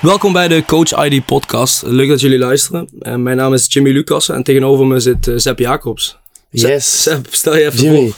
[0.00, 1.82] Welkom bij de Coach ID podcast.
[1.82, 2.88] Leuk dat jullie luisteren.
[3.00, 6.18] Uh, mijn naam is Jimmy Lucas en tegenover me zit uh, Zep Jacobs.
[6.50, 7.02] Yes.
[7.02, 8.08] Zep, stel je even Jimmy.
[8.08, 8.16] voor.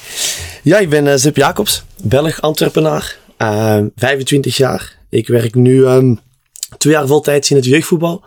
[0.63, 3.17] Ja, ik ben uh, Zep Jacobs, Belg, Antwerpenaar,
[3.97, 4.99] 25 jaar.
[5.09, 6.21] Ik werk nu um,
[6.79, 8.25] twee jaar voltijds in het jeugdvoetbal.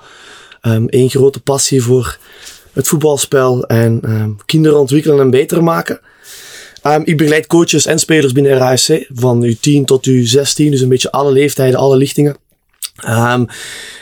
[0.61, 2.17] Um, Eén grote passie voor
[2.73, 5.99] het voetbalspel en um, kinderen ontwikkelen en beter maken.
[6.83, 11.11] Um, ik begeleid coaches en spelers binnen RASC van U10 tot U16, dus een beetje
[11.11, 12.37] alle leeftijden, alle lichtingen.
[13.03, 13.47] Um,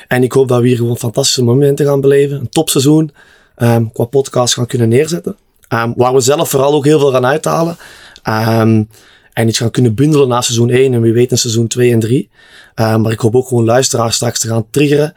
[0.08, 2.40] en ik hoop dat we hier gewoon fantastische momenten gaan beleven.
[2.40, 3.12] Een topseizoen
[3.58, 5.38] um, qua podcast gaan kunnen neerzetten.
[5.70, 7.78] Um, waar we zelf vooral ook heel veel gaan uithalen.
[9.34, 12.00] en iets gaan kunnen bundelen na seizoen 1 en wie weet in seizoen 2 en
[12.00, 12.30] 3.
[12.76, 15.16] maar ik hoop ook gewoon luisteraars straks te gaan triggeren.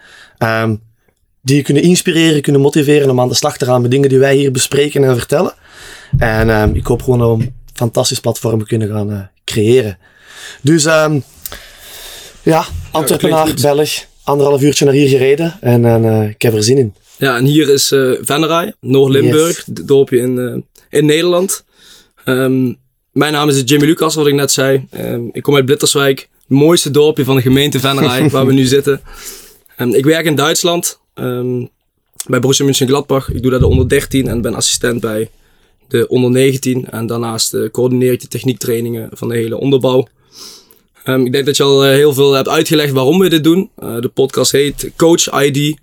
[1.43, 4.19] die je kunnen inspireren, kunnen motiveren om aan de slag te gaan met dingen die
[4.19, 5.55] wij hier bespreken en vertellen.
[6.19, 9.99] En ik hoop gewoon dat we een fantastisch platform kunnen gaan uh, creëren.
[10.63, 10.87] Dus
[12.47, 14.05] ja, Antwerpenaar, Belg.
[14.23, 15.57] Anderhalf uurtje naar hier gereden.
[15.61, 16.95] En, en uh, ik heb er zin in.
[17.19, 19.65] Ja, en hier is uh, Venray, Noord-Limburg.
[19.67, 19.85] Yes.
[19.87, 20.57] dorpje in, uh,
[20.91, 21.65] in Nederland.
[22.25, 22.77] Um,
[23.13, 24.87] mijn naam is Jimmy Lucas, wat ik net zei.
[24.99, 26.19] Um, ik kom uit Blitterswijk.
[26.21, 29.01] Het mooiste dorpje van de gemeente Venray, waar we nu zitten.
[29.79, 31.01] Um, ik werk in Duitsland.
[32.27, 33.31] bij Borussia Mönchengladbach.
[33.33, 35.31] Ik doe daar de onder 13 en ben assistent bij
[35.89, 36.91] de onder 19.
[36.91, 40.07] En daarnaast coördineer ik de techniektrainingen van de hele onderbouw.
[41.09, 43.71] Um, ik denk dat je al uh, heel veel hebt uitgelegd waarom we dit doen.
[43.83, 45.79] Uh, de podcast heet Coach ID.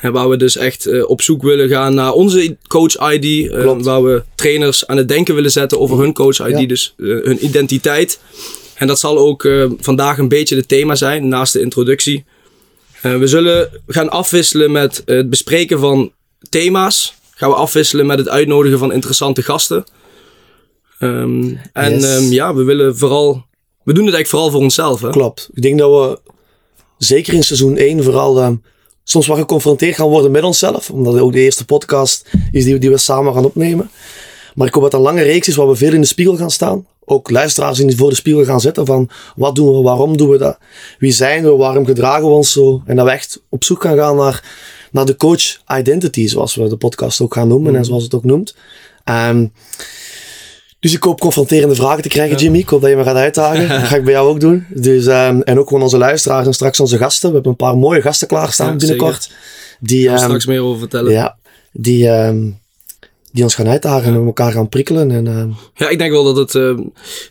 [0.00, 3.50] Waar we dus echt op zoek willen gaan naar onze Coach ID.
[3.82, 6.58] waar we trainers aan het denken willen zetten over hun Coach ID.
[6.60, 6.66] Ja.
[6.66, 8.20] Dus hun identiteit.
[8.74, 9.48] En dat zal ook
[9.78, 12.24] vandaag een beetje het thema zijn, naast de introductie.
[13.02, 16.12] we zullen gaan afwisselen met het bespreken van
[16.48, 17.14] thema's.
[17.34, 19.84] Gaan we afwisselen met het uitnodigen van interessante gasten.
[20.98, 22.16] Um, en yes.
[22.16, 23.48] um, ja, we willen vooral
[23.82, 25.00] we doen het eigenlijk vooral voor onszelf.
[25.00, 25.10] Hè?
[25.10, 25.48] Klopt.
[25.54, 26.18] Ik denk dat we
[26.98, 28.48] zeker in seizoen 1 vooral uh,
[29.04, 30.90] soms wel geconfronteerd gaan worden met onszelf.
[30.90, 33.90] Omdat het ook de eerste podcast is die, die we samen gaan opnemen.
[34.54, 36.50] Maar ik hoop dat een lange reeks is waar we veel in de spiegel gaan
[36.50, 36.86] staan.
[37.04, 40.38] Ook luisteraars in voor de spiegel gaan zetten van wat doen we, waarom doen we
[40.38, 40.58] dat?
[40.98, 42.82] Wie zijn we, waarom gedragen we ons zo?
[42.86, 44.44] En dat we echt op zoek gaan gaan naar,
[44.90, 47.76] naar de coach identity, zoals we de podcast ook gaan noemen mm.
[47.76, 48.54] en zoals het ook noemt.
[49.04, 49.52] Um,
[50.80, 52.58] dus ik hoop confronterende vragen te krijgen, Jimmy.
[52.58, 53.68] Ik hoop dat je me gaat uitdagen.
[53.80, 54.66] Dat ga ik bij jou ook doen.
[54.68, 57.28] Dus, um, en ook gewoon onze luisteraars en straks onze gasten.
[57.28, 59.30] We hebben een paar mooie gasten klaarstaan ja, binnenkort.
[59.80, 61.12] Die, um, straks meer over vertellen.
[61.12, 61.36] Ja,
[61.72, 62.58] die, um,
[63.32, 65.10] die ons gaan uitdagen en elkaar gaan prikkelen.
[65.10, 66.78] En, ja, ik denk wel dat, het, uh,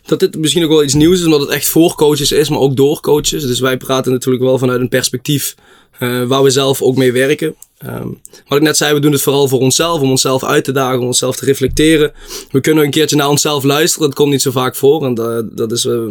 [0.06, 2.58] dat dit misschien ook wel iets nieuws is, omdat het echt voor coaches is, maar
[2.58, 3.46] ook door coaches.
[3.46, 5.54] Dus wij praten natuurlijk wel vanuit een perspectief
[6.00, 7.54] uh, waar we zelf ook mee werken.
[7.86, 10.72] Um, wat ik net zei, we doen het vooral voor onszelf, om onszelf uit te
[10.72, 12.12] dagen, om onszelf te reflecteren.
[12.50, 15.04] We kunnen een keertje naar onszelf luisteren, dat komt niet zo vaak voor.
[15.04, 16.08] En dat, dat is uh,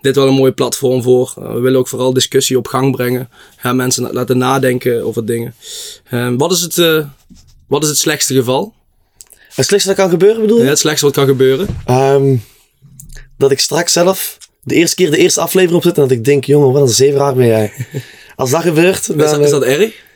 [0.00, 1.34] dit wel een mooie platform voor.
[1.38, 3.28] Uh, we willen ook vooral discussie op gang brengen.
[3.62, 5.54] Ja, mensen laten nadenken over dingen.
[6.12, 7.04] Um, wat, is het, uh,
[7.66, 8.74] wat is het slechtste geval?
[9.54, 10.64] Het slechtste dat kan gebeuren bedoel je?
[10.64, 11.66] Ja, het slechtste wat kan gebeuren.
[11.90, 12.42] Um,
[13.38, 16.44] dat ik straks zelf de eerste keer de eerste aflevering opzet en dat ik denk,
[16.44, 17.72] jongen, wat een zeevraag ben jij.
[18.36, 19.06] Als dat gebeurt...
[19.06, 20.06] Dan, is, dat, is dat erg?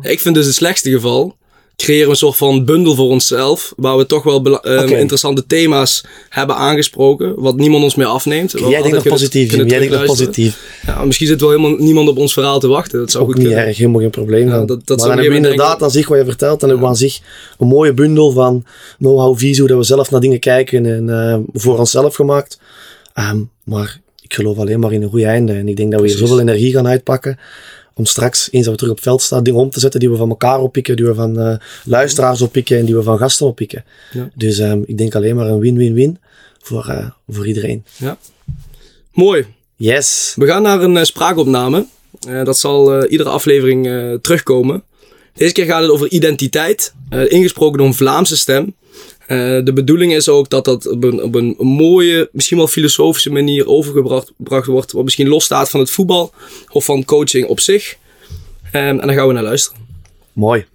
[0.00, 1.36] Ik vind dus het slechtste geval.
[1.76, 3.72] Creëren een soort van bundel voor onszelf.
[3.76, 5.00] Waar we toch wel um, okay.
[5.00, 7.40] interessante thema's hebben aangesproken.
[7.40, 8.50] Wat niemand ons meer afneemt.
[8.50, 9.54] Jij denkt nog positief.
[9.54, 10.80] Jij denkt nog positief.
[10.86, 12.98] Ja, misschien zit wel helemaal niemand op ons verhaal te wachten.
[12.98, 13.66] Dat zou Ook goed niet kunnen.
[13.66, 14.48] erg, helemaal geen probleem.
[14.48, 16.60] Ja, dat, dat maar dan we inderdaad aan zich wat je vertelt.
[16.60, 17.20] Dan hebben we aan zich
[17.58, 18.64] een mooie bundel van
[18.98, 19.58] know-how, visie.
[19.58, 20.86] Hoe dat we zelf naar dingen kijken.
[20.86, 22.60] En uh, voor onszelf gemaakt.
[23.14, 25.52] Um, maar ik geloof alleen maar in een goede einde.
[25.52, 27.38] En ik denk dat we hier zoveel energie gaan uitpakken
[27.98, 30.10] om straks, eens dat we terug op het veld staan, dingen om te zetten die
[30.10, 33.46] we van elkaar oppikken, die we van uh, luisteraars oppikken en die we van gasten
[33.46, 33.84] oppikken.
[34.12, 34.30] Ja.
[34.34, 36.18] Dus um, ik denk alleen maar een win-win-win
[36.62, 37.84] voor, uh, voor iedereen.
[37.96, 38.18] Ja.
[39.12, 39.46] Mooi.
[39.76, 40.32] Yes.
[40.36, 41.86] We gaan naar een uh, spraakopname.
[42.44, 43.88] dat zal iedere aflevering
[44.22, 44.82] terugkomen.
[45.34, 48.74] Deze keer gaat het over identiteit, ingesproken door een Vlaamse stem.
[49.28, 53.30] Uh, de bedoeling is ook dat dat op een, op een mooie, misschien wel filosofische
[53.30, 54.92] manier overgebracht wordt.
[54.92, 56.32] Wat misschien losstaat van het voetbal
[56.72, 57.98] of van coaching op zich.
[58.72, 59.86] Um, en dan gaan we naar luisteren.
[60.32, 60.66] Mooi.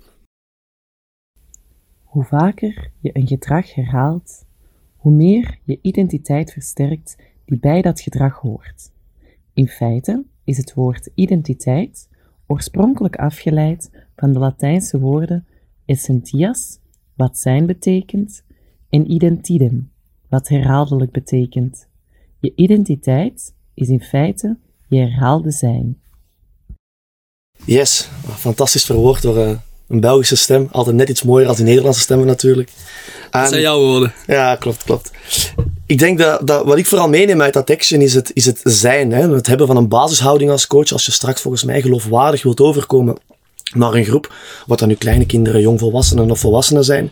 [2.03, 4.45] Hoe vaker je een gedrag herhaalt,
[4.95, 7.15] hoe meer je identiteit versterkt
[7.45, 8.91] die bij dat gedrag hoort.
[9.53, 12.09] In feite is het woord identiteit
[12.47, 15.47] oorspronkelijk afgeleid van de Latijnse woorden
[15.85, 16.79] essentias
[17.15, 18.43] wat zijn betekent,
[18.89, 19.91] en identidem,
[20.29, 21.87] wat herhaaldelijk betekent.
[22.39, 24.57] Je identiteit is in feite
[24.87, 26.01] je herhaalde zijn.
[27.65, 29.51] Yes, fantastisch verwoord door uh,
[29.87, 30.67] een Belgische stem.
[30.71, 32.71] Altijd net iets mooier dan die Nederlandse stemmen natuurlijk.
[33.31, 34.13] Dat zijn jouw woorden.
[34.27, 35.11] Ja, klopt, klopt.
[35.85, 38.59] Ik denk dat, dat wat ik vooral meeneem uit dat action is het, is het
[38.63, 39.11] zijn.
[39.11, 39.29] Hè?
[39.29, 40.91] Het hebben van een basishouding als coach.
[40.91, 43.17] Als je straks volgens mij geloofwaardig wilt overkomen
[43.75, 44.33] naar een groep,
[44.65, 47.11] wat dan nu kleine kinderen, jongvolwassenen of volwassenen zijn.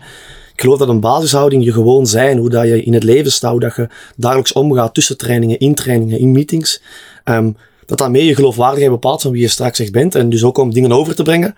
[0.53, 3.51] Ik geloof dat een basishouding je gewoon zijn, hoe dat je in het leven staat,
[3.51, 6.81] hoe dat je dagelijks omgaat tussen trainingen, in trainingen, in meetings.
[7.25, 10.15] Um, dat daarmee je geloofwaardigheid bepaalt van wie je straks echt bent.
[10.15, 11.55] En dus ook om dingen over te brengen.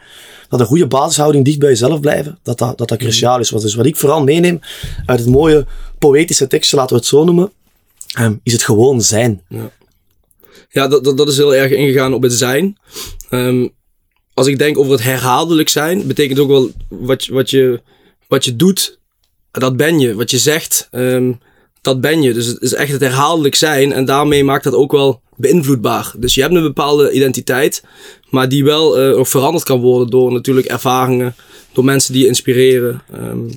[0.50, 3.50] Dat een goede basishouding dicht bij jezelf blijven, dat dat, dat, dat cruciaal is.
[3.50, 4.60] Dus wat ik vooral meeneem
[5.06, 5.66] uit het mooie
[6.00, 7.52] poëtische tekstje, laten we het zo noemen,
[8.20, 9.42] um, is het gewoon zijn.
[9.50, 9.72] Ja,
[10.70, 12.78] ja dat, dat, dat is heel erg ingegaan op het zijn.
[13.30, 13.74] Um,
[14.34, 17.82] als ik denk over het herhaaldelijk zijn, betekent ook wel wat, wat, je,
[18.28, 19.00] wat je doet,
[19.52, 20.16] dat ben je.
[20.16, 21.40] Wat je zegt, um,
[21.82, 22.34] dat ben je.
[22.34, 26.14] Dus het is echt het herhaaldelijk zijn en daarmee maakt dat ook wel beïnvloedbaar.
[26.18, 27.84] Dus je hebt een bepaalde identiteit,
[28.30, 31.36] maar die wel uh, veranderd kan worden door natuurlijk ervaringen,
[31.74, 33.02] door mensen die je inspireren.
[33.14, 33.50] Um,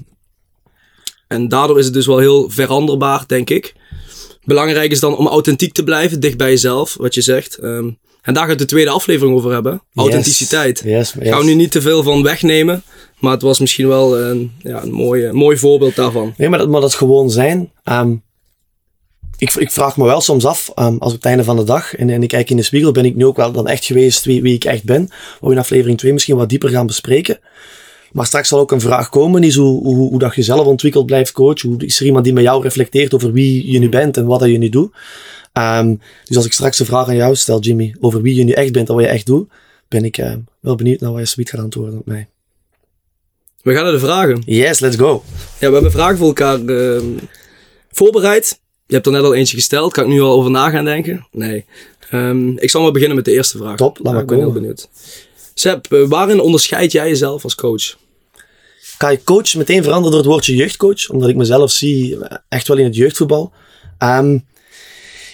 [1.26, 3.74] en daardoor is het dus wel heel veranderbaar, denk ik.
[4.44, 7.62] Belangrijk is dan om authentiek te blijven, dicht bij jezelf, wat je zegt.
[7.62, 9.82] Um, en daar gaat de tweede aflevering over hebben.
[9.94, 10.80] Authenticiteit.
[10.84, 12.82] Yes, yes, Ik ga er nu niet te veel van wegnemen.
[13.18, 16.34] Maar het was misschien wel een, ja, een mooi, mooi voorbeeld daarvan.
[16.36, 17.72] Nee, maar dat, maar dat gewoon zijn.
[17.84, 18.22] Um,
[19.38, 21.94] ik, ik, vraag me wel soms af, um, als op het einde van de dag,
[21.94, 24.24] en, en ik kijk in de spiegel, ben ik nu ook wel dan echt geweest
[24.24, 25.06] wie, wie ik echt ben.
[25.08, 27.38] Waar we in aflevering 2 misschien wat dieper gaan bespreken.
[28.12, 31.06] Maar straks zal ook een vraag komen, is hoe, hoe, hoe dat je zelf ontwikkeld
[31.06, 31.60] blijft coach.
[31.60, 34.40] Hoe is er iemand die met jou reflecteert over wie je nu bent en wat
[34.40, 34.94] dat je nu doet.
[35.58, 38.52] Um, dus als ik straks een vraag aan jou stel, Jimmy, over wie je nu
[38.52, 39.50] echt bent en wat je echt doet,
[39.88, 42.28] ben ik uh, wel benieuwd naar wat je zoiets gaat antwoorden op mij.
[43.62, 44.42] We gaan naar de vragen.
[44.44, 45.22] Yes, let's go.
[45.60, 47.02] Ja, we hebben vragen voor elkaar uh,
[47.90, 48.60] voorbereid.
[48.86, 49.92] Je hebt er net al eentje gesteld.
[49.92, 51.26] Kan ik nu al over na gaan denken?
[51.32, 51.64] Nee.
[52.12, 53.76] Um, ik zal maar beginnen met de eerste vraag.
[53.76, 54.88] Top, laat maar Ik ben heel benieuwd.
[55.54, 57.96] Seb, uh, waarin onderscheid jij jezelf als coach?
[58.96, 61.08] Kan je coach meteen veranderen door het woordje jeugdcoach?
[61.08, 62.18] Omdat ik mezelf zie
[62.48, 63.52] echt wel in het jeugdvoetbal.
[63.98, 64.44] Um,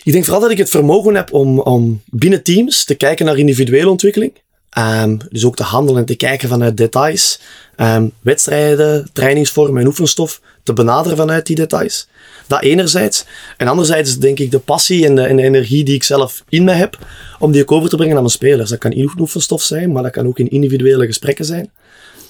[0.05, 3.39] ik denk vooral dat ik het vermogen heb om, om binnen teams te kijken naar
[3.39, 4.33] individuele ontwikkeling.
[4.79, 7.41] Um, dus ook te handelen en te kijken vanuit details.
[7.77, 12.09] Um, wedstrijden, trainingsvormen en oefenstof te benaderen vanuit die details.
[12.47, 13.25] Dat enerzijds.
[13.57, 16.65] En anderzijds denk ik de passie en de, en de energie die ik zelf in
[16.65, 16.99] me heb,
[17.39, 18.71] om die ook over te brengen aan mijn spelers.
[18.71, 21.71] Dat kan in oefenstof zijn, maar dat kan ook in individuele gesprekken zijn.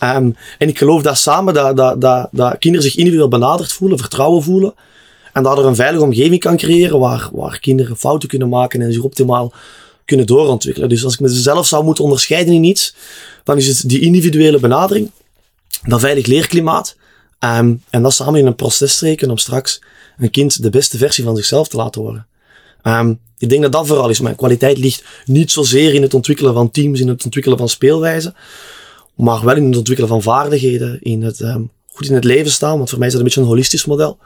[0.00, 3.98] Um, en ik geloof dat samen dat, dat, dat, dat kinderen zich individueel benaderd voelen,
[3.98, 4.74] vertrouwen voelen.
[5.32, 9.02] En daardoor een veilige omgeving kan creëren waar, waar kinderen fouten kunnen maken en zich
[9.02, 9.52] optimaal
[10.04, 10.88] kunnen doorontwikkelen.
[10.88, 12.94] Dus als ik mezelf zou moeten onderscheiden in iets,
[13.44, 15.10] dan is het die individuele benadering,
[15.82, 16.96] dat veilig leerklimaat.
[17.44, 19.82] Um, en dat samen in een proces steken om straks
[20.18, 22.26] een kind de beste versie van zichzelf te laten worden.
[22.82, 24.20] Um, ik denk dat dat vooral is.
[24.20, 28.34] Mijn kwaliteit ligt niet zozeer in het ontwikkelen van teams, in het ontwikkelen van speelwijzen,
[29.14, 32.76] maar wel in het ontwikkelen van vaardigheden, in het um, goed in het leven staan.
[32.76, 34.18] Want voor mij is dat een beetje een holistisch model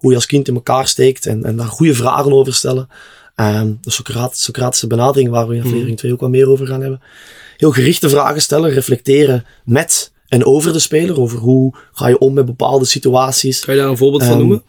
[0.00, 2.88] hoe je als kind in elkaar steekt en, en daar goede vragen over stellen.
[3.36, 6.80] Um, de Socrat Socratische benadering, waar we in aflevering 2 ook wat meer over gaan
[6.80, 7.00] hebben.
[7.56, 12.32] Heel gerichte vragen stellen, reflecteren met en over de speler, over hoe ga je om
[12.32, 13.60] met bepaalde situaties.
[13.60, 14.62] Kan je daar een voorbeeld um, van noemen?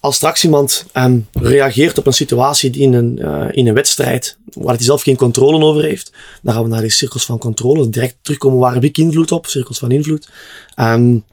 [0.00, 4.38] Als straks iemand um, reageert op een situatie die in een, uh, in een wedstrijd,
[4.52, 6.12] waar hij zelf geen controle over heeft,
[6.42, 8.58] dan gaan we naar die cirkels van controle direct terugkomen.
[8.58, 9.46] Waar heb ik invloed op?
[9.46, 10.28] Cirkels van invloed.
[10.80, 11.24] Um,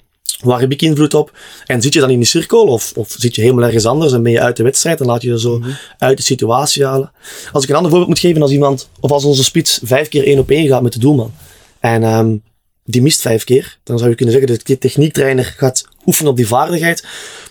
[0.44, 1.38] Waar heb ik invloed op?
[1.66, 4.24] En zit je dan in die cirkel of, of zit je helemaal ergens anders en
[4.24, 5.76] ben je uit de wedstrijd en laat je je zo mm -hmm.
[5.98, 7.12] uit de situatie halen?
[7.52, 10.26] Als ik een ander voorbeeld moet geven, als iemand of als onze spits vijf keer
[10.26, 11.32] één op één gaat met de doelman
[11.80, 12.44] en um,
[12.86, 16.38] die mist vijf keer, dan zou je kunnen zeggen dat de techniektrainer gaat oefenen op
[16.38, 17.02] die vaardigheid.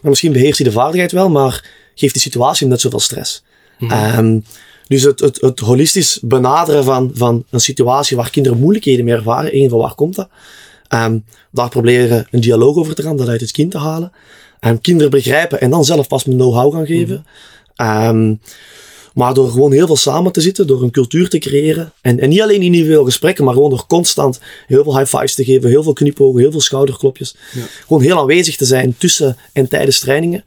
[0.00, 3.44] Maar misschien beheerst hij de vaardigheid wel, maar geeft die situatie hem net zoveel stress.
[3.78, 4.18] Mm -hmm.
[4.18, 4.44] um,
[4.88, 9.52] dus het, het, het holistisch benaderen van, van een situatie waar kinderen moeilijkheden mee ervaren,
[9.52, 10.28] één van waar komt dat?
[10.94, 14.12] Um, daar proberen een dialoog over te gaan, dat uit het kind te halen.
[14.60, 17.26] Um, kinderen begrijpen en dan zelf pas mijn know-how gaan geven.
[17.76, 18.40] Um,
[19.14, 21.92] maar door gewoon heel veel samen te zitten, door een cultuur te creëren.
[22.00, 25.44] En, en niet alleen individueel gesprekken, maar gewoon door constant heel veel high fives te
[25.44, 27.36] geven, heel veel knipogen, heel veel schouderklopjes.
[27.52, 27.62] Ja.
[27.86, 30.44] Gewoon heel aanwezig te zijn tussen en tijdens trainingen.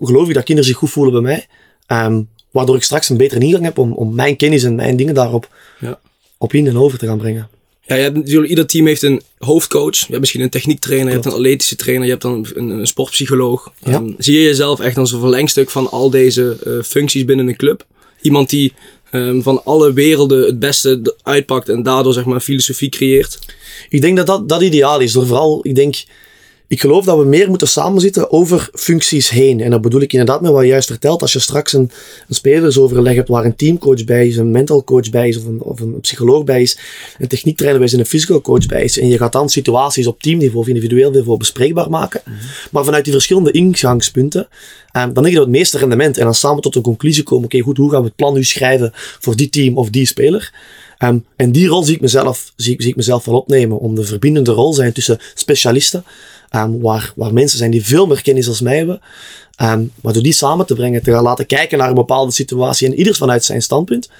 [0.00, 1.46] Geloof ik dat kinderen zich goed voelen bij
[1.88, 2.26] mij.
[2.50, 5.48] Waardoor ik straks een betere ingang heb om, om mijn kennis en mijn dingen daarop
[5.80, 5.98] ja.
[6.38, 7.48] op in en over te gaan brengen.
[7.88, 9.96] Ja, je hebt ieder team heeft een hoofdcoach.
[9.96, 12.86] Je hebt misschien een techniektrainer, je hebt een atletische trainer, je hebt dan een, een
[12.86, 13.72] sportpsycholoog.
[13.84, 13.94] Ja.
[13.94, 17.56] Um, zie je jezelf echt als een verlengstuk van al deze uh, functies binnen een
[17.56, 17.86] club?
[18.20, 18.72] Iemand die
[19.12, 23.38] um, van alle werelden het beste uitpakt en daardoor zeg maar een filosofie creëert?
[23.88, 25.12] Ik denk dat dat, dat ideaal is.
[25.12, 26.04] Door vooral, ik denk,
[26.68, 29.60] ik geloof dat we meer moeten samenzitten over functies heen.
[29.60, 31.22] En dat bedoel ik inderdaad met wat je juist vertelt.
[31.22, 31.90] Als je straks een,
[32.28, 35.60] een spelersoverleg hebt waar een teamcoach bij is, een mental coach bij is, of een,
[35.62, 36.78] of een psycholoog bij is,
[37.18, 38.98] een techniektrainer bij is en een physical coach bij is.
[38.98, 42.20] En je gaat dan situaties op teamniveau of individueel niveau bespreekbaar maken.
[42.70, 44.48] Maar vanuit die verschillende ingangspunten,
[44.96, 46.18] um, dan denk ik dat het meeste rendement.
[46.18, 47.44] En dan samen tot een conclusie komen.
[47.44, 50.52] Oké, goed, hoe gaan we het plan nu schrijven voor die team of die speler?
[51.04, 53.78] Um, en die rol zie ik, mezelf, zie, zie ik mezelf wel opnemen.
[53.78, 56.04] Om de verbindende rol zijn tussen specialisten
[56.56, 59.00] Um, waar, waar mensen zijn die veel meer kennis als mij hebben.
[59.62, 62.86] Um, maar door die samen te brengen, te gaan laten kijken naar een bepaalde situatie
[62.86, 64.10] en ieders vanuit zijn standpunt.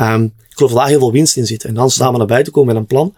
[0.00, 1.64] Um, ik geloof dat daar heel veel winst in zit.
[1.64, 3.14] En dan samen naar buiten komen met een plan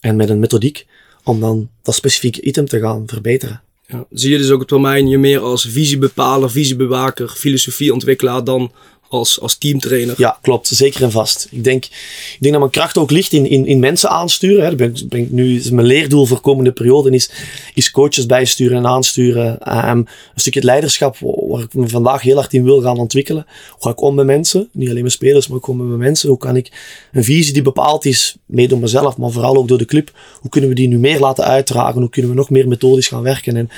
[0.00, 0.86] en met een methodiek
[1.24, 3.62] om dan dat specifieke item te gaan verbeteren.
[3.86, 8.72] Ja, zie je dus ook het termijn je meer als visiebepaler, visiebewaker, filosofieontwikkelaar dan
[9.08, 10.14] als, als teamtrainer.
[10.18, 10.66] Ja, klopt.
[10.66, 11.48] Zeker en vast.
[11.50, 14.64] Ik denk, ik denk dat mijn kracht ook ligt in, in, in mensen aansturen.
[14.64, 14.74] Hè.
[14.74, 17.30] Ben, ben nu, is mijn leerdoel voor komende periode is,
[17.74, 19.76] is coaches bijsturen en aansturen.
[19.88, 23.46] Um, een stukje het leiderschap waar ik me vandaag heel hard in wil gaan ontwikkelen.
[23.70, 24.68] Hoe ga ik om met mensen?
[24.72, 26.28] Niet alleen met spelers, maar ook om met mijn mensen.
[26.28, 26.70] Hoe kan ik
[27.12, 30.12] een visie die bepaald is, mede door mezelf, maar vooral ook door de club.
[30.40, 32.00] Hoe kunnen we die nu meer laten uitdragen?
[32.00, 33.56] Hoe kunnen we nog meer methodisch gaan werken?
[33.56, 33.70] En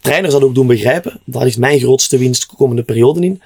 [0.00, 1.20] trainers dat ook doen begrijpen.
[1.24, 3.40] Daar ligt mijn grootste winst komende periode in.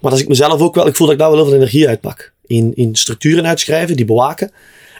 [0.00, 1.88] Maar als ik mezelf ook wel, ik voel dat ik daar wel heel veel energie
[1.88, 2.32] uitpak.
[2.46, 4.50] In, in structuren uitschrijven, die bewaken.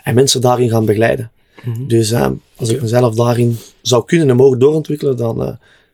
[0.04, 1.30] En mensen daarin gaan begeleiden.
[1.64, 1.86] Mhm.
[1.86, 5.52] Dus uh, als ik mezelf daarin zou kunnen en mogen doorontwikkelen, dan uh,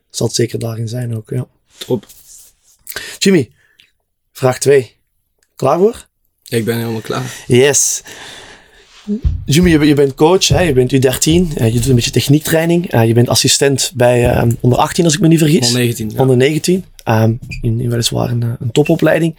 [0.09, 1.29] zal het zeker daarin zijn ook.
[1.29, 1.47] Ja.
[1.85, 2.05] Top.
[3.17, 3.51] Jimmy,
[4.31, 4.95] vraag 2.
[5.55, 6.07] Klaar voor?
[6.47, 7.43] Ik ben helemaal klaar.
[7.47, 8.01] Yes.
[9.45, 10.61] Jimmy, je, je, bent coach, hè?
[10.61, 13.05] je bent U13, uh, je doet een beetje techniektraining.
[13.05, 15.67] Je bent assistent bij uh, onder 18, als ik me niet vergis.
[15.67, 16.09] Onder 19.
[16.09, 16.21] Ja.
[16.21, 16.85] Onder 19.
[17.09, 19.35] Um, in, weliswaar een, een, topopleiding.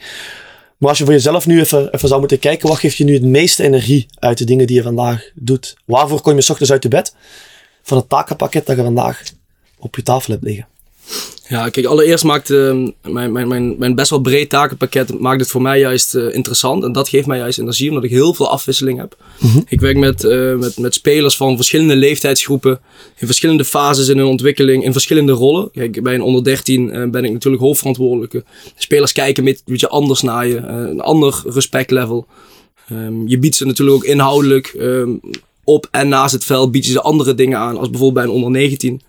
[0.77, 3.15] Maar als je voor jezelf nu even, even zou moeten kijken, wat geeft je nu
[3.15, 5.77] het meeste energie uit de dingen die je vandaag doet?
[5.85, 7.15] Waarvoor kom je s ochtends uit je bed?
[7.83, 9.23] Van het takenpakket dat je vandaag
[9.79, 10.67] op je tafel hebt liggen.
[11.49, 15.51] Ja, kijk, allereerst maakt uh, mijn, mijn, mijn, mijn best wel breed takenpakket maakt het
[15.51, 16.85] voor mij juist uh, interessant.
[16.85, 19.17] En dat geeft mij juist energie, omdat ik heel veel afwisseling heb.
[19.39, 19.63] Mm -hmm.
[19.69, 22.81] Ik werk met, uh, met, met spelers van verschillende leeftijdsgroepen,
[23.17, 25.71] in verschillende fases in hun ontwikkeling, in verschillende rollen.
[25.71, 28.45] Kijk, bij een onder 13 uh, ben ik natuurlijk hoofdverantwoordelijke.
[28.77, 32.27] Spelers kijken met een beetje anders naar je, een ander respectlevel.
[32.93, 35.21] Um, je biedt ze natuurlijk ook inhoudelijk um,
[35.65, 38.43] op en naast het veld bied je ze andere dingen aan, als bijvoorbeeld bij een
[38.43, 39.01] onder 19.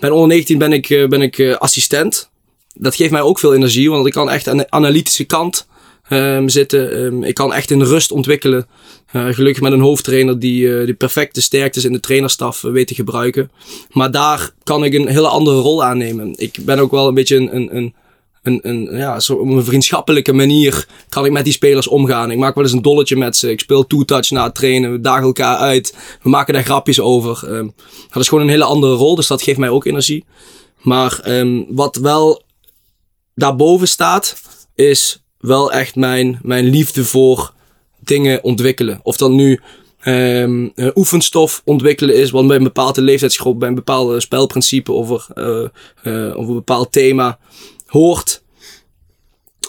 [0.00, 2.30] Bij onder 19 ben ik, uh, ben ik uh, assistent.
[2.74, 5.66] Dat geeft mij ook veel energie, want ik kan echt aan de analytische kant
[6.10, 7.02] um, zitten.
[7.02, 8.66] Um, ik kan echt in rust ontwikkelen.
[9.12, 13.50] Uh, gelukkig met een hoofdtrainer die de perfecte sterktes in de trainerstaf weet te gebruiken.
[13.90, 16.32] Maar daar kan ik een hele andere rol aannemen.
[16.36, 17.94] Ik ben ook wel een beetje een, een, een
[18.42, 22.30] een, een, ja, zo op een vriendschappelijke manier kan ik met die spelers omgaan.
[22.30, 23.50] Ik maak wel eens een dolletje met ze.
[23.50, 24.92] Ik speel two-touch na het trainen.
[24.92, 25.96] We dagen elkaar uit.
[26.22, 27.52] We maken daar grapjes over.
[27.52, 27.74] Um,
[28.10, 30.24] dat is gewoon een hele andere rol, dus dat geeft mij ook energie.
[30.82, 32.42] Maar um, wat wel
[33.34, 34.42] daarboven staat,
[34.74, 37.52] is wel echt mijn, mijn liefde voor
[37.98, 39.00] dingen ontwikkelen.
[39.02, 39.60] Of dat nu
[40.04, 45.44] um, oefenstof ontwikkelen is, wat bij een bepaalde leeftijdsgroep, bij een bepaalde spelprincipe over, uh,
[45.44, 47.38] uh, over een bepaald thema
[47.90, 48.42] hoort.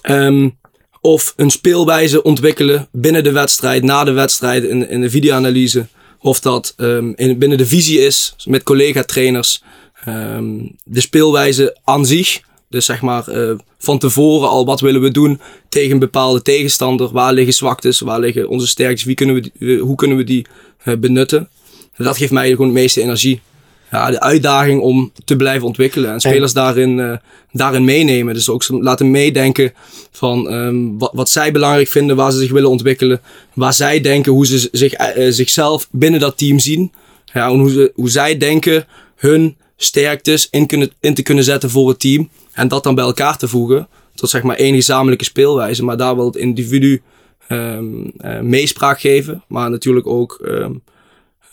[0.10, 0.60] Um,
[1.02, 5.88] of een speelwijze ontwikkelen binnen de wedstrijd, na de wedstrijd, in, in de videoanalyse.
[6.20, 9.64] Of dat um, in, binnen de visie is, met collega-trainers.
[10.08, 12.42] Um, de speelwijze aan zich.
[12.70, 17.12] Dus zeg maar uh, van tevoren al wat willen we doen tegen een bepaalde tegenstander.
[17.12, 20.46] Waar liggen zwaktes, waar liggen onze sterktes, wie kunnen we hoe kunnen we die
[20.86, 21.50] uh, benutten.
[21.98, 23.42] Dat geeft mij gewoon het meeste energie
[23.92, 26.12] ja, de uitdaging om te blijven ontwikkelen.
[26.12, 27.14] En spelers daarin, uh,
[27.52, 28.34] daarin meenemen.
[28.34, 29.74] Dus ook laten meedenken
[30.12, 33.22] van um, wat, wat zij belangrijk vinden, waar ze zich willen ontwikkelen.
[33.54, 36.92] Waar zij denken, hoe ze zich, uh, zichzelf binnen dat team zien.
[37.34, 41.70] Ja, en hoe, ze, hoe zij denken hun sterktes in, kunnen, in te kunnen zetten
[41.70, 42.30] voor het team.
[42.52, 43.88] En dat dan bij elkaar te voegen.
[44.16, 45.84] Tot zeg maar één gezamenlijke speelwijze.
[45.84, 47.02] Maar daar wil het individu
[47.50, 49.44] um, uh, meespraak geven.
[49.48, 50.82] Maar natuurlijk ook um,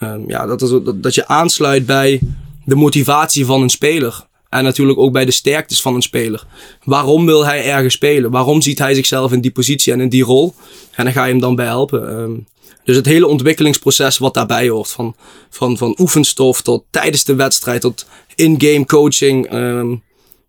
[0.01, 2.21] Um, ja, dat, is, dat, dat je aansluit bij
[2.65, 4.27] de motivatie van een speler.
[4.49, 6.47] En natuurlijk ook bij de sterktes van een speler.
[6.85, 8.31] Waarom wil hij ergens spelen?
[8.31, 10.55] Waarom ziet hij zichzelf in die positie en in die rol?
[10.91, 12.21] En dan ga je hem dan bij helpen.
[12.21, 12.47] Um,
[12.85, 14.91] dus het hele ontwikkelingsproces wat daarbij hoort.
[14.91, 15.15] Van,
[15.51, 19.53] van, van oefenstof tot tijdens de wedstrijd tot in-game coaching.
[19.53, 20.03] Um,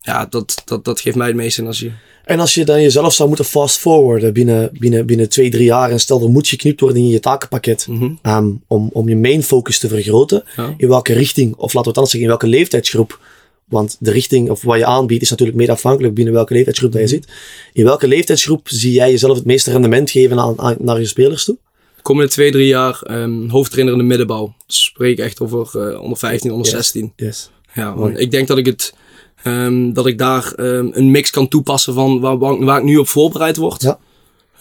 [0.10, 1.92] ja, dat, dat, dat geeft mij het meeste energie.
[2.26, 6.00] En als je dan jezelf zou moeten fast-forwarden binnen, binnen, binnen twee, drie jaar en
[6.00, 8.20] stel er moet geknipt worden in je takenpakket mm -hmm.
[8.24, 10.74] um, om, om je main focus te vergroten, ja.
[10.78, 13.20] in welke richting, of laten we het anders zeggen, in welke leeftijdsgroep,
[13.66, 17.02] want de richting of wat je aanbiedt is natuurlijk meer afhankelijk binnen welke leeftijdsgroep dat
[17.02, 17.28] je zit.
[17.74, 21.46] In welke leeftijdsgroep zie jij jezelf het meeste rendement geven aan, aan naar je spelers
[21.46, 21.58] toe?
[22.02, 24.56] komende twee, drie jaar um, hoofdtrainer in de middenbouw.
[24.68, 27.14] Dus spreek echt over uh, onder 15, onder 16.
[27.16, 27.50] Yes.
[27.74, 28.94] Ja, ik denk dat ik het...
[29.44, 33.08] Um, dat ik daar um, een mix kan toepassen van waar, waar, ik nu op
[33.08, 33.82] voorbereid word.
[33.82, 34.00] Ja.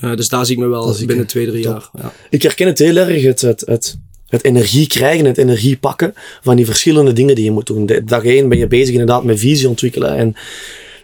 [0.00, 1.90] Uh, dus daar zie ik me wel binnen twee, drie jaar.
[1.94, 2.12] Ja.
[2.30, 6.56] Ik herken het heel erg, het, het, het, het energie krijgen, het energie pakken van
[6.56, 7.86] die verschillende dingen die je moet doen.
[7.86, 10.34] De, dag één ben je bezig inderdaad met visie ontwikkelen en,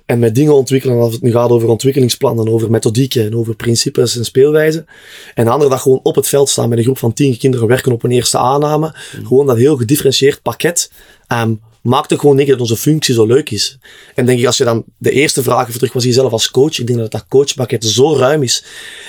[0.06, 0.98] en met dingen ontwikkelen.
[0.98, 4.86] Als het nu gaat over ontwikkelingsplannen, over methodieken en over principes en speelwijzen.
[5.34, 7.66] En de andere dag gewoon op het veld staan met een groep van tien kinderen
[7.66, 8.94] werken op een eerste aanname.
[9.18, 9.26] Mm.
[9.26, 10.90] Gewoon dat heel gedifferentieerd pakket.
[11.32, 13.78] Um, maakt er gewoon denk dat onze functie zo leuk is.
[14.14, 16.86] En denk ik, als je dan de eerste vraag terug was jezelf als coach, ik
[16.86, 18.64] denk dat dat coachpakket zo ruim is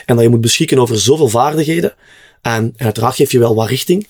[0.06, 1.94] en dat je moet beschikken over zoveel vaardigheden.
[2.42, 4.08] En, en uiteraard geef je wel wat richting.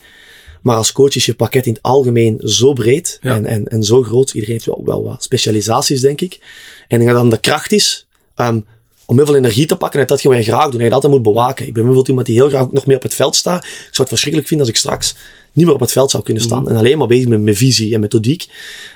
[0.62, 4.04] Maar als coach is je pakket in het algemeen zo breed en, en, en zo
[4.04, 4.34] groot.
[4.34, 6.34] Iedereen heeft wel, wel wat specialisaties, denk ik.
[6.88, 8.66] En ik denk dat dan de kracht is um,
[9.06, 10.80] om heel veel energie te pakken uit dat wat je graag doet.
[10.80, 11.68] En je dat altijd moet bewaken.
[11.68, 13.64] Ik ben bijvoorbeeld iemand die heel graag nog meer op het veld staat.
[13.64, 15.16] Ik zou het verschrikkelijk vinden als ik straks
[15.56, 16.62] niet meer op het veld zou kunnen staan.
[16.62, 16.72] Mhm.
[16.72, 18.48] En alleen maar bezig met mijn visie en methodiek.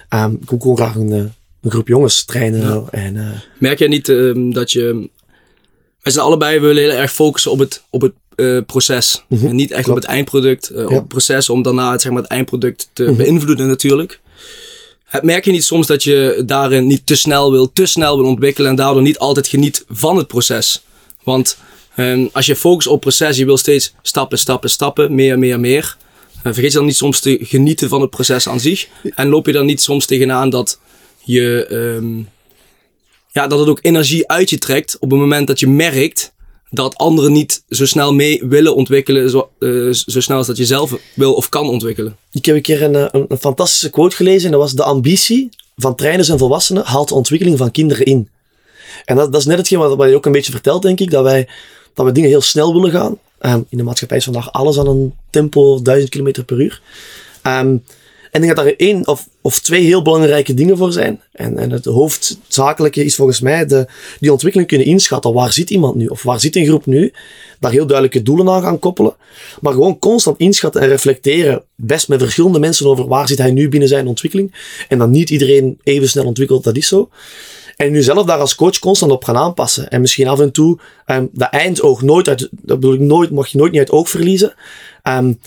[0.09, 1.17] Um, ik wil gewoon graag een, eh,
[1.61, 2.87] een, groep jongens trainen.
[2.91, 5.09] En, uh, Merk jij niet uh, dat je...
[6.01, 9.23] Wij zijn allebei willen heel erg focussen op het, op het uh, proces.
[9.27, 10.71] Mm En niet echt op het eindproduct.
[10.71, 14.19] op het proces om daarna zeg maar, het eindproduct te mm beïnvloeden natuurlijk.
[15.21, 18.69] Merk je niet soms dat je daarin niet te snel wil, te snel wil ontwikkelen
[18.69, 20.81] en daardoor niet altijd geniet van het proces?
[21.23, 21.57] Want
[21.97, 25.97] um, als je focust op proces, je wil steeds stappen, stappen, stappen, meer, meer, meer.
[26.41, 28.87] Vergeet je dan niet soms te genieten van het proces aan zich?
[29.15, 30.79] En loop je dan niet soms tegenaan dat
[31.23, 32.29] je, um,
[33.31, 36.33] ja, dat het ook energie uit je trekt op het moment dat je merkt
[36.69, 40.65] dat anderen niet zo snel mee willen ontwikkelen, zo, uh, zo snel als dat je
[40.65, 42.17] zelf wil of kan ontwikkelen.
[42.31, 45.49] Ik heb een keer een, een, een fantastische quote gelezen en dat was de ambitie
[45.75, 48.29] van trainers en volwassenen haalt de ontwikkeling van kinderen in.
[49.05, 51.11] En dat, dat is net hetgeen wat, wat je ook een beetje vertelt, denk ik,
[51.11, 51.47] dat wij,
[51.93, 53.17] dat we dingen heel snel willen gaan.
[53.41, 56.81] Um, in de maatschappij is vandaag alles aan een tempo 1000 km per uur.
[57.43, 57.83] Um,
[58.31, 61.21] en ik denk dat daar één of, of twee heel belangrijke dingen voor zijn.
[61.31, 63.87] En, en het hoofdzakelijke is volgens mij de,
[64.19, 65.33] die ontwikkeling kunnen inschatten.
[65.33, 66.07] Waar zit iemand nu?
[66.07, 67.13] Of waar zit een groep nu?
[67.59, 69.15] Daar heel duidelijke doelen aan gaan koppelen.
[69.61, 71.63] Maar gewoon constant inschatten en reflecteren.
[71.75, 74.55] Best met verschillende mensen over waar zit hij nu binnen zijn ontwikkeling.
[74.87, 77.09] En dan niet iedereen even snel ontwikkelt, dat is zo.
[77.75, 79.89] En nu zelf daar als coach constant op gaan aanpassen.
[79.89, 83.47] En misschien af en toe um, dat eindoog nooit uit, dat bedoel ik nooit, mag
[83.47, 84.53] je nooit niet uit oog verliezen.
[85.17, 85.39] Um,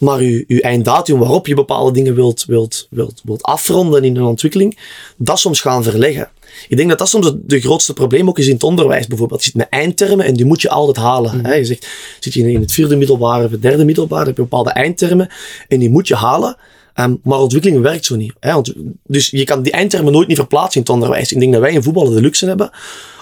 [0.00, 4.78] maar je, einddatum waarop je bepaalde dingen wilt, wilt, wilt, wilt afronden in een ontwikkeling,
[5.16, 6.28] dat soms gaan verleggen.
[6.68, 9.40] Ik denk dat dat soms de grootste probleem ook is in het onderwijs bijvoorbeeld.
[9.40, 11.36] Je zit met eindtermen en die moet je altijd halen.
[11.36, 11.52] Mm.
[11.52, 11.86] Je zegt,
[12.20, 15.28] zit je in het vierde middelbaar of het derde middelbaar, heb je bepaalde eindtermen
[15.68, 16.56] en die moet je halen.
[16.94, 18.32] Um, maar ontwikkeling werkt zo niet.
[18.40, 18.60] Hè?
[19.06, 21.32] Dus je kan die eindtermen nooit niet verplaatsen in het onderwijs.
[21.32, 22.70] Ik denk dat wij in voetballen de luxe hebben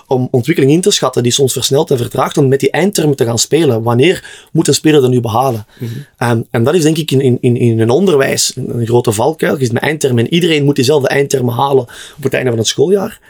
[0.08, 3.24] om ontwikkeling in te schatten die soms versnelt en vertraagt, om met die eindtermen te
[3.24, 3.82] gaan spelen.
[3.82, 5.66] Wanneer moet een speler dat nu behalen?
[5.78, 6.46] Mm -hmm.
[6.50, 9.56] en dat is denk ik in, in, in een onderwijs een, grote valkuil.
[9.56, 12.68] Je is met eindtermen en iedereen moet diezelfde eindtermen halen op het einde van het
[12.68, 13.20] schooljaar.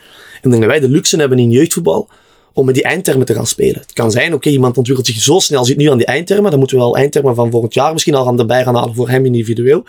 [0.42, 2.08] En dat wij de luxe hebben in jeugdvoetbal
[2.52, 3.80] om met die eindtermen te gaan spelen.
[3.80, 6.58] Het kan zijn, oké, iemand ontwikkelt zich zo snel, zit nu aan die eindtermen, dan
[6.58, 9.24] moeten we wel eindtermen van volgend jaar misschien al aan erbij gaan halen voor hem
[9.26, 9.84] individueel.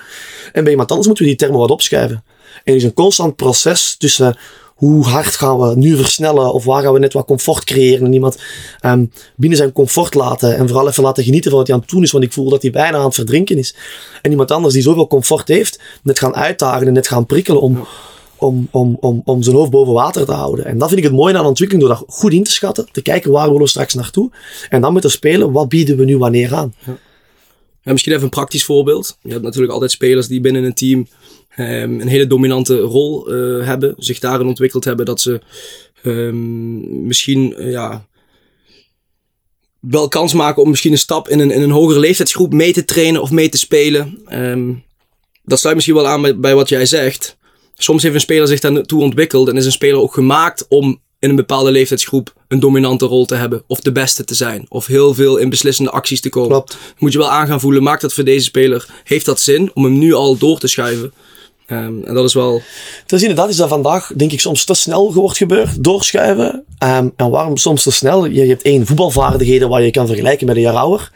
[0.52, 2.23] En bij iemand anders moeten we die termen wat opschuiven.
[2.63, 4.38] En er is een constant proces tussen
[4.80, 8.13] hoe hard gaan we nu versnellen of waar gaan we net wat comfort creëren en
[8.13, 8.38] iemand
[8.86, 11.92] um, binnen zijn comfort laten en vooral even laten genieten van wat hij aan het
[11.92, 13.76] doen is, want ik voel dat hij bijna aan het verdrinken is.
[14.22, 17.88] En iemand anders die zoveel comfort heeft, net gaan uitdagen en net gaan prikkelen om,
[18.36, 20.65] om, om, om, om zijn hoofd boven water te houden.
[20.65, 23.02] En dat vind ik het mooie aan ontwikkeling, door dat goed in te schatten, te
[23.02, 24.32] kijken waar willen we straks naartoe
[24.70, 26.74] en dan met te spelen, wat bieden we nu wanneer aan.
[26.86, 26.98] Ja.
[27.84, 29.18] En misschien even een praktisch voorbeeld.
[29.22, 31.08] Je hebt natuurlijk altijd spelers die binnen een team
[31.60, 35.41] um, een hele dominante rol uh, hebben, zich daarin ontwikkeld hebben, dat ze
[36.04, 38.08] um, misschien uh, ja,
[39.80, 42.86] wel kans maken om misschien een stap in een, in een hogere leeftijdsgroep mee te
[42.86, 44.22] trainen of mee te spelen.
[44.34, 44.84] Um,
[45.43, 47.38] dat sluit misschien wel aan bij, bij wat jij zegt.
[47.74, 51.30] Soms heeft een speler zich daartoe ontwikkeld en is een speler ook gemaakt om in
[51.30, 53.63] een bepaalde leeftijdsgroep een dominante rol te hebben.
[53.67, 54.65] Of de beste te zijn.
[54.69, 56.50] Of heel veel in beslissende acties te komen.
[56.50, 56.78] Klopt.
[56.98, 57.84] Moet je wel aan gaan voelen.
[57.84, 58.88] Maakt dat voor deze speler?
[59.04, 61.13] Heeft dat zin om hem nu al door te schuiven?
[61.72, 62.62] Um, en dat is wel...
[63.02, 65.84] Het is inderdaad is dat vandaag, denk ik, soms te snel wordt gebeurd.
[65.84, 66.64] Doorschuiven.
[66.84, 68.26] Um, en waarom soms te snel?
[68.26, 71.12] Je, je hebt één voetbalvaardigheden waar je kan vergelijken met een jaar ouder.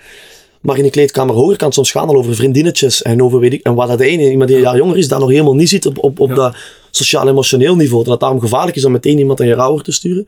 [0.62, 3.62] Maar in de kleedkamer hoger kan het soms gaan over vriendinnetjes en over weet ik.
[3.62, 5.70] En wat dat de ene, iemand die een jaar jonger is, daar nog helemaal niet
[5.70, 6.56] zit op, op, op dat
[6.92, 8.04] sociaal-emotioneel niveau.
[8.04, 10.28] Dat het daarom gevaarlijk is om meteen iemand een jaar ouder te sturen.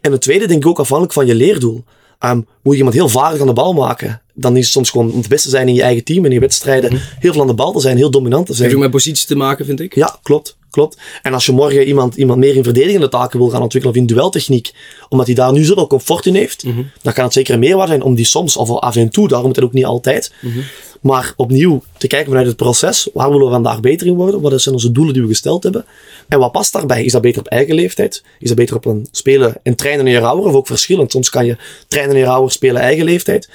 [0.00, 1.84] En het tweede denk ik ook afhankelijk van je leerdoel.
[2.20, 4.22] Um, moet je iemand heel vaardig aan de bal maken.
[4.34, 6.32] Dan is het soms gewoon om het beste zijn in je eigen team en in
[6.34, 6.92] je wedstrijden.
[6.92, 7.02] Mhm.
[7.18, 8.64] Heel veel aan de bal te zijn, heel dominant te zijn.
[8.64, 9.94] Heeft ook met positie te maken, vind ik.
[9.94, 10.56] Ja, klopt.
[10.70, 10.98] klopt.
[11.22, 14.14] En als je morgen iemand, iemand meer in verdedigende taken wil gaan ontwikkelen of in
[14.14, 14.72] dueltechniek,
[15.08, 16.82] omdat hij daar nu zoveel comfort in heeft, mhm.
[17.02, 19.46] dan kan het zeker een meerwaarde zijn om die soms, of af en toe, daarom
[19.46, 20.32] moet het ook niet altijd.
[20.40, 20.58] Mhm.
[21.04, 23.08] Maar opnieuw te kijken vanuit het proces.
[23.12, 24.40] Waar willen we vandaag beter in worden?
[24.40, 25.84] Wat zijn onze doelen die we gesteld hebben?
[26.28, 27.04] En wat past daarbij?
[27.04, 28.24] Is dat beter op eigen leeftijd?
[28.38, 30.46] Is dat beter op een spelen en trainen in je ouder?
[30.46, 31.10] Of ook verschillend.
[31.10, 31.56] Soms kan je
[31.88, 33.48] trainen in je ouder, spelen eigen leeftijd.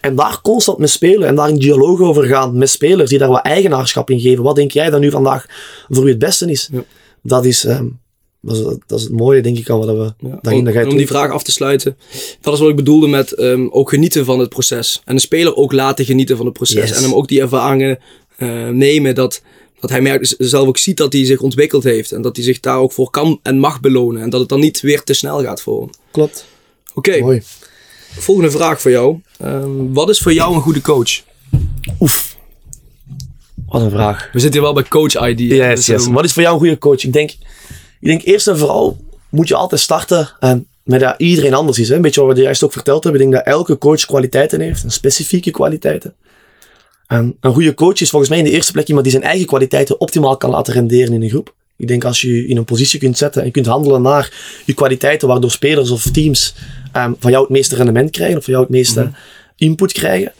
[0.00, 3.28] En daar constant mee spelen en daar in dialoog over gaan met spelers die daar
[3.28, 4.44] wat eigenaarschap in geven.
[4.44, 5.46] Wat denk jij dan nu vandaag
[5.88, 6.68] voor wie het beste is?
[6.72, 6.84] Ja.
[7.22, 7.64] Dat is...
[7.64, 7.86] ehm,
[8.46, 10.88] dat is, dat is het mooie, denk ik, aan wat we Ja, daarin om, om
[10.88, 10.96] doen.
[10.96, 11.96] die vraag af te sluiten.
[12.40, 15.02] Dat is wat ik bedoelde met ehm, ook genieten van het proces.
[15.04, 16.88] En de speler ook laten genieten van het proces.
[16.88, 16.96] Yes.
[16.96, 17.98] En hem ook die ervaringen
[18.36, 19.42] eh, nemen dat,
[19.80, 22.12] dat hij merkt, zelf ook ziet dat hij zich ontwikkeld heeft.
[22.12, 24.22] En dat hij zich daar ook voor kan en mag belonen.
[24.22, 25.90] En dat het dan niet weer te snel gaat voor hem.
[26.10, 26.46] Klopt.
[26.94, 27.42] Oké, Mooi.
[28.18, 29.20] volgende vraag voor jou.
[29.38, 31.20] Ehm, wat is voor jou een goede coach?
[32.00, 32.36] Oef.
[33.68, 34.28] Wat een vraag.
[34.32, 35.38] We zitten hier wel bij coach ID.
[35.40, 36.04] Yes, Dus, yes.
[36.04, 37.04] ehm, Wat is voor jou een goede coach?
[37.04, 37.30] Ik denk,
[38.00, 38.96] ik denk eerst en vooral
[39.30, 40.30] moet je altijd starten
[40.86, 41.88] met dat iedereen anders is.
[41.88, 41.94] Hè?
[41.94, 43.22] Een beetje wat we juist ook verteld hebben.
[43.22, 44.82] Ik denk dat elke coach kwaliteiten heeft.
[44.82, 46.14] En specifieke kwaliteiten.
[47.06, 49.46] En een goede coach is volgens mij in de eerste plek iemand die zijn eigen
[49.46, 51.54] kwaliteiten optimaal kan laten renderen in een groep.
[51.76, 54.32] Ik denk als je je in een positie kunt zetten en kunt handelen naar
[54.64, 56.54] je kwaliteiten, waardoor spelers of teams
[56.92, 59.10] ehm, van jou het meeste rendement krijgen of van jou het meeste
[59.56, 60.32] input krijgen.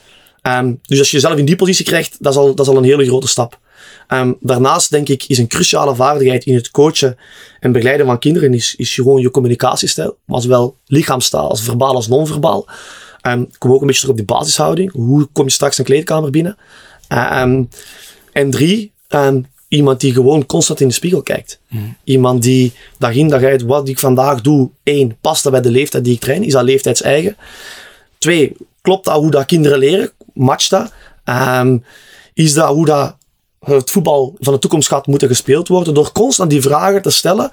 [0.43, 2.79] Ehm, dus als je jezelf in die positie krijgt, dat is al, dat is al
[2.79, 3.59] een hele grote stap.
[4.07, 7.17] Ehm, daarnaast denk ik is een cruciale vaardigheid in het coachen
[7.61, 10.17] en begeleiden van kinderen is, is gewoon je communicatiestijl.
[10.25, 12.67] Maar zowel lichaamstaal als verbaal als non-verbaal.
[13.21, 14.93] Ehm kom ook een beetje terug op die basishouding.
[14.93, 16.57] Hoe kom je straks een kleedkamer binnen?
[17.09, 17.63] Ehm,
[18.33, 18.93] en drie,
[19.69, 21.61] iemand die gewoon constant in de spiegel kijkt.
[22.05, 24.71] Iemand die dag in dag uit wat ik vandaag doe.
[24.83, 26.45] één, past dat bij de leeftijd die ik train?
[26.45, 27.37] Is dat leeftijdseigen?
[28.19, 30.11] Twee, klopt dat hoe dat kinderen leren?
[30.33, 30.93] Matcht dat?
[32.35, 33.16] Is dat hoe dat
[33.75, 35.95] het voetbal van de toekomst gaat moeten gespeeld worden?
[35.95, 37.51] Door constant die vragen te stellen.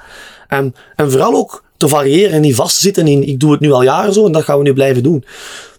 [0.48, 3.60] En, en vooral ook te variëren en niet vast te zitten in ik doe het
[3.60, 5.26] nu al jaren zo en dat gaan we nu blijven doen.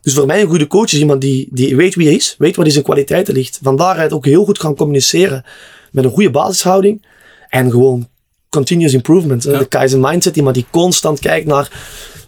[0.03, 2.57] Dus voor mij een goede coach is iemand die, die weet wie hij is, weet
[2.57, 3.59] wat in zijn kwaliteiten ligt.
[3.63, 5.45] Van daaruit ook heel goed kan communiceren
[5.91, 7.07] met een goede basishouding.
[7.49, 8.09] En gewoon
[8.49, 9.45] continuous improvement.
[9.45, 9.51] hè.
[9.51, 9.59] Ja.
[9.59, 11.71] De Kaizen mindset, iemand die constant kijkt naar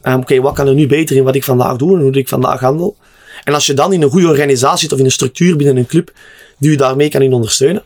[0.03, 2.29] ehm, oké, wat kan er nu beter in wat ik vandaag doe en hoe ik
[2.29, 2.97] vandaag handel.
[3.45, 5.87] En als je dan in een goede organisatie zit of in een structuur binnen een
[5.87, 6.12] club
[6.59, 7.85] die je daarmee kan in ondersteunen,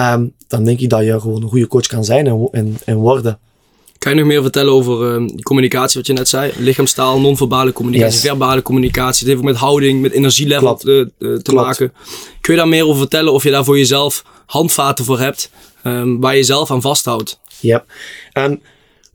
[0.00, 2.96] ehm, dan denk ik dat je gewoon een goede coach kan zijn en, en, en
[2.96, 3.38] worden.
[3.98, 6.52] Kan je nog meer vertellen over die communicatie, wat je net zei?
[6.58, 8.28] Lichaamstaal, non-verbale communicatie, Yes.
[8.28, 9.18] verbale communicatie.
[9.18, 11.92] Het heeft ook met houding, met energielevel te, eh, te maken.
[12.40, 15.50] Kun je daar meer over vertellen of je daar voor jezelf handvaten voor hebt,
[15.82, 17.40] ehm, waar je zelf aan vasthoudt?
[17.60, 17.84] Ja.
[18.32, 18.54] Ehm,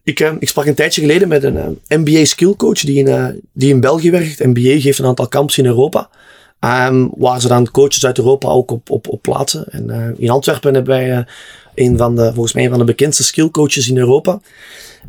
[0.04, 3.70] ik, ik sprak een tijdje geleden met een MBA skill coach die in, eh, die
[3.70, 4.44] in België werkt.
[4.46, 6.10] MBA geeft een aantal camps in Europa.
[6.66, 9.66] Ehm, waar ze dan coaches uit Europa ook op, op, op plaatsen.
[9.70, 11.24] En eh, in Antwerpen hebben wij eh,
[11.76, 14.40] een van de, volgens mij een van de bekendste skill coaches in Europa.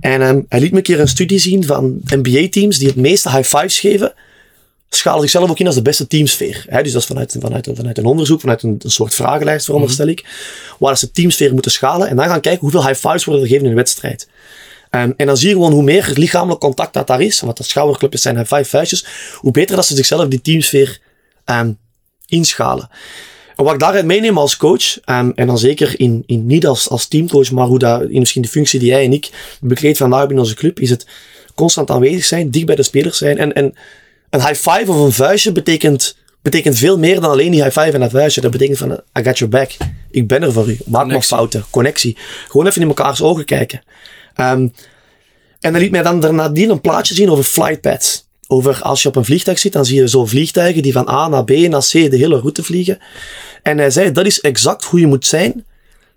[0.00, 3.30] En ehm, hij liet me een keer een studie zien van MBA-teams die het meeste
[3.30, 4.12] high fives geven.
[4.88, 6.64] Schalen zichzelf ook in als de beste teamsfeer.
[6.68, 6.82] Hè?
[6.82, 10.24] Dus dat is vanuit, vanuit, vanuit een onderzoek, vanuit een, een soort vragenlijst, veronderstel ik.
[10.78, 12.08] Waar ze teamsfeer moeten schalen.
[12.08, 14.28] En dan gaan kijken hoeveel high fives worden gegeven in een wedstrijd.
[14.90, 17.66] Ehm, en dan zie je gewoon hoe meer lichamelijk contact dat daar is, want dat
[17.66, 21.00] schouderclubjes zijn high five vuistjes, hoe beter dat ze zichzelf die teamsfeer
[21.46, 21.72] ehm,
[22.26, 22.88] inschalen.
[23.56, 26.88] En wat ik daaruit meeneem als coach, ehm, en dan zeker in, in, niet als,
[26.88, 30.26] als teamcoach, maar hoe dat in misschien de functie die jij en ik bekleed vandaag
[30.26, 31.06] binnen onze club, is het
[31.54, 33.38] constant aanwezig zijn, dicht bij de spelers zijn.
[33.38, 33.74] En, en
[34.30, 37.92] een high five of een vuistje betekent, betekent veel meer dan alleen die high five
[37.92, 38.40] en dat vuistje.
[38.40, 39.70] Dat betekent van, I got your back.
[40.10, 40.78] Ik ben er voor u.
[40.84, 41.64] Maak maar fouten.
[41.70, 42.16] Connectie.
[42.48, 43.82] Gewoon even in mekaars ogen kijken.
[44.34, 44.68] Ehm,
[45.60, 48.25] en dan liet mij dan nadien een plaatje zien over flightpads.
[48.46, 51.28] Over als je op een vliegtuig zit, dan zie je zo vliegtuigen die van A
[51.28, 52.98] naar B naar C de hele route vliegen.
[53.62, 55.64] En hij zei, dat is exact hoe je moet zijn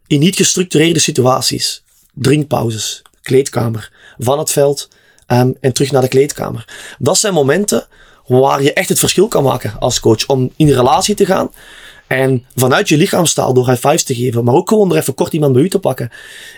[0.07, 1.83] in niet gestructureerde situaties.
[2.13, 4.89] Drinkpauzes, kleedkamer, van het veld
[5.25, 6.95] ehm, en terug naar de kleedkamer.
[6.99, 7.87] Dat zijn momenten
[8.25, 10.27] waar je echt het verschil kan maken als coach.
[10.27, 11.51] Om in relatie te gaan
[12.07, 15.33] en vanuit je lichaamstaal door high fives te geven, maar ook gewoon er even kort
[15.33, 16.09] iemand bij u te pakken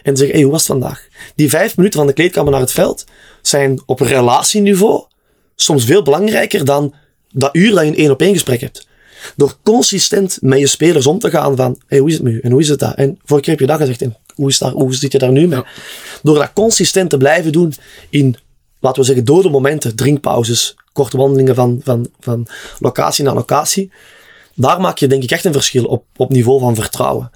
[0.03, 1.07] en te zeggen, hey, hoe was het vandaag?
[1.35, 3.05] Die vijf minuten van de kleedkamer naar het veld
[3.41, 5.03] zijn op relatieniveau
[5.61, 6.93] soms veel belangrijker dan
[7.33, 8.87] dat uur dat je een één op één gesprek hebt.
[9.35, 12.39] Door consistent met je spelers om te gaan van, hey, hoe is het met u?
[12.39, 12.95] En hoe is het dat?
[12.95, 15.31] En vorige keer heb je dat gezegd, en hoe, is daar, hoe zit je daar
[15.31, 15.61] nu mee?
[16.23, 17.73] Door dat consistent te blijven doen
[18.09, 18.35] in,
[18.79, 22.47] laten we zeggen, dode momenten, drinkpauzes, korte wandelingen van, van, van
[22.79, 23.91] locatie naar locatie,
[24.55, 27.31] daar maak je denk ik echt een verschil op, op niveau van vertrouwen.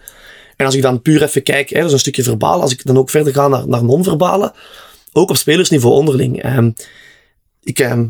[0.56, 2.86] En als ik dan puur even kijk, hè, dat is een stukje verbaal, als ik
[2.86, 4.54] dan ook verder ga naar, naar non-verbale,
[5.14, 6.42] ook op spelersniveau onderling.
[6.42, 6.72] Ehm,
[7.66, 8.06] ik, ehm,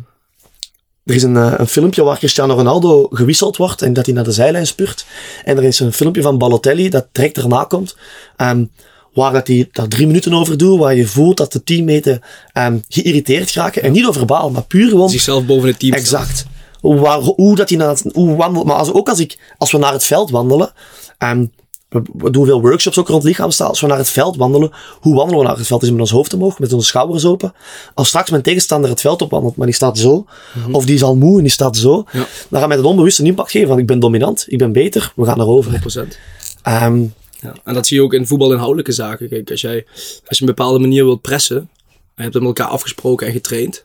[1.03, 4.23] er is een, eh, een filmpje waar Cristiano Ronaldo gewisseld wordt en dat hij naar
[4.23, 5.05] de zijlijn spurt.
[5.43, 7.95] En er is een filmpje van Balotelli dat direct erna komt.
[8.37, 8.65] ehm,
[9.13, 12.77] waar dat hij daar drie minuten over doet, waar je voelt dat de teammaten ehm,
[12.89, 13.83] geïrriteerd raken.
[13.83, 15.93] En niet door verbaal, maar puur gewoon Zichzelf boven het team.
[15.93, 16.45] Exact.
[16.81, 18.65] waar, hoe dat hij naar het, hoe wandelt.
[18.65, 20.73] Maar als, ook als, ik, als we naar het veld wandelen,
[21.19, 21.51] um,
[21.95, 23.67] we, we, doen veel workshops ook rond lichaamstaal.
[23.67, 25.83] Als we naar het veld wandelen, hoe wandelen we naar het veld?
[25.83, 27.53] Is met ons hoofd omhoog, met onze schouders open.
[27.93, 30.73] Als straks mijn tegenstander het veld opwandelt, maar die staat zo, Mhm.
[30.75, 32.05] of die is al moe en die staat zo,
[32.49, 35.13] dan gaat mij dat onbewust een impact geven van ik ben dominant, ik ben beter,
[35.15, 35.71] we gaan erover.
[35.71, 36.17] 100%.
[36.61, 37.03] Ehm
[37.41, 37.53] Ja.
[37.63, 39.29] En dat zie je ook in voetbalinhoudelijke zaken.
[39.29, 39.85] Kijk, als, jij,
[40.27, 41.67] als je een bepaalde manier wilt pressen, en
[42.15, 43.83] je hebt het met elkaar afgesproken en getraind,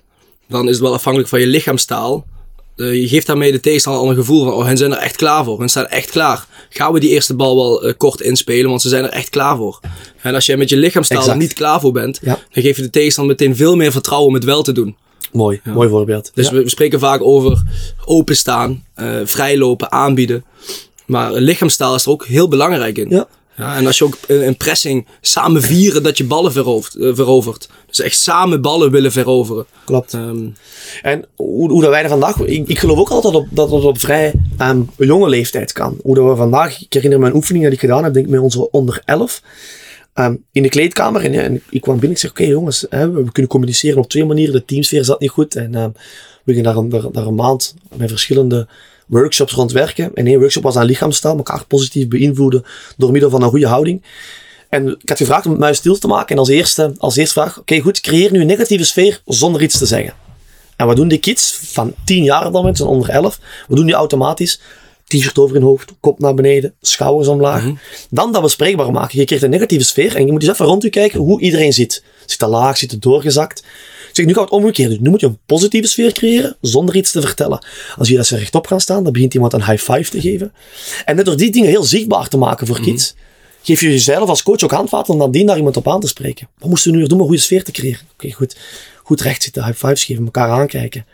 [0.48, 2.26] dan is het wel afhankelijk van je lichaamstaal.
[2.76, 5.16] Eh, je geeft daarmee de tegenstander al een gevoel van, oh, hen zijn er echt
[5.16, 5.58] klaar voor.
[5.58, 6.46] Hen staan echt klaar.
[6.72, 9.56] Gaan we die eerste bal wel eh, kort inspelen, want ze zijn er echt klaar
[9.56, 9.80] voor.
[10.22, 12.38] En als jij met je lichaamstaal er niet klaar voor bent, Ja.
[12.52, 14.96] dan geef je de tegenstander meteen veel meer vertrouwen om het wel te doen.
[15.32, 16.30] mooi, mooi voorbeeld.
[16.34, 17.62] Dus we, we spreken vaak over
[18.04, 20.44] openstaan, eh vrijlopen, aanbieden.
[21.06, 23.08] Maar lichaamstaal is er ook heel belangrijk in.
[23.08, 23.28] Ja.
[23.60, 26.94] Ja, en als je ook in in pressing samen vieren dat je ballen verovert.
[26.94, 27.68] eh, verovert.
[27.86, 29.66] Dus echt samen ballen willen veroveren.
[29.84, 30.14] Klopt.
[30.14, 30.46] Ehm,
[31.02, 32.40] En hoe, hoe dat wij er vandaag...
[32.40, 35.96] Ik, ik geloof ook altijd op, dat het op vrij ehm, jonge leeftijd kan.
[36.02, 36.80] Hoe dat we vandaag...
[36.82, 39.42] Ik herinner me een oefening die ik gedaan heb, denk ik met onze onder 11.
[40.14, 41.24] ehm, in de kleedkamer.
[41.24, 44.08] En, en ik kwam binnen en ik zeg, oké jongens, hè, we, kunnen communiceren op
[44.08, 44.54] twee manieren.
[44.54, 45.56] De teamsfeer zat niet goed.
[45.56, 45.90] En ehm,
[46.44, 48.68] we gingen daar een, daar, daar een maand met verschillende
[49.10, 50.10] workshops rond werken.
[50.14, 51.36] En één workshop was aan lichaamstaal.
[51.36, 52.64] Elkaar positief beïnvloeden
[52.96, 54.02] door middel van een goede houding.
[54.68, 56.28] En ik had gevraagd om het muis stil te maken.
[56.28, 59.78] En als eerste, als eerste vraag, oké goed, creëer nu een negatieve sfeer zonder iets
[59.78, 60.14] te zeggen.
[60.76, 63.40] En wat doen die kids van 10 jaar op dat moment, zo'n onder 11?
[63.68, 64.60] We doen die automatisch.
[65.04, 67.64] T-shirt over hun hoofd, kop naar beneden, schouders omlaag.
[68.10, 69.18] Dan dat bespreekbaar maken.
[69.18, 71.72] Je creëert een negatieve sfeer en je moet eens even rond je kijken hoe iedereen
[71.72, 72.04] zit.
[72.26, 73.64] Zit er laag, zit er doorgezakt.
[74.12, 75.02] Zeg, nu gaan we het omgekeerd doen.
[75.02, 77.66] Nu moet je een positieve sfeer creëren zonder iets te vertellen.
[77.96, 80.52] Als je dat ze rechtop gaan staan, dan begint iemand een high five te geven.
[81.04, 83.14] En net door die dingen heel zichtbaar te maken voor kids,
[83.62, 86.08] geef je jezelf als coach ook handvaten om dan die naar iemand op aan te
[86.08, 86.48] spreken.
[86.58, 88.00] Wat moesten we nu weer doen om een goede sfeer te creëren?
[88.12, 88.56] Oké, goed.
[89.02, 91.06] Goed recht zitten, high fives geven, elkaar aankijken.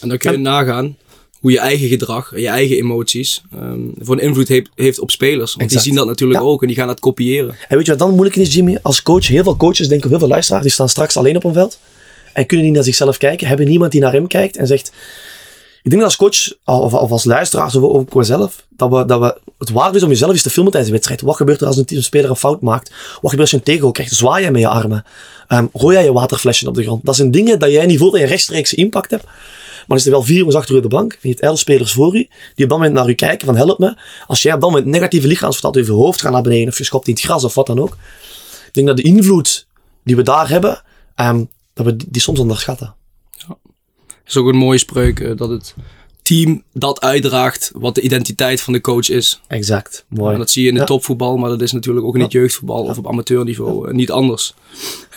[0.00, 0.96] en dan kun je nagaan
[1.40, 5.54] hoe je eigen gedrag, je eigen emoties, ehm, voor een invloed heeft, heeft op spelers.
[5.54, 5.70] Want Exact.
[5.72, 6.46] die zien dat natuurlijk Ja.
[6.46, 7.54] ook en die gaan dat kopiëren.
[7.68, 8.78] En weet je wat dan moeilijk is, Jimmy?
[8.82, 11.44] Als coach, heel veel coaches denken, of heel veel luisteraars, die staan straks alleen op
[11.44, 11.78] een veld.
[12.32, 14.92] En kunnen niet naar zichzelf kijken, hebben niemand die naar hem kijkt en zegt...
[15.82, 19.20] Ik denk dat als coach, of, als luisteraars, of ook voor zelf, dat we, dat
[19.20, 21.20] we het waard is om jezelf eens te filmen tijdens de wedstrijd.
[21.20, 22.90] Wat gebeurt er als een teamspeler een fout maakt?
[22.90, 24.12] Wat gebeurt als je een tegengoal krijgt?
[24.12, 25.04] Zwaai jij met je armen?
[25.48, 27.04] Ehm gooi jij je waterflesje op de grond?
[27.04, 29.24] Dat zijn dingen dat jij niet voelt dat je rechtstreeks impact hebt.
[29.24, 32.28] Maar er zitten wel vier jongens achter de bank, je hebt elf spelers voor u,
[32.54, 33.96] die op dat moment naar u kijken van help me.
[34.26, 36.84] Als jij op dat moment negatieve lichaamsvertaal over je hoofd gaat naar beneden, of je
[36.84, 37.96] schopt in het gras of wat dan ook.
[38.66, 39.66] Ik denk dat de invloed
[40.04, 40.82] die we daar hebben,
[41.14, 41.44] ehm,
[41.84, 42.94] dat we die, die soms onderschatten.
[44.26, 45.74] is ook een mooie spreuk eh, dat het
[46.22, 49.40] team dat uitdraagt wat de identiteit van de coach is.
[49.46, 50.32] Exact, mooi.
[50.32, 50.86] En dat zie je in de Ja.
[50.86, 54.54] topvoetbal, maar dat is natuurlijk ook in het jeugdvoetbal of op amateurniveau eh, niet anders.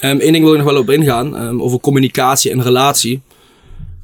[0.01, 3.21] Eén ding wil ik nog wel op ingaan, ehm, over communicatie en relatie.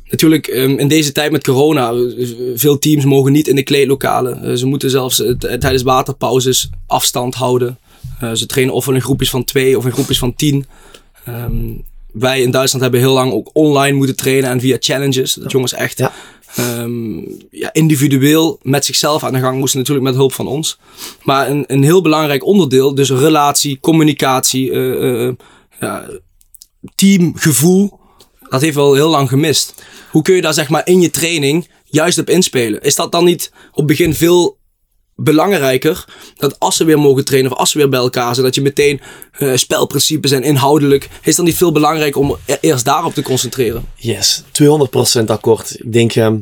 [0.09, 4.57] Natuurlijk, ehm, in deze tijd met corona, eh, veel teams mogen niet in de kleedlokalen.
[4.57, 7.77] Ze moeten zelfs tijdens waterpauzes afstand houden.
[8.33, 10.65] Ze trainen of in groepjes van twee of in groepjes van tien.
[12.11, 15.33] Wij in Duitsland hebben heel lang ook online moeten trainen en via challenges.
[15.33, 16.11] Dat jongens echt Ja.
[16.55, 17.17] ehm,
[17.51, 20.79] ja, individueel met zichzelf aan de gang moesten, natuurlijk met hulp van ons.
[21.23, 25.33] Maar een, een heel belangrijk onderdeel, dus relatie, communicatie, eh, eh,
[25.79, 26.05] ja,
[26.95, 27.99] teamgevoel,
[28.49, 29.83] dat heeft wel heel lang gemist.
[30.11, 32.81] Hoe kun je daar zeg maar in je training juist op inspelen?
[32.81, 34.57] Is dat dan niet op het begin veel
[35.19, 36.05] belangrijker
[36.37, 38.61] dat als ze weer mogen trainen of als ze weer bij elkaar zijn, dat je
[38.61, 39.01] meteen
[39.31, 43.85] eh, spelprincipes en inhoudelijk, is dan niet veel belangrijker om e- eerst daarop te concentreren?
[43.95, 44.43] Yes,
[45.21, 45.79] 200% akkoord.
[45.79, 46.33] Ik denk, ehm,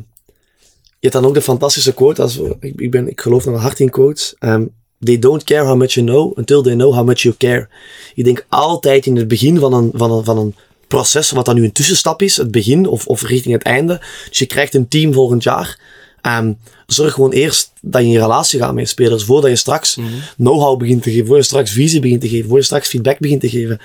[0.72, 3.80] je hebt dan ook de fantastische quote, als, ik, ik, ben, ik geloof nog hard
[3.80, 4.34] in quotes.
[4.38, 4.64] ehm,
[5.00, 7.68] they don't care how much you know until they know how much you care.
[8.14, 10.54] Ik denk altijd in het begin van een, van een, van een
[10.88, 14.00] proces, wat dan nu een tussenstap is, het begin of, of richting het einde.
[14.28, 15.78] Dus je krijgt een team volgend jaar.
[16.20, 16.52] Ehm,
[16.86, 19.98] zorg gewoon eerst dat je in relatie gaat met spelers, voordat je straks
[20.36, 23.18] know-how begint te geven, voor je straks visie begint te geven, voor je straks feedback
[23.18, 23.78] begint te geven.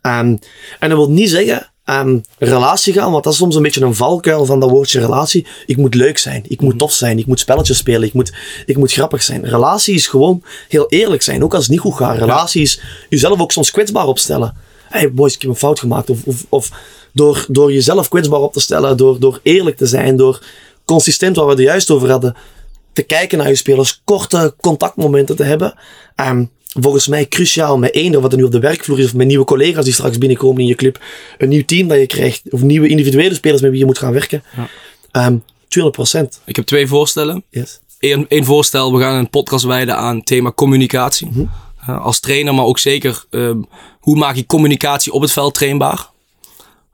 [0.00, 0.36] Ehm,
[0.78, 3.94] en dat wil niet zeggen ehm, relatie gaan, want dat is soms een beetje een
[3.94, 5.46] valkuil van dat woordje relatie.
[5.66, 8.32] Ik moet leuk zijn, ik moet tof zijn, ik moet spelletjes spelen, ik moet,
[8.66, 9.44] ik moet grappig zijn.
[9.44, 12.18] Relatie is gewoon heel eerlijk zijn, ook als het niet goed gaat.
[12.18, 14.54] Relatie is jezelf ook soms kwetsbaar opstellen.
[14.88, 16.10] Hey boys, ik heb een fout gemaakt.
[16.10, 16.70] Of, of, of
[17.12, 20.42] door, door jezelf kwetsbaar op te stellen, door, door eerlijk te zijn, door
[20.92, 22.36] consistent, waar we het er juist over hadden,
[22.92, 25.74] te kijken naar je spelers, korte contactmomenten te hebben.
[26.14, 26.44] Ehm,
[26.80, 29.44] volgens mij cruciaal met één, wat er nu op de werkvloer is, of met nieuwe
[29.44, 31.00] collega's die straks binnenkomen in je club,
[31.38, 34.12] een nieuw team dat je krijgt, of nieuwe individuele spelers met wie je moet gaan
[34.12, 34.42] werken.
[35.10, 35.36] Ehm
[35.72, 36.40] 200%.
[36.44, 37.44] Ik heb twee voorstellen.
[37.50, 37.80] Yes.
[37.98, 41.28] Eén één voorstel, we gaan een podcast wijden aan het thema communicatie.
[41.88, 43.62] Uh, als trainer, maar ook zeker ehm,
[44.00, 46.10] hoe maak je communicatie op het veld trainbaar.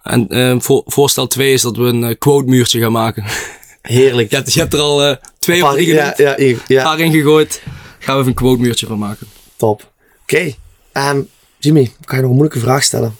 [0.03, 3.25] En ehm, voor, voorstel twee is dat we een eh, quote muurtje gaan maken.
[3.83, 4.31] Heerlijk.
[4.31, 6.37] Ja, dus je hebt er al uh, twee of drie ja, ja,
[6.67, 6.83] ja.
[6.83, 7.63] paar in gegooid.
[7.99, 9.27] Gaan we even een quote muurtje van maken.
[9.57, 9.93] Top.
[10.23, 10.55] Oké.
[10.93, 11.11] Okay.
[11.11, 13.17] Um, Jimmy, ik ga je nog een moeilijke vraag stellen.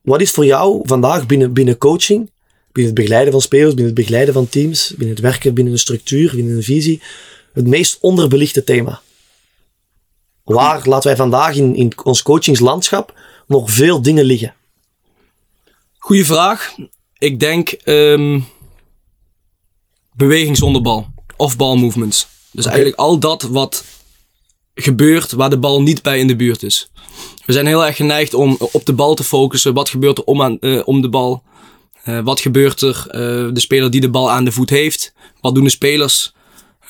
[0.00, 2.30] Wat is voor jou vandaag binnen, binnen coaching,
[2.72, 5.78] binnen het begeleiden van spelers, binnen het begeleiden van teams, binnen het werken binnen een
[5.78, 7.02] structuur, binnen een visie,
[7.52, 9.00] het meest onderbelichte thema?
[10.44, 14.54] Waar laten wij vandaag in, in ons coachingslandschap nog veel dingen liggen?
[15.98, 16.74] Goeie vraag.
[17.18, 18.46] Ik denk um,
[20.14, 21.06] beweging zonder bal.
[21.36, 22.26] Of ball movements.
[22.52, 23.84] Dus eigenlijk al dat wat
[24.74, 26.90] gebeurt waar de bal niet bij in de buurt is.
[27.44, 29.74] We zijn heel erg geneigd om op de bal te focussen.
[29.74, 31.42] Wat gebeurt er om, aan, uh, om de bal?
[32.04, 33.04] Uh, wat gebeurt er?
[33.06, 33.12] Uh,
[33.52, 35.12] de speler die de bal aan de voet heeft.
[35.40, 36.32] Wat doen de spelers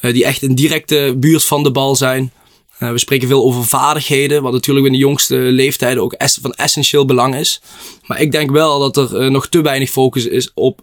[0.01, 2.33] die echt in directe buurt van de bal zijn?
[2.79, 7.35] we spreken veel over vaardigheden, wat natuurlijk in de jongste leeftijden ook van essentieel belang
[7.35, 7.61] is.
[8.07, 10.81] Maar ik denk wel dat er nog te weinig focus is op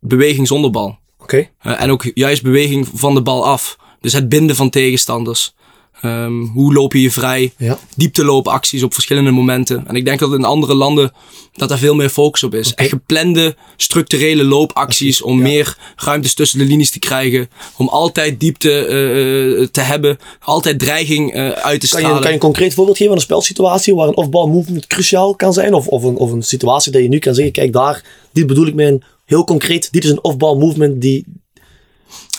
[0.00, 0.98] beweging zonder bal.
[1.24, 1.48] Oké.
[1.62, 1.76] Okay.
[1.76, 3.76] en ook juist beweging van de bal af.
[4.00, 5.54] Dus het binden van tegenstanders.
[6.04, 7.52] Um, hoe loop je je vrij?
[7.56, 7.78] Ja.
[7.96, 9.84] Diepteloopacties op verschillende momenten.
[9.86, 11.12] En ik denk dat in andere landen
[11.52, 12.70] dat daar veel meer focus op is.
[12.72, 12.84] Okay.
[12.84, 15.42] Echt geplande, structurele loopacties om ja.
[15.42, 17.50] meer ruimtes tussen de linies te krijgen.
[17.76, 20.18] Om altijd diepte uh, te hebben.
[20.40, 22.08] Altijd dreiging uh, uit te stralen.
[22.08, 24.86] Kan je, kan je een concreet voorbeeld geven van een spelsituatie waar een off-ball movement
[24.86, 25.74] cruciaal kan zijn?
[25.74, 28.66] Of, of, een, of een situatie dat je nu kan zeggen, kijk daar, dit bedoel
[28.66, 31.26] ik met een heel concreet, dit is een off-ball movement die...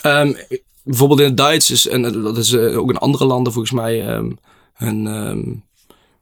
[0.04, 0.38] Um,
[0.86, 4.08] bijvoorbeeld in het Duits is, en dat is uh, ook in andere landen volgens mij
[4.08, 5.64] een, um,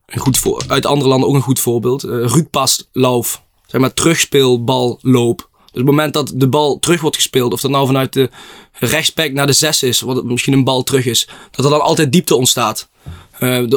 [0.05, 2.05] een goed voor, uit andere landen ook een goed voorbeeld.
[2.05, 5.37] Uh, Rutpaslauf, zeg maar terugspeelballoop.
[5.37, 8.29] Dus op het moment dat de bal terug wordt gespeeld, of dat nou vanuit de
[8.71, 12.11] rechtsback naar de zes is, wat misschien een bal terug is, dat er dan altijd
[12.11, 12.89] diepte ontstaat.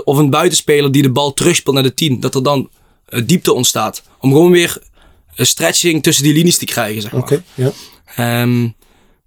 [0.05, 2.70] Of een buitenspeler die de bal terugspeelt naar de 10, dat er dan
[3.25, 4.03] diepte ontstaat.
[4.20, 4.83] Om gewoon weer
[5.44, 7.20] stretching tussen die linies te krijgen, zeg maar.
[7.20, 7.72] Oké, okay,
[8.16, 8.42] ja.
[8.42, 8.75] Um,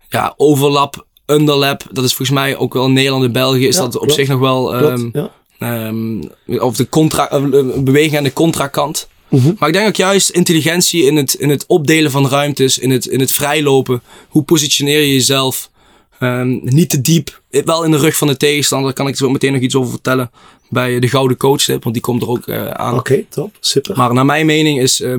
[0.09, 3.81] ja, overlap underlap, dat is volgens mij ook wel in Nederland en België, is Ja,
[3.81, 4.13] dat op klopt.
[4.13, 4.77] zich nog wel.
[4.77, 5.31] Klopt, ehm, ja.
[5.59, 9.07] ehm, of de contra, eh, een beweging aan de contrakant.
[9.29, 9.53] Mhm.
[9.57, 13.05] Maar ik denk ook juist intelligentie in het, in het opdelen van ruimtes, in het,
[13.05, 14.01] in het vrijlopen.
[14.29, 15.69] Hoe positioneer je jezelf?
[16.19, 18.87] Ehm, niet te diep, eh, wel in de rug van de tegenstander.
[18.87, 20.31] Daar kan ik zo meteen nog iets over vertellen
[20.69, 22.95] bij de Gouden Coach want die komt er ook eh, aan.
[22.97, 23.55] Oké, top.
[23.59, 23.97] Super.
[23.97, 25.17] Maar naar mijn mening is uh,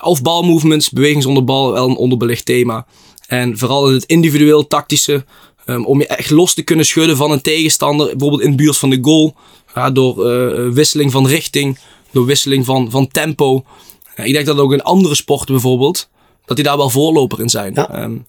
[0.00, 2.86] of balmovements, beweging zonder bal, wel een onderbelicht thema.
[3.26, 5.24] En vooral in het individueel tactische,
[5.66, 8.76] um, om je echt los te kunnen schudden van een tegenstander, bijvoorbeeld in de buurt
[8.76, 9.34] van de goal,
[9.74, 11.78] ja, door uh, wisseling van richting,
[12.12, 13.64] door wisseling van, van tempo.
[14.16, 16.08] Ja, ik denk dat ook in andere sporten bijvoorbeeld,
[16.44, 17.72] dat die daar wel voorloper in zijn.
[17.74, 18.02] Ja.
[18.02, 18.26] Um,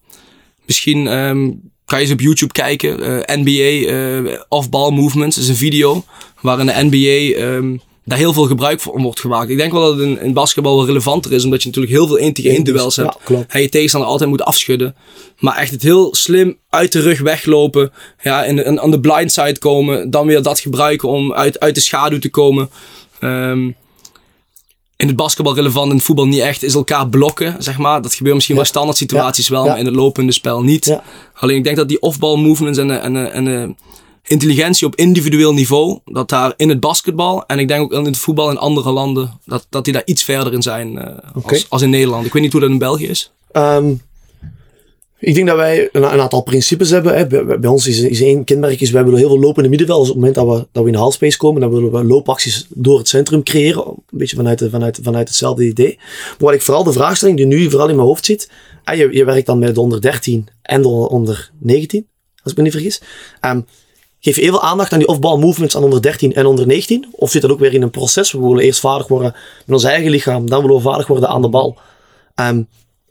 [0.65, 6.03] misschien um, ga je eens op YouTube kijken, uh, NBA off-ball movements, is een video
[6.41, 9.50] waarin de NBA daar heel veel gebruik van wordt gemaakt.
[9.50, 12.08] Ik denk wel dat het in, in basketbal wel relevanter is, omdat je natuurlijk heel
[12.08, 13.13] veel 1 tegen 1 duels hebt.
[13.13, 13.52] Ja, klopt.
[13.54, 14.96] En je tegenstander altijd moet afschudden.
[15.39, 17.91] Maar echt het heel slim uit de rug weglopen.
[18.22, 20.10] Ja, in, in, aan de blind side komen.
[20.12, 22.70] Dan weer dat gebruiken om uit, uit de schaduw te komen.
[23.22, 23.76] Um,
[24.96, 28.02] in het basketbal relevant, in het voetbal niet echt, is elkaar blokken, zeg maar.
[28.02, 28.62] Dat gebeurt misschien Ja.
[28.62, 30.98] wel standaard situaties wel, maar in het lopende spel niet.
[31.34, 33.76] Alleen ik denk dat die off-ball movements en, de- en, de- en de
[34.28, 38.18] intelligentie op individueel niveau, dat daar in het basketbal en ik denk ook in het
[38.18, 41.82] voetbal in andere landen, dat, dat die daar iets verder in zijn eh, als, als
[41.82, 42.26] in Nederland.
[42.26, 43.32] Ik weet niet hoe dat in België is.
[43.52, 43.94] Ehm,
[45.20, 47.16] ik denk dat wij een, een aantal principes hebben.
[47.18, 47.28] Hè.
[47.60, 50.00] Bij, ons is, is één kenmerk, is wij willen heel veel lopen in de middenveld.
[50.00, 52.04] Dus op het moment dat we, dat we in de halfspace komen, dan willen we
[52.04, 53.88] loopacties door het centrum creëren.
[53.88, 55.96] Een beetje vanuit, de, vanuit, vanuit hetzelfde idee.
[55.98, 58.50] Maar wat ik vooral de vraagstelling die nu vooral in mijn hoofd zit.
[58.96, 62.08] Je, je werkt dan met de onder 13 en de onder 19,
[62.44, 63.02] als ik me niet vergis.
[63.40, 63.62] Ehm,
[64.28, 67.06] geef je even aandacht aan die off-ball movements aan onder 13 en onder 19?
[67.12, 68.32] Of zit dat ook weer in een proces?
[68.32, 69.36] We willen eerst vaardig worden
[69.66, 71.78] met ons eigen lichaam, dan willen we vaardig worden aan de bal.
[72.36, 72.62] Ehm,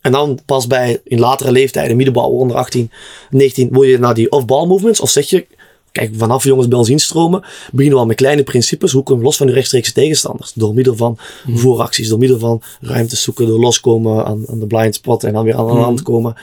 [0.00, 2.90] en dan pas bij in latere leeftijden, middenbouw, onder 18,
[3.30, 5.00] 19, wil je naar die off-ball movements?
[5.00, 5.46] Of zeg je,
[5.92, 7.40] kijk, vanaf jongens bij ons instromen,
[7.72, 8.92] beginnen we al met kleine principes.
[8.92, 10.52] Hoe kunnen we los van de rechtstreekse tegenstanders?
[10.52, 11.18] Door middel van
[11.54, 15.44] vooracties, door middel van ruimtes zoeken, door loskomen aan, aan de blind spot en dan
[15.44, 16.36] weer aan de hand komen.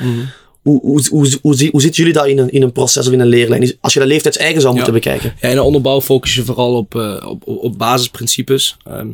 [0.63, 3.19] Hoe, hoe, hoe, hoe, hoe zitten jullie daar in een, in een proces of in
[3.19, 3.77] een leerlijn?
[3.81, 4.99] Als je dat leeftijdseigen zou moeten Ja.
[4.99, 5.33] bekijken.
[5.41, 8.77] Ja, in de onderbouw focus je vooral op, eh, op, op, basisprincipes.
[8.83, 9.07] Ehm,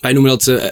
[0.00, 0.64] wij noemen dat eh,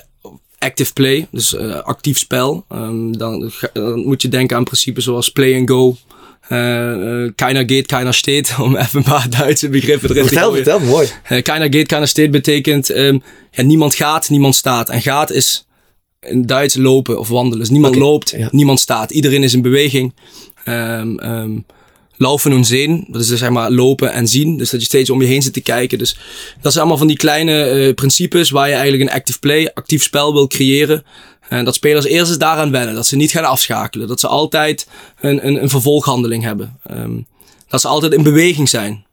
[0.58, 2.64] active play, dus eh, actief spel.
[2.68, 5.96] Ehm, dan, ga- dan moet je denken aan principes zoals play and go.
[7.34, 10.54] keiner geht, keiner steht, om even een paar Duitse begrippen erin te gooien.
[10.64, 11.08] vertel, mooi.
[11.42, 13.18] Keiner geht, keiner steht betekent ehm,
[13.50, 14.88] ja, niemand gaat, niemand staat.
[14.88, 15.66] En gaat is
[16.22, 17.58] in Duits lopen of wandelen.
[17.58, 18.48] Dus niemand loopt, ja.
[18.50, 19.10] niemand staat.
[19.10, 20.14] Iedereen is in beweging.
[20.64, 21.58] Ehm ehm
[22.16, 24.56] laufen en zien, dat is dus zeg maar lopen en zien.
[24.56, 25.98] Dus dat je steeds om je heen zit te kijken.
[25.98, 26.16] Dus
[26.60, 30.02] dat zijn allemaal van die kleine eh, principes waar je eigenlijk een active play, actief
[30.02, 31.04] spel wil creëren.
[31.48, 32.94] En dat spelers eerst eens daaraan wennen.
[32.94, 34.08] Dat ze niet gaan afschakelen.
[34.08, 34.88] Dat ze altijd
[35.20, 36.78] een, een, een vervolghandeling hebben.
[36.86, 37.20] Ehm,
[37.68, 39.04] dat ze altijd in beweging zijn.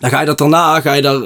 [0.00, 1.22] Dan ga je dat daarna, ga je daar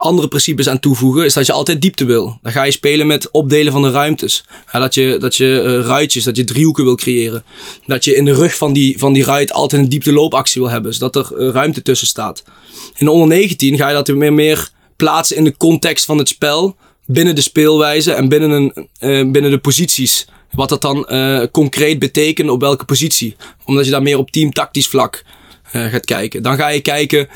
[0.00, 1.24] andere principes aan toevoegen.
[1.24, 2.38] Is dat je altijd diepte wil.
[2.42, 4.44] Dan ga je spelen met opdelen van de ruimtes.
[4.72, 7.44] Dat je, dat je uh, ruitjes, dat je driehoeken wil creëren.
[7.86, 10.70] Dat je in de rug van die, van die ruit altijd een diepte loopactie wil
[10.70, 10.94] hebben.
[10.94, 12.42] Zodat er uh, ruimte tussen staat.
[12.96, 16.28] In de onder 19 ga je dat weer meer plaatsen in de context van het
[16.28, 16.76] spel
[17.06, 20.26] binnen de speelwijze en binnen, een, uh, binnen de posities.
[20.50, 21.06] Wat dat dan
[21.50, 23.36] concreet betekent op welke positie.
[23.64, 25.24] Omdat je daar meer op teamtactisch vlak
[25.72, 26.42] uh, gaat kijken.
[26.42, 27.28] Dan ga je kijken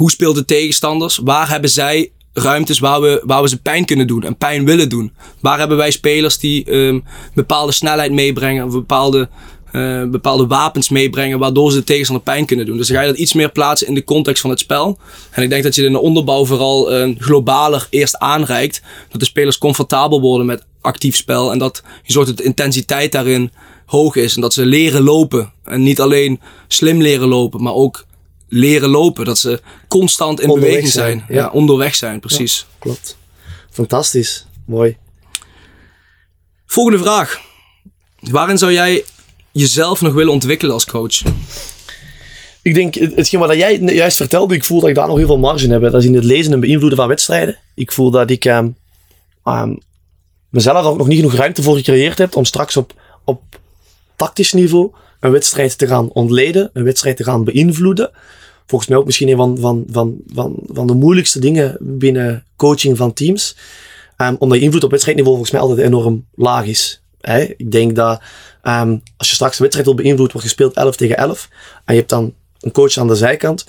[0.00, 1.16] hoe speelt de tegenstanders.
[1.16, 4.88] Waar hebben zij ruimtes waar we, waar we ze pijn kunnen doen en pijn willen
[4.88, 5.12] doen.
[5.40, 8.70] Waar hebben wij spelers die um, bepaalde snelheid meebrengen.
[8.70, 9.28] Bepaalde
[9.72, 12.76] uh, bepaalde wapens meebrengen waardoor ze de tegenstander pijn kunnen doen.
[12.76, 14.98] Dus dan ga je dat iets meer plaatsen in de context van het spel.
[15.30, 18.82] En ik denk dat je in de onderbouw vooral uh, globaler eerst aanreikt.
[19.08, 21.52] Dat de spelers comfortabel worden met actief spel.
[21.52, 23.50] En dat je zorgt dat de intensiteit daarin
[23.86, 24.34] hoog is.
[24.34, 25.52] En dat ze leren lopen.
[25.64, 28.08] En niet alleen slim leren lopen, maar ook
[28.50, 29.24] leren lopen.
[29.24, 31.24] Dat ze constant in onderweg beweging zijn.
[31.26, 31.38] zijn.
[31.38, 31.44] Ja.
[31.44, 31.50] ja.
[31.50, 32.58] onderweg zijn, precies.
[32.58, 33.16] Ja, klopt.
[33.70, 34.46] Fantastisch.
[34.66, 34.96] Mooi.
[36.66, 37.40] Volgende vraag.
[38.20, 39.04] Waarin zou jij
[39.52, 41.22] jezelf nog willen ontwikkelen als coach?
[42.62, 45.38] Ik denk, hetgeen wat jij juist vertelde, ik voel dat ik daar nog heel veel
[45.38, 45.82] marge in heb.
[45.82, 47.58] Dat is in het lezen en beïnvloeden van wedstrijden.
[47.74, 48.76] Ik voel dat ik um,
[49.44, 49.78] um,
[50.48, 52.94] mezelf ook nog niet genoeg ruimte voor gecreëerd heb om straks op,
[53.24, 53.42] op
[54.16, 54.90] tactisch niveau
[55.20, 58.10] een wedstrijd te gaan ontleden, een wedstrijd te gaan beïnvloeden.
[58.70, 62.96] Volgens mij ook misschien een van, van, van, van, van de moeilijkste dingen binnen coaching
[62.96, 63.56] van teams.
[64.16, 67.02] Um, omdat je invloed op wedstrijdniveau volgens mij altijd enorm laag is.
[67.20, 67.40] Hè?
[67.56, 68.20] Ik denk dat
[68.64, 71.48] Um, als je straks een wedstrijd wil beïnvloeden, wordt gespeeld 11 tegen 11.
[71.84, 73.66] En je hebt dan een coach aan de zijkant.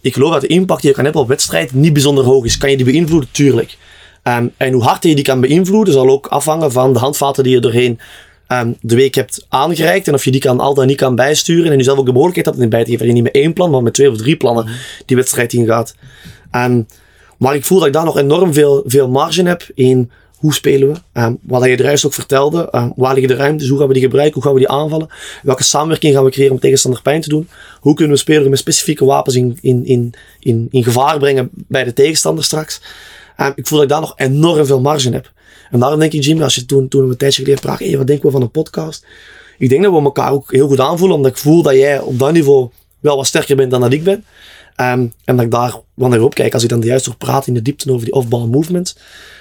[0.00, 2.56] Ik geloof dat de impact die je kan hebben op wedstrijd niet bijzonder hoog is.
[2.56, 3.28] Kan je die beïnvloeden?
[3.32, 3.76] Tuurlijk.
[4.22, 7.52] Um, en hoe hard je die kan beïnvloeden, zal ook afhangen van de handvaten die
[7.52, 8.00] je doorheen
[8.48, 10.08] um, de week hebt aangereikt.
[10.08, 11.72] En of je die kan al dan niet kan bijsturen.
[11.72, 13.06] En je zelf ook de mogelijkheid hebt in bij te geven.
[13.06, 14.68] Dat je niet met één plan, maar met twee of drie plannen
[15.06, 15.94] die wedstrijd ingaat.
[16.52, 16.86] Um,
[17.38, 20.10] maar ik voel dat ik daar nog enorm veel, veel marge heb in
[20.44, 21.20] hoe spelen we?
[21.20, 22.68] Um, wat je de juist ook vertelde.
[22.72, 23.68] Um, waar liggen de ruimtes?
[23.68, 24.34] Hoe gaan we die gebruiken?
[24.34, 25.08] Hoe gaan we die aanvallen?
[25.42, 27.48] Welke samenwerking gaan we creëren om tegenstander pijn te doen?
[27.80, 31.84] Hoe kunnen we spelers met specifieke wapens in, in, in, in, in gevaar brengen bij
[31.84, 32.80] de tegenstander straks?
[33.40, 35.32] Um, ik voel dat ik daar nog enorm veel marge heb.
[35.74, 37.96] En daarom denk ik, Jimmy, als je toen, toen we een tijdje geleden vragen, hey,
[37.96, 39.06] wat denken we van een podcast?
[39.58, 42.18] Ik denk dat we elkaar ook heel goed aanvoelen, omdat ik voel dat jij op
[42.18, 42.70] dat niveau
[43.00, 44.24] wel wat sterker bent dan dat ik ben.
[44.76, 47.54] Um, en dat ik daar wanneer op kijk, als ik dan juist nog praat in
[47.54, 48.96] de diepte over die off-ball movements,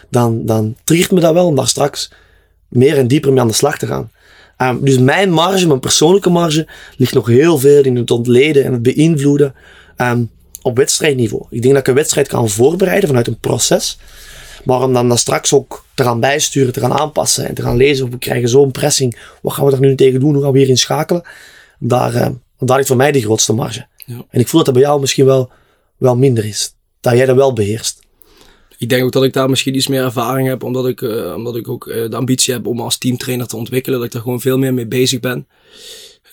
[0.09, 2.11] dan, dan triggert me dat wel om daar straks
[2.67, 4.11] meer en dieper mee aan de slag te gaan.
[4.57, 6.67] Um, dus mijn marge, mijn persoonlijke marge,
[6.97, 9.55] ligt nog heel veel in het ontleden en het beïnvloeden
[9.97, 10.29] um,
[10.61, 11.45] op wedstrijdniveau.
[11.49, 13.97] Ik denk dat ik een wedstrijd kan voorbereiden vanuit een proces.
[14.63, 17.77] Maar om dan, dan straks ook te gaan bijsturen, te gaan aanpassen en te gaan
[17.77, 18.05] lezen.
[18.05, 19.19] Of we krijgen zo'n pressing.
[19.41, 20.33] Wat gaan we daar nu tegen doen?
[20.33, 21.23] Hoe gaan we hier inschakelen?
[21.79, 22.27] Daar, uh,
[22.59, 23.85] daar ligt voor mij de grootste marge.
[24.05, 24.25] Ja.
[24.29, 25.51] En ik voel dat dat bij jou misschien wel,
[25.97, 26.75] wel minder is.
[27.01, 28.01] Dat jij dat wel beheerst.
[28.77, 31.55] Ik denk ook dat ik daar misschien iets meer ervaring heb, omdat ik, uh, omdat
[31.55, 33.97] ik ook uh, de ambitie heb om als teamtrainer te ontwikkelen.
[33.97, 35.47] Dat ik daar gewoon veel meer mee bezig ben.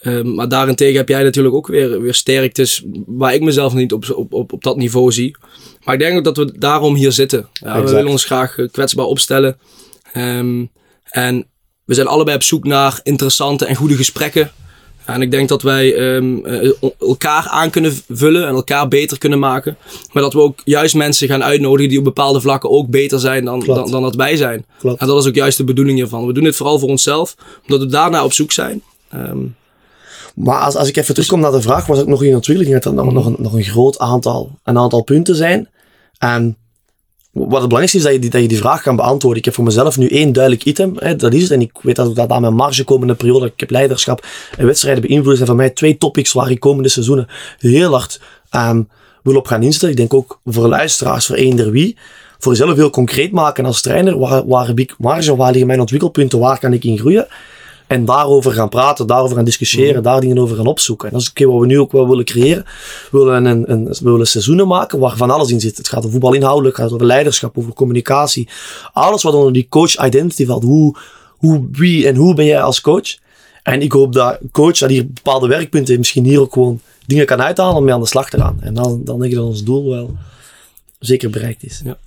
[0.03, 4.11] Um, maar daarentegen heb jij natuurlijk ook weer, weer sterktes waar ik mezelf niet op,
[4.15, 5.37] op, op, op dat niveau zie.
[5.85, 7.49] Maar ik denk ook dat we daarom hier zitten.
[7.53, 9.59] Ja, we willen ons graag kwetsbaar opstellen.
[10.17, 10.71] Um,
[11.05, 11.47] en
[11.85, 14.53] we zijn allebei op zoek naar interessante en goede gesprekken
[15.05, 16.47] en ik denk dat wij um,
[17.01, 19.77] elkaar aan kunnen vullen en elkaar beter kunnen maken.
[20.13, 23.45] Maar dat we ook juist mensen gaan uitnodigen die op bepaalde vlakken ook beter zijn
[23.45, 24.65] dan, dan, dan, dat wij zijn.
[24.79, 25.01] Klopt.
[25.01, 26.27] En dat is ook juist de bedoeling hiervan.
[26.27, 28.83] We doen dit vooral voor onszelf, omdat we daarna op zoek zijn.
[29.15, 29.57] Um,
[30.35, 32.85] maar als, als ik even terugkom naar de vraag, was ook nog hier natuurlijk dat
[32.85, 35.69] er nog, nog, een, nog een groot aantal, een aantal punten zijn.
[36.19, 36.57] En
[37.33, 39.39] wat het belangrijkste is dat je, die, dat je die vraag kan beantwoorden.
[39.39, 40.93] Ik heb voor mezelf nu één duidelijk item.
[40.97, 41.51] Hè, dat is het.
[41.51, 43.47] En ik weet dat dat aan mijn marge komende periode.
[43.47, 44.27] Ik heb leiderschap
[44.57, 45.35] en wedstrijden beïnvloed.
[45.35, 47.27] zijn voor mij twee topics waar ik komende seizoenen
[47.59, 48.21] heel hard
[48.51, 48.89] um,
[49.23, 49.95] wil op gaan instellen.
[49.95, 51.97] Ik denk ook voor luisteraars, voor eender wie.
[52.39, 54.19] Voor jezelf heel concreet maken als trainer.
[54.19, 55.37] Waar, waar heb ik marge?
[55.37, 56.39] Waar liggen mijn ontwikkelpunten?
[56.39, 57.27] Waar kan ik in groeien?
[57.91, 60.03] En daarover gaan praten, daarover gaan discussiëren, mhm.
[60.03, 61.09] daar dingen over gaan opzoeken.
[61.09, 62.65] En dat is oké wat we nu ook wel willen creëren.
[63.11, 65.77] We willen, een, een, we willen seizoenen maken waar van alles in zit.
[65.77, 68.49] Het gaat over voetbal inhoudelijk, het gaat over leiderschap, over communicatie.
[68.93, 70.63] Alles wat onder die coach identity valt.
[70.63, 70.97] Hoe,
[71.37, 73.17] hoe, wie en hoe ben jij als coach?
[73.63, 77.43] En ik hoop dat coach dat hier bepaalde werkpunten misschien hier ook gewoon dingen kan
[77.43, 78.57] uithalen om mee aan de slag te gaan.
[78.61, 80.17] En dan, dan denk ik dat ons doel wel
[80.99, 81.81] zeker bereikt is.
[81.85, 81.99] Ja.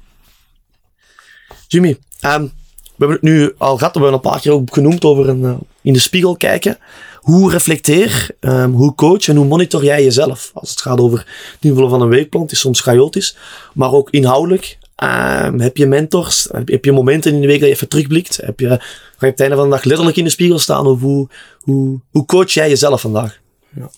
[1.67, 2.51] Jimmy, um,
[2.95, 5.41] we hebben het nu al gehad, we hebben een paar keer ook genoemd over een,
[5.41, 6.77] uh, in de spiegel kijken.
[7.19, 10.51] Hoe reflecteer, um, hoe coach en hoe monitor jij jezelf?
[10.53, 13.37] Als het gaat over het invullen van een weekplan, het is soms chaotisch,
[13.73, 14.77] maar ook inhoudelijk.
[14.95, 16.47] Ehm, heb je mentors?
[16.65, 18.37] Heb, je momenten in de week dat je even terugblikt?
[18.37, 18.75] Heb je, ga
[19.19, 20.85] je op het einde van de dag letterlijk in de spiegel staan?
[20.85, 21.27] Of hoe,
[21.59, 23.39] hoe, hoe coach jij jezelf vandaag?
[23.75, 23.89] Ja.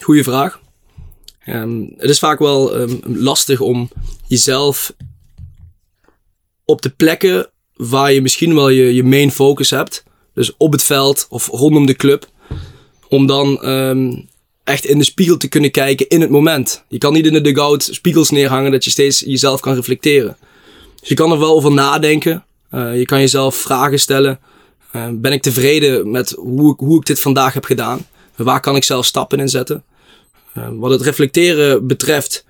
[0.00, 0.60] Goeie vraag.
[1.44, 3.90] Ehm, het is vaak wel ehm, lastig om
[4.26, 4.94] jezelf
[6.64, 10.04] op de plekken waar je misschien wel je, je main focus hebt,
[10.34, 12.28] dus op het veld of rondom de club,
[13.08, 13.58] om dan
[14.64, 16.84] echt in de spiegel te kunnen kijken in het moment.
[16.88, 20.36] Je kan niet in de dugout spiegels neerhangen dat je steeds jezelf kan reflecteren.
[21.00, 22.44] Dus je kan er wel over nadenken.
[22.74, 24.40] Uh, je kan jezelf vragen stellen.
[24.96, 28.06] Uh, ben ik tevreden met hoe, hoe ik dit vandaag heb gedaan?
[28.36, 29.84] Waar kan ik zelf stappen in zetten?
[30.58, 32.44] Uh, wat het reflecteren betreft,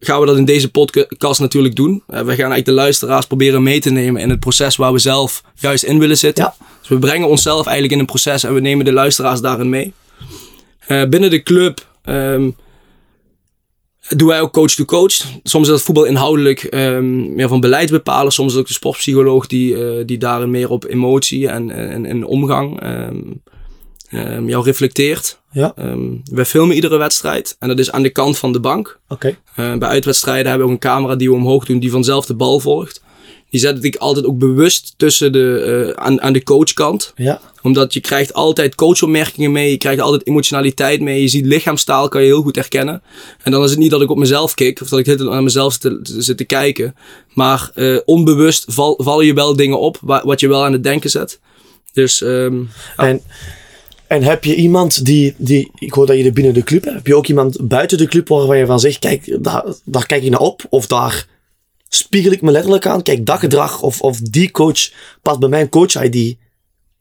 [0.00, 2.02] gaan we dat in deze podcast natuurlijk doen.
[2.06, 5.42] we gaan eigenlijk de luisteraars proberen mee te nemen in het proces waar we zelf
[5.54, 6.44] juist in willen zitten.
[6.44, 6.66] Ja.
[6.80, 9.92] Dus we brengen onszelf eigenlijk in een proces en we nemen de luisteraars daarin mee.
[10.88, 12.56] Uh, binnen de club um,
[14.08, 15.14] doen wij ook coach-to-coach.
[15.42, 18.32] Soms is dat voetbal inhoudelijk um, meer van beleid bepalen.
[18.32, 22.06] Soms is het ook de sportpsycholoog die, uh, die daarin meer op emotie en, en,
[22.06, 22.82] en omgang
[24.12, 25.39] um, jou reflecteert.
[25.52, 25.74] Ja.
[26.24, 28.98] wij filmen iedere wedstrijd en dat is aan de kant van de bank.
[29.08, 29.36] Oké.
[29.54, 29.72] Okay.
[29.72, 32.34] Uh, bij uitwedstrijden hebben we ook een camera die we omhoog doen, die vanzelf de
[32.34, 33.00] bal volgt.
[33.50, 37.12] Die zet ik altijd ook bewust tussen de, uh, aan, aan de coachkant.
[37.16, 37.40] Ja.
[37.62, 39.70] Omdat je krijgt altijd coachopmerkingen mee.
[39.70, 41.20] Je krijgt altijd emotionaliteit mee.
[41.20, 43.02] Je ziet lichaamstaal, kan je heel goed herkennen.
[43.42, 44.80] En dan is het niet dat ik op mezelf kijk.
[44.80, 46.94] Of dat ik het naar mezelf zit te, zit te kijken.
[47.34, 49.98] Maar uh, onbewust val, vallen je wel dingen op.
[50.00, 51.40] Wat je wel aan het denken zet.
[51.92, 52.70] Dus, um.
[52.96, 53.22] En...
[54.10, 56.96] En heb je iemand die, die, ik hoor dat je er binnen de club hebt,
[56.96, 60.22] heb je ook iemand buiten de club waarvan je van zegt, kijk, daar, daar kijk
[60.22, 61.26] je naar op, of daar
[61.88, 63.02] spiegel ik me letterlijk aan.
[63.02, 64.90] Kijk, dat gedrag of, of die coach
[65.22, 66.36] past bij mijn coach-ID.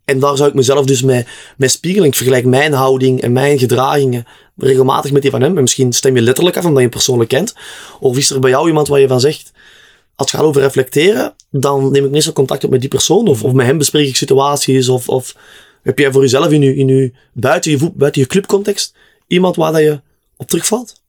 [0.05, 1.25] En daar zou ik mezelf dus mee,
[1.57, 2.07] mee spiegelen.
[2.07, 4.25] Ik vergelijk mijn houding en mijn gedragingen
[4.57, 5.55] regelmatig met die van hem.
[5.55, 7.55] En misschien stem je letterlijk af omdat je hem persoonlijk kent.
[7.99, 9.51] Of is er bij jou iemand waar je van zegt,
[10.15, 13.27] als het gaat over reflecteren, dan neem ik meestal contact op met die persoon.
[13.27, 14.89] Of, of met hem bespreek ik situaties.
[14.89, 15.35] Of, of
[15.81, 18.95] heb jij voor jezelf in je, in je, buiten, je, buiten je clubcontext
[19.27, 20.01] iemand waar dat je
[20.37, 21.01] op terugvalt?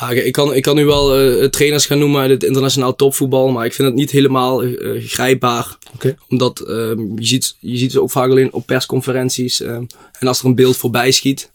[0.00, 3.48] Ja, ik, kan, ik kan nu wel uh, trainers gaan noemen uit het internationaal topvoetbal,
[3.48, 5.78] maar ik vind het niet helemaal uh, grijpbaar.
[5.94, 6.16] Okay.
[6.28, 9.86] Omdat um, je, ziet, je ziet ze ook vaak alleen op persconferenties um,
[10.18, 11.50] en als er een beeld voorbij schiet.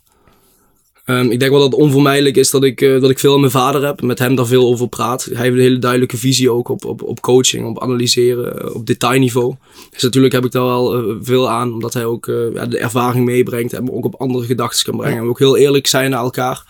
[1.06, 3.40] Um, ik denk wel dat het onvermijdelijk is dat ik, uh, dat ik veel aan
[3.40, 5.30] mijn vader heb, met hem daar veel over praat.
[5.34, 9.56] Hij heeft een hele duidelijke visie ook op, op, op coaching, op analyseren, op detailniveau.
[9.92, 13.74] Dus natuurlijk heb ik daar wel veel aan, omdat hij ook ja, de ervaring meebrengt
[13.74, 15.18] en me ook op andere gedachten kan brengen.
[15.18, 16.66] En we ook heel eerlijk zijn naar elkaar.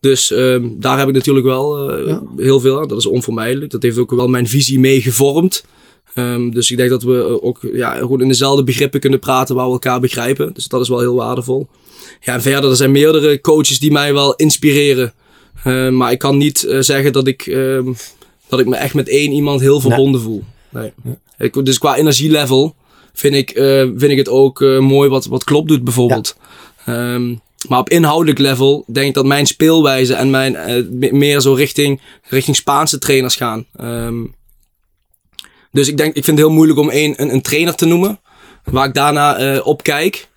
[0.00, 2.22] Dus um, daar heb ik natuurlijk wel ja.
[2.36, 2.88] heel veel aan.
[2.88, 3.70] Dat is onvermijdelijk.
[3.70, 5.64] Dat heeft ook wel mijn visie mee gevormd.
[6.14, 9.66] Um, dus ik denk dat we ook ja, gewoon in dezelfde begrippen kunnen praten waar
[9.66, 10.52] we elkaar begrijpen.
[10.54, 11.68] Dus dat is wel heel waardevol.
[12.20, 15.12] Ja, en verder, er zijn meerdere coaches die mij wel inspireren.
[15.64, 17.96] Uh, maar ik kan niet uh, zeggen dat ik, um,
[18.48, 20.22] dat ik me echt met één iemand heel verbonden nee.
[20.22, 20.44] voel.
[20.68, 20.92] Nee.
[21.38, 22.74] Ik, dus qua energielevel
[23.12, 23.50] vind ik,
[23.96, 26.36] vind ik het ook mooi wat, wat Klopp doet bijvoorbeeld.
[26.86, 27.14] Ja.
[27.14, 30.56] Um, maar op inhoudelijk level denk ik dat mijn speelwijze en mijn
[31.18, 33.66] meer zo richting, richting Spaanse trainers gaan.
[33.80, 34.34] Um,
[35.72, 38.20] dus ik denk, ik vind het heel moeilijk om één, een, een trainer te noemen.
[38.64, 40.27] Waar ik daarna op kijk.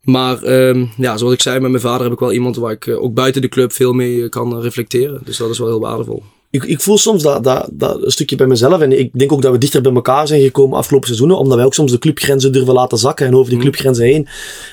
[0.00, 2.86] Maar um, ja, zoals ik zei, met mijn vader heb ik wel iemand waar ik
[2.86, 5.20] uh, ook buiten de club veel mee kan reflecteren.
[5.24, 6.22] Dus dat is wel heel waardevol.
[6.50, 8.80] Ik, ik voel soms dat, dat, dat een stukje bij mezelf.
[8.80, 11.38] En ik denk ook dat we dichter bij elkaar zijn gekomen afgelopen seizoenen.
[11.38, 13.26] Omdat wij ook soms de clubgrenzen durven laten zakken.
[13.26, 14.28] En over die clubgrenzen heen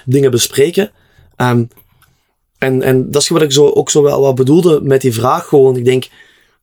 [0.05, 0.91] dingen bespreken.
[1.37, 1.69] Um,
[2.57, 5.47] en, en dat is wat ik zo, ook zo wel wat bedoelde met die vraag
[5.47, 5.75] gewoon.
[5.75, 6.07] Ik denk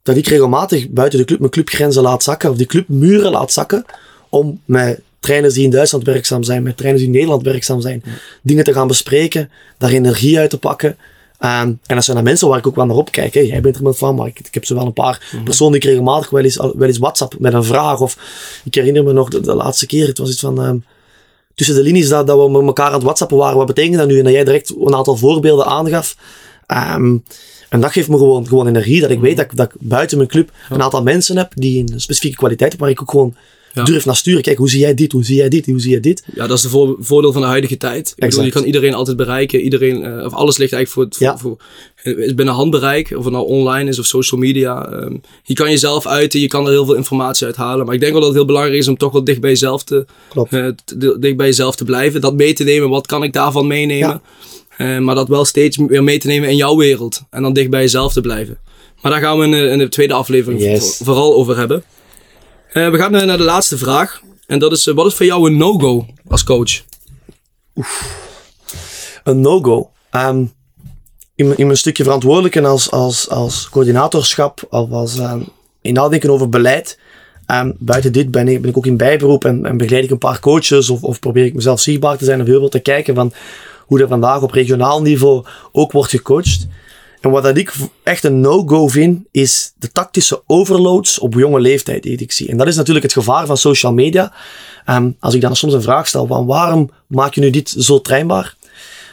[0.03, 2.51] dat ik regelmatig buiten de club mijn clubgrenzen laat zakken.
[2.51, 3.85] Of die clubmuren laat zakken.
[4.29, 6.63] Om met trainers die in Duitsland werkzaam zijn.
[6.63, 8.03] Met trainers die in Nederland werkzaam zijn.
[8.05, 8.11] Ja.
[8.43, 9.51] Dingen te gaan bespreken.
[9.79, 10.89] Daar energie uit te pakken.
[10.89, 13.35] Um, en dat zijn dan mensen waar ik ook wel naar opkijk.
[13.35, 15.37] Hey, jij bent er met van, maar ik, ik heb zo wel een paar mm
[15.37, 15.45] -hmm.
[15.45, 18.01] personen die ik regelmatig wel eens, wel eens WhatsApp met een vraag.
[18.01, 18.19] Of
[18.65, 20.65] ik herinner me nog de, de laatste keer, het was iets van...
[20.65, 20.85] Um,
[21.55, 23.57] tussen de linies dat, dat we met elkaar aan het whatsappen waren.
[23.57, 24.19] Wat betekent dat nu?
[24.19, 26.17] En dat jij direct een aantal voorbeelden aangaf.
[26.97, 27.25] Um,
[27.69, 29.01] en dat geeft me gewoon, gewoon energie.
[29.01, 32.01] Dat ik weet dat, dat ik buiten mijn club een aantal mensen heb die een
[32.01, 32.89] specifieke kwaliteit hebben.
[32.89, 33.37] Waar ik ook gewoon
[33.75, 33.85] ja.
[33.85, 34.43] durf naar sturen.
[34.43, 35.13] Kijk, hoe zie jij dit?
[35.13, 35.67] Hoe zie jij dit?
[35.67, 36.25] Hoe zie jij dit?
[36.35, 38.13] Ja, dat is de vo voordeel van de huidige tijd.
[38.17, 39.61] Ik bedoel, je kan iedereen altijd bereiken.
[39.61, 41.39] Iedereen, uh, of alles ligt eigenlijk voor, het, voor, ja.
[41.39, 43.15] voor is binnen handbereik.
[43.17, 44.93] Of het nou online is of social media.
[44.93, 46.41] Um, je kan jezelf uiten.
[46.41, 47.87] Je kan er heel veel informatie uit halen.
[47.87, 49.85] Maar ik denk wel dat het heel belangrijk is om toch wel dicht bij jezelf
[49.85, 50.07] te,
[50.37, 52.21] uh, te, dicht bij jezelf te blijven.
[52.21, 52.89] Dat mee te nemen.
[52.89, 54.21] Wat kan ik daarvan meenemen?
[54.79, 54.97] Ja.
[54.97, 57.23] Uh, maar dat wel steeds weer mee te nemen in jouw wereld.
[57.31, 58.59] En dan dicht bij jezelf te blijven.
[59.01, 61.01] Maar daar gaan we in de, in de tweede aflevering yes.
[61.03, 61.85] vooral over hebben.
[62.75, 64.21] Uh, we gaan naar de laatste vraag.
[64.47, 66.83] En dat is, uh, wat is voor jou een no-go als coach?
[69.25, 69.91] Een no-go?
[70.11, 70.53] Um,
[71.35, 75.49] in, in mijn stukje verantwoordelijk en als, als, als coördinatorschap of als um,
[75.81, 76.99] in nadenken over beleid.
[77.47, 80.19] Um, buiten dit ben ik, ben ik ook in bijberoep en, en begeleid ik een
[80.19, 83.15] paar coaches of, of probeer ik mezelf zichtbaar te zijn of heel veel te kijken
[83.15, 83.33] van
[83.87, 86.67] hoe er vandaag op regionaal niveau ook wordt gecoacht.
[87.25, 87.73] En wat dat ik
[88.03, 92.49] echt een no-go vind, is de tactische overloads op jonge leeftijd die ik zie.
[92.49, 94.33] En dat is natuurlijk het gevaar van social media.
[94.87, 98.01] Um, als ik dan soms een vraag stel van waarom maak je nu dit zo
[98.01, 98.57] trainbaar?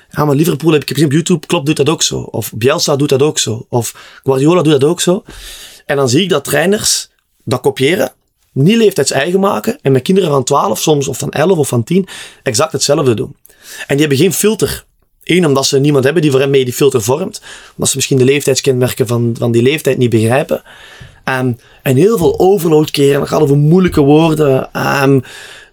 [0.10, 2.20] Ja, maar Liverpool heb ik gezien op YouTube, Klopp doet dat ook zo.
[2.20, 3.66] Of Bielsa doet dat ook zo.
[3.70, 5.24] Of Guardiola doet dat ook zo.
[5.86, 7.10] En dan zie ik dat trainers
[7.44, 8.12] dat kopiëren,
[8.52, 12.08] niet leeftijdseigen maken en met kinderen van 12 soms, of van 11 of van 10,
[12.44, 13.36] exact hetzelfde doen.
[13.88, 14.86] En die hebben geen filter.
[15.24, 17.42] Eén, omdat ze niemand hebben die voor hen mee die filter vormt.
[17.76, 20.62] Omdat ze misschien de leeftijdskenmerken van, van die leeftijd niet begrijpen.
[21.26, 23.20] Um, en heel veel overload keren.
[23.20, 24.70] Dat gaat over moeilijke woorden.
[25.04, 25.24] Um,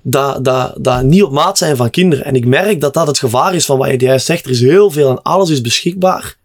[0.02, 2.24] dat, dat, dat niet op maat zijn van kinderen.
[2.24, 4.44] En ik merk dat dat het gevaar is van wat je juist zegt.
[4.44, 6.36] Er is heel veel en alles is beschikbaar.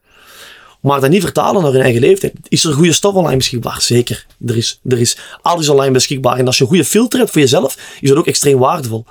[0.80, 2.34] Maar dat niet vertalen naar hun eigen leeftijd.
[2.48, 3.82] Is er goede stof online beschikbaar?
[3.82, 4.26] Zeker.
[4.48, 6.38] Er is, er is alles online beschikbaar.
[6.38, 9.06] En als je een goede filter hebt voor jezelf, is dat ook extreem waardevol.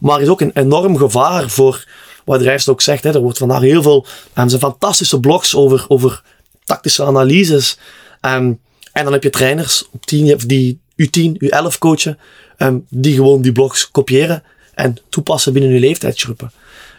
[0.00, 1.84] Maar er is ook een enorm gevaar voor,
[2.26, 5.54] wat de Rijst ook zegt, hè, er wordt vandaag heel veel, er zijn fantastische blogs
[5.54, 6.22] over, over
[6.64, 7.78] tactische analyses.
[8.20, 8.60] Um,
[8.92, 12.18] en dan heb je trainers op 10, die U10, U11 coachen,
[12.58, 14.42] um, die gewoon die blogs kopiëren
[14.74, 16.52] en toepassen binnen hun leeftijdsgroepen.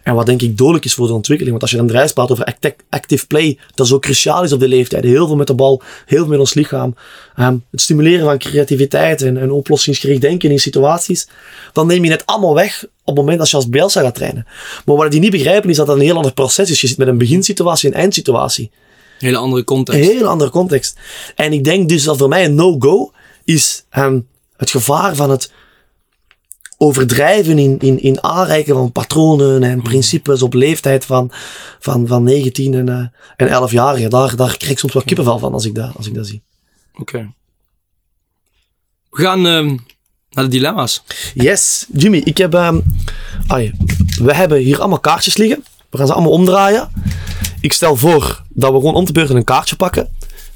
[0.08, 1.50] En wat denk ik dodelijk is voor de ontwikkeling.
[1.50, 2.56] Want als je dan drijft praat over
[2.90, 5.04] active play, dat zo cruciaal is op de leeftijd.
[5.04, 6.96] Heel veel met de bal, heel veel met ons lichaam.
[7.40, 11.28] Um, het stimuleren van creativiteit en, en oplossingsgericht denken in situaties.
[11.74, 14.48] Dan neem je het allemaal weg op het moment dat je als Bielsa gaat trainen.
[14.86, 16.82] Maar wat die niet begrijpen is dat dat een heel ander proces is.
[16.82, 18.72] Je zit met een beginsituatie en een eindsituatie.
[19.20, 20.00] Hele andere context.
[20.00, 20.98] Een hele andere context.
[21.36, 23.12] En ik denk dus dat voor mij een no-go
[23.44, 24.28] is um,
[24.58, 25.52] het gevaar van het
[26.78, 31.32] overdrijven in, in, in aanreiken van patronen en principes op leeftijd van,
[31.80, 33.06] van, van 19 en, uh,
[33.36, 34.10] en 11 jaar.
[34.10, 36.42] Daar, daar krijg ik soms wel kippenvel van als ik dat, als ik dat zie.
[36.94, 37.32] Oké.
[39.10, 39.78] We gaan uh,
[40.30, 41.04] naar de dilemma's.
[41.34, 42.54] Yes, Jimmy, ik heb.
[42.54, 42.84] Um,
[43.48, 43.72] ai,
[44.22, 45.64] we hebben hier allemaal kaartjes liggen.
[45.90, 46.90] We gaan ze allemaal omdraaien.
[47.62, 50.10] Ik stel voor dat we gewoon om te beurt een kaartje pakken.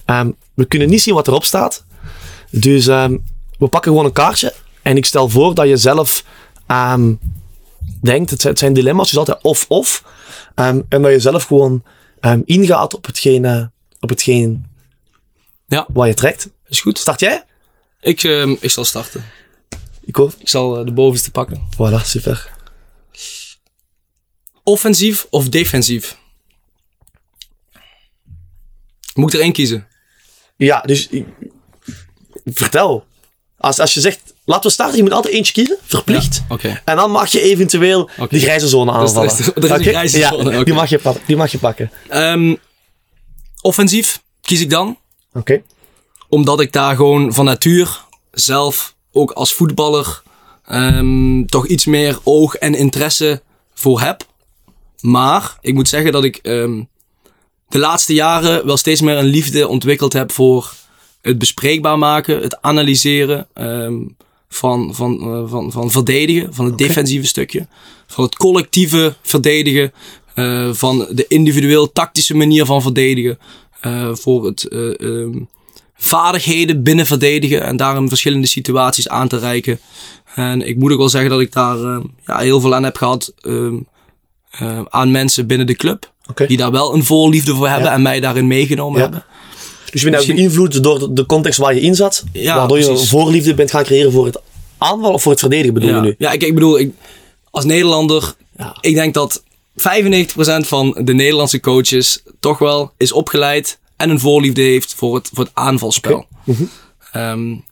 [0.06, 1.84] Um, we kunnen niet zien wat erop staat.
[2.50, 3.24] Dus um,
[3.58, 4.54] we pakken gewoon een kaartje
[4.84, 6.26] en ik stel voor dat je zelf
[6.68, 7.20] um,
[8.02, 10.04] denkt, het zijn, dilemma's, dus altijd of-of.
[10.56, 11.84] Um, en dat je zelf gewoon
[12.22, 14.66] um, ingaat op hetgeen, op hetgeen
[15.68, 15.88] ja.
[15.94, 16.50] wat je trekt.
[16.68, 16.98] Is goed.
[16.98, 17.46] Start jij?
[18.02, 18.24] Ik,
[18.60, 19.24] ik zal starten.
[20.02, 20.32] Ik ook.
[20.38, 21.68] Ik zal uh, de bovenste pakken.
[21.76, 22.50] Voilà, super.
[24.64, 26.18] Offensief of defensief?
[29.14, 29.88] Moet ik er één kiezen?
[30.56, 31.10] Ja, dus
[32.46, 33.06] vertel.
[33.58, 36.44] Als, als je zegt, laten we starten, je moet altijd eentje kiezen, verplicht.
[36.62, 38.28] Ja, En dan mag je eventueel okay.
[38.30, 39.30] die grijze zone aanvallen.
[39.30, 39.84] Dus er is, er is okay?
[39.84, 40.64] grijze zone.
[40.64, 41.92] Die, mag je, die mag je pakken.
[42.14, 42.58] Um,
[43.62, 44.98] offensief kies ik dan.
[45.34, 45.62] Oké.
[46.30, 50.22] Omdat ik daar gewoon van natuur zelf ook als voetballer
[50.72, 53.42] um, toch iets meer oog en interesse
[53.74, 54.24] voor heb.
[55.00, 56.90] Maar ik moet zeggen dat ik um,
[57.68, 60.74] de laatste jaren wel steeds meer een liefde ontwikkeld heb voor
[61.22, 64.18] het bespreekbaar maken, het analyseren um,
[64.54, 66.88] van, van, uh, van, van verdedigen, van het okay.
[66.88, 67.68] defensieve stukje,
[68.08, 69.94] van het collectieve verdedigen,
[70.36, 73.40] uh, van de individueel tactische manier van verdedigen,
[73.86, 74.68] uh, voor het
[75.00, 75.50] um,
[75.96, 79.80] vaardigheden binnen verdedigen en daarom verschillende situaties aan te reiken.
[80.36, 81.78] En ik moet ook wel zeggen dat ik daar
[82.26, 83.88] ja, heel veel aan heb gehad um,
[84.90, 86.12] aan mensen binnen de club.
[86.30, 86.48] Okay.
[86.48, 87.94] Die daar wel een voorliefde voor hebben ja.
[87.94, 89.04] en mij daarin meegenomen ja.
[89.04, 89.26] hebben.
[89.92, 90.36] Dus je bent Misschien...
[90.36, 92.24] beïnvloed door de context waar je in zat.
[92.34, 93.02] Ja, waardoor precies.
[93.02, 94.42] je voorliefde bent gaan creëren voor het
[94.78, 95.96] aanvallen of voor het verdedigen bedoel ja.
[95.96, 96.16] je nu?
[96.18, 96.94] Ja, ik, ik bedoel, ik,
[97.50, 98.78] als Nederlander, ja.
[98.82, 99.44] ik denk dat 95%
[100.68, 105.44] van de Nederlandse coaches toch wel is opgeleid en een voorliefde heeft voor het, voor
[105.44, 106.12] het aanvalspel.
[106.12, 106.28] Okay.
[106.44, 107.22] Mm -hmm.
[107.22, 107.64] um,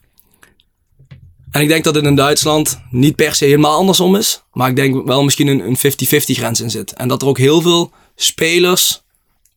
[1.52, 4.44] en ik denk dat het in Duitsland niet per se helemaal andersom is.
[4.54, 6.94] Maar ik denk wel misschien een 50-50 grens in zit.
[6.94, 9.02] En dat er ook heel veel spelers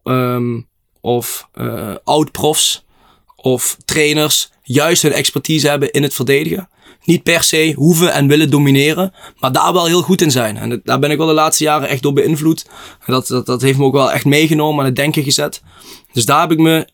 [0.04, 0.66] um,
[1.02, 2.84] of uh, oud-profs
[3.36, 6.68] of trainers juist hun expertise hebben in het verdedigen.
[7.04, 10.56] Niet per se hoeven en willen domineren, maar daar wel heel goed in zijn.
[10.56, 12.66] En daar ben ik wel de laatste jaren echt door beïnvloed.
[13.06, 15.62] Dat, dat, dat heeft me ook wel echt meegenomen aan het denken gezet.
[16.12, 16.88] Dus daar heb ik me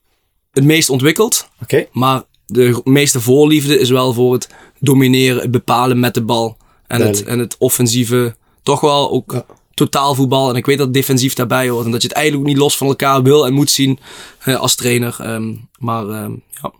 [0.52, 1.48] het meest ontwikkeld.
[1.62, 1.88] Okay.
[1.92, 4.48] Maar de meeste voorliefde is wel voor het
[4.80, 6.56] domineren, het bepalen met de bal.
[6.86, 9.44] En, het, en het offensieve, toch wel ook ja.
[9.78, 10.50] Totaalvoetbal.
[10.50, 11.84] En ik weet dat defensief daarbij hoort.
[11.84, 13.98] En dat je het eigenlijk ook niet los van elkaar wil en moet zien
[14.46, 15.16] uh, als trainer.
[15.20, 16.72] Um, maar um, ja.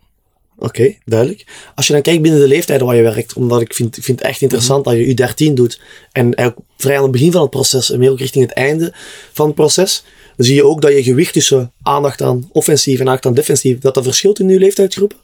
[0.56, 1.70] Oké, okay, duidelijk.
[1.74, 4.18] Als je dan kijkt binnen de leeftijden waar je werkt, omdat ik vind, ik vind
[4.18, 5.14] het echt interessant mm -hmm.
[5.16, 5.80] dat je U13 doet
[6.12, 8.94] en eigenlijk vrij aan het begin van het proces en meer ook richting het einde
[9.32, 10.04] van het proces,
[10.36, 13.78] dan zie je ook dat je gewicht tussen aandacht aan offensief en aandacht aan defensief,
[13.78, 15.16] dat dat verschilt in je leeftijdsgroepen?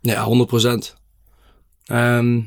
[0.00, 0.94] Ja, 100%.
[1.84, 2.40] Ehm,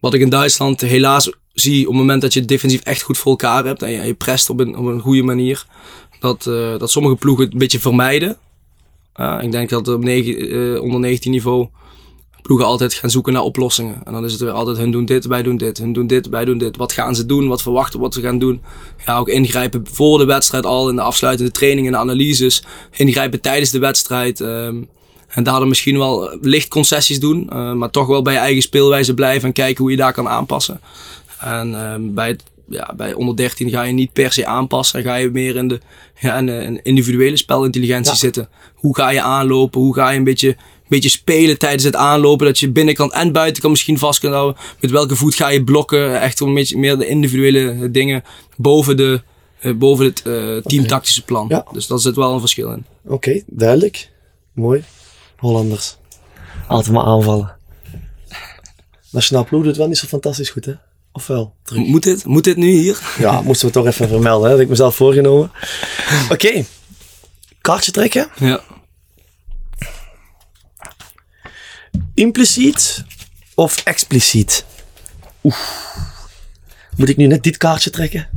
[0.00, 3.18] wat ik in Duitsland helaas zie op het moment dat je het defensief echt goed
[3.18, 5.66] voor elkaar hebt en je, prest op een, op een goede manier,
[6.20, 8.36] dat, eh, dat sommige ploegen het een beetje vermijden.
[9.40, 11.68] Ik denk dat op uh, onder 19 niveau
[12.42, 14.00] ploegen altijd gaan zoeken naar oplossingen.
[14.04, 16.28] En dan is het weer altijd hun doen dit, wij doen dit, hun doen dit,
[16.28, 16.76] wij doen dit.
[16.76, 17.48] Wat gaan ze doen?
[17.48, 18.62] Wat verwachten wat ze gaan doen?
[19.06, 22.62] Ja, ook ingrijpen voor de wedstrijd al in de afsluitende trainingen, de analyses.
[22.96, 24.40] Ingrijpen tijdens de wedstrijd.
[24.40, 24.88] Um,
[25.28, 29.14] en daardoor misschien wel licht concessies doen, uh, maar toch wel bij je eigen speelwijze
[29.14, 30.80] blijven en kijken hoe je daar kan aanpassen.
[31.40, 35.12] En uh, bij, het, ja, bij onder 13 ga je niet per se aanpassen, dan
[35.12, 35.80] ga je meer in de
[36.20, 38.18] ja, in, een individuele spelintelligentie ja.
[38.18, 38.48] zitten.
[38.74, 39.80] Hoe ga je aanlopen?
[39.80, 40.56] Hoe ga je een beetje
[40.88, 42.46] beetje spelen tijdens het aanlopen.
[42.46, 44.60] Dat je binnenkant en buitenkant misschien vast kan houden.
[44.80, 46.20] Met welke voet ga je blokken.
[46.20, 48.24] Echt een beetje meer de individuele dingen
[48.56, 49.22] boven, de,
[49.62, 51.46] uh, boven het uh, teamtactische plan.
[51.48, 51.66] Ja.
[51.72, 52.84] Dus daar zit wel een verschil in.
[53.04, 54.10] Oké, okay, duidelijk.
[54.52, 54.84] Mooi.
[55.36, 55.96] Hollanders.
[56.68, 57.56] Altijd maar aanvallen.
[59.10, 60.72] Nationaal ploeg doet wel niet zo fantastisch goed, hè?
[61.16, 61.54] Of wel?
[61.62, 61.86] Terug.
[61.86, 62.24] Moet dit?
[62.24, 63.00] Moet dit nu hier?
[63.18, 64.46] Ja, moesten we toch even vermelden.
[64.46, 64.54] Hè?
[64.54, 65.50] Dat ik mezelf voorgenomen.
[66.30, 66.32] Oké.
[66.32, 66.66] Okay.
[67.60, 68.28] Kaartje trekken.
[68.38, 68.60] Ja.
[72.14, 73.04] Impliciet
[73.54, 74.64] of expliciet?
[75.42, 75.94] Oef.
[76.96, 78.28] Moet ik nu net dit kaartje trekken?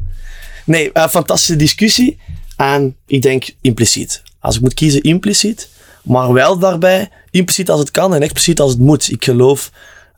[0.66, 2.20] Nee, uh, fantastische discussie.
[2.58, 4.22] En ik denk impliciet.
[4.40, 5.70] Als ik moet kiezen, impliciet.
[6.04, 9.12] Maar wel daarbij impliciet als het kan en expliciet als het moet.
[9.12, 9.72] Ik geloof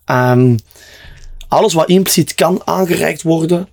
[0.06, 0.58] um,
[1.52, 3.68] alles wat impliciet kan aangereikt worden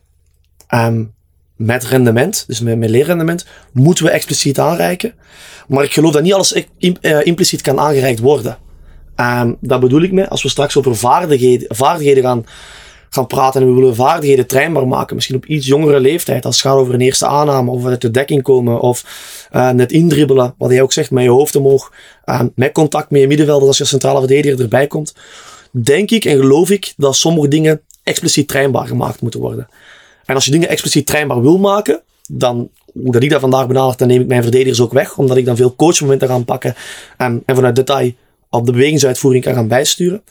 [0.75, 1.15] um,
[1.57, 5.15] met rendement, dus met, met leerrendement, moeten we expliciet aanreiken.
[5.69, 8.59] Maar ik geloof dat niet alles uh, impliciet kan aangereikt worden.
[9.17, 10.27] Um, dat bedoel ik mee.
[10.27, 12.47] Als we straks over vaardigheden, vaardigheden gaan,
[13.11, 16.67] gaan praten en we willen vaardigheden trainbaar maken, misschien op iets jongere leeftijd, als het
[16.67, 19.05] gaat over een eerste aanname of uit de dekking komen of
[19.53, 21.93] uh, net indribbelen, wat jij ook zegt, met je hoofd omhoog,
[22.25, 25.15] uh, met contact met je middenveld als je centrale verdediger erbij komt,
[25.71, 29.69] denk ik en geloof ik dat sommige dingen expliciet trainbaar gemaakt moeten worden.
[30.25, 33.97] En als je dingen expliciet trainbaar wil maken, dan, hoe dat ik dat vandaag benader,
[33.97, 36.75] dan neem ik mijn verdedigers ook weg, omdat ik dan veel coachmomenten ga pakken
[37.17, 38.13] en, en vanuit detail
[38.51, 40.23] op de bewegingsuitvoering kan gaan bijsturen.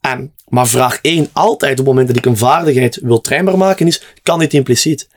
[0.00, 3.86] Um, maar vraag 1 altijd op het moment dat ik een vaardigheid wil trainbaar maken
[3.86, 5.08] is, kan dit impliciet?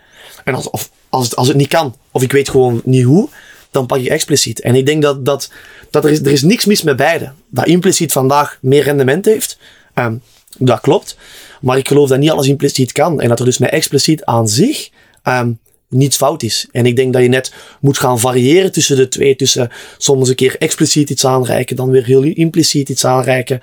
[0.43, 3.30] En als, of, als, het, als het niet kan, of ik weet gewoon niet hoe,
[3.72, 4.61] dan pak je expliciet.
[4.61, 5.51] En ik denk dat, dat,
[5.89, 7.32] dat er, is, er is niks mis met beide.
[7.49, 9.57] Dat impliciet vandaag meer rendement heeft,
[9.95, 10.22] um,
[10.57, 11.17] dat klopt.
[11.61, 13.22] Maar ik geloof dat niet alles impliciet kan.
[13.22, 14.89] En dat er dus met expliciet aan zich
[15.24, 16.67] um, niets fout is.
[16.72, 19.36] En ik denk dat je net moet gaan variëren tussen de twee.
[19.36, 23.61] Tussen soms een keer expliciet iets aanreiken, dan weer heel impliciet iets aanreiken.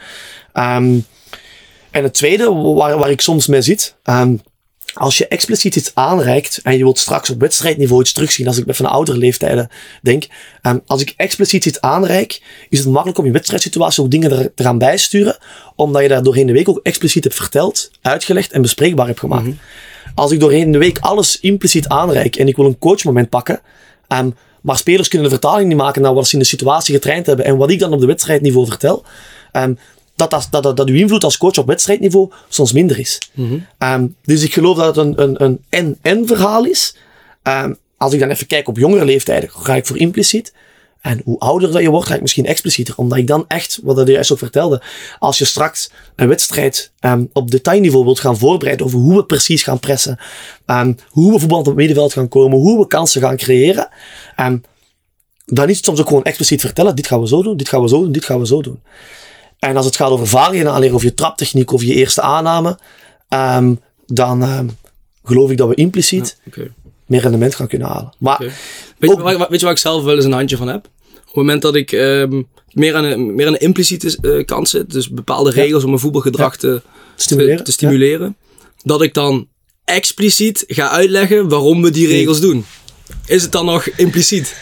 [0.54, 1.04] Um,
[1.90, 3.94] en het tweede, waar, waar ik soms mee zit,
[4.98, 8.66] als je expliciet iets aanreikt en je wilt straks op wedstrijdniveau iets terugzien, als ik
[8.66, 9.68] met van oudere leeftijden
[10.02, 10.26] denk,
[10.62, 14.54] um, als ik expliciet iets aanreik, is het makkelijk om je wedstrijdsituatie ook dingen er,
[14.54, 15.36] te gaan bijsturen,
[15.76, 19.42] omdat je daar doorheen de week ook expliciet hebt verteld, uitgelegd en bespreekbaar hebt gemaakt.
[19.42, 20.14] Mm -hmm.
[20.14, 23.60] Als ik doorheen de week alles impliciet aanreik en ik wil een coachmoment pakken,
[24.08, 27.26] um, maar spelers kunnen de vertaling niet maken naar wat ze in de situatie getraind
[27.26, 29.04] hebben en wat ik dan op de wedstrijdniveau vertel,
[29.52, 29.78] um,
[30.18, 33.18] dat, dat, dat, dat uw invloed als coach op wedstrijdniveau soms minder is.
[33.32, 33.92] Mm -hmm.
[33.92, 36.96] um, dus ik geloof dat het een, een, een en-en verhaal is.
[37.42, 40.52] Um, als ik dan even kijk op jongere leeftijden, ga ik voor impliciet.
[41.00, 42.94] En hoe ouder dat je wordt, ga ik misschien explicieter.
[42.96, 44.82] Omdat ik dan echt, wat je juist ook vertelde,
[45.18, 49.62] als je straks een wedstrijd um, op detailniveau wilt gaan voorbereiden over hoe we precies
[49.62, 50.18] gaan pressen,
[51.08, 53.88] hoe we voetbal op het middenveld gaan komen, hoe we kansen gaan creëren,
[55.44, 57.82] dan is het soms ook gewoon expliciet vertellen, dit gaan we zo doen, dit gaan
[57.82, 58.82] we zo doen, dit gaan we zo doen.
[59.58, 62.78] En als het gaat over vaardigheden aanleren, of je traptechniek, of je eerste aanname,
[64.06, 64.70] dan
[65.24, 66.72] geloof ik dat we impliciet ja, okay.
[67.06, 68.12] meer rendement gaan kunnen halen.
[68.18, 68.52] Maar okay.
[68.98, 70.88] weet, je waar, weet je waar ik zelf wel eens een handje van heb?
[71.14, 74.68] Op het moment dat ik um, meer, aan een, meer aan een impliciete uh, kant
[74.68, 75.62] zit, dus bepaalde ja.
[75.62, 76.58] regels om mijn voetbalgedrag ja.
[76.58, 76.82] te,
[77.16, 78.36] stimuleren, te, stimuleren
[78.82, 79.48] dat ik dan
[79.84, 82.64] expliciet ga uitleggen waarom we die regels doen.
[83.26, 84.56] Is het dan nog impliciet?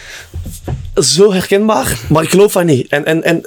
[0.94, 2.88] Zo herkenbaar, maar ik geloof van niet.
[2.88, 3.46] En, en, en,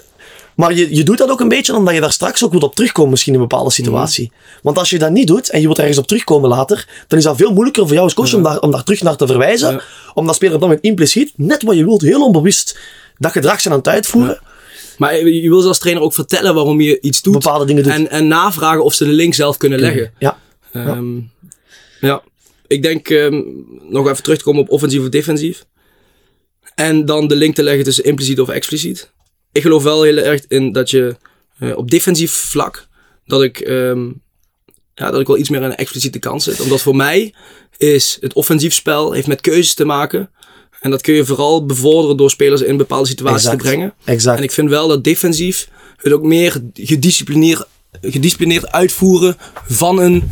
[0.59, 2.75] maar je, je doet dat ook een beetje omdat je daar straks ook wilt op
[2.75, 4.31] terugkomen, misschien in een bepaalde situatie.
[4.33, 4.59] Mm.
[4.61, 7.23] Want als je dat niet doet en je wilt ergens op terugkomen later, dan is
[7.23, 8.37] dat veel moeilijker voor jou als coach ja.
[8.37, 9.71] om, daar, om daar terug naar te verwijzen.
[9.71, 9.81] Ja.
[10.13, 12.79] Omdat speler op dat moment impliciet, net wat je wilt, heel onbewust
[13.17, 14.39] dat gedrag zijn aan het uitvoeren.
[14.41, 14.47] Ja.
[14.97, 17.33] Maar je wil als trainer ook vertellen waarom je iets doet.
[17.33, 17.91] Bepaalde dingen doet.
[17.91, 20.13] En, en navragen of ze de link zelf kunnen leggen.
[20.19, 20.37] Ja.
[20.73, 21.31] Um,
[21.99, 22.21] ja.
[22.67, 25.65] Ik denk um, nog even terug te komen op offensief of defensief.
[26.75, 29.11] En dan de link te leggen tussen impliciet of expliciet.
[29.51, 31.15] Ik geloof wel heel erg in dat je
[31.59, 32.87] uh, op defensief vlak,
[33.25, 34.21] dat ik, um,
[34.93, 36.61] ja, dat ik wel iets meer aan een expliciete kant zit.
[36.61, 37.33] Omdat voor mij
[37.77, 40.29] is het offensief spel heeft met keuzes te maken.
[40.79, 43.61] En dat kun je vooral bevorderen door spelers in bepaalde situaties exact.
[43.61, 43.93] te brengen.
[44.03, 44.37] Exact.
[44.37, 47.67] En ik vind wel dat defensief het ook meer gedisciplineerd,
[48.01, 49.37] gedisciplineerd uitvoeren
[49.67, 50.31] van een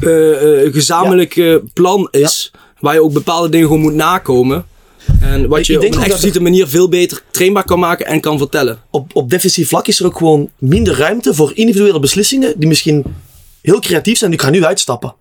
[0.00, 2.50] uh, uh, gezamenlijk uh, plan is.
[2.80, 4.66] Waar je ook bepaalde dingen gewoon moet nakomen.
[5.20, 8.38] En wat je ik op een expliciete manier veel beter trainbaar kan maken en kan
[8.38, 8.80] vertellen.
[8.90, 13.04] Op, op defensief vlak is er ook gewoon minder ruimte voor individuele beslissingen die misschien
[13.62, 14.32] heel creatief zijn.
[14.32, 15.14] Ik ga nu uitstappen.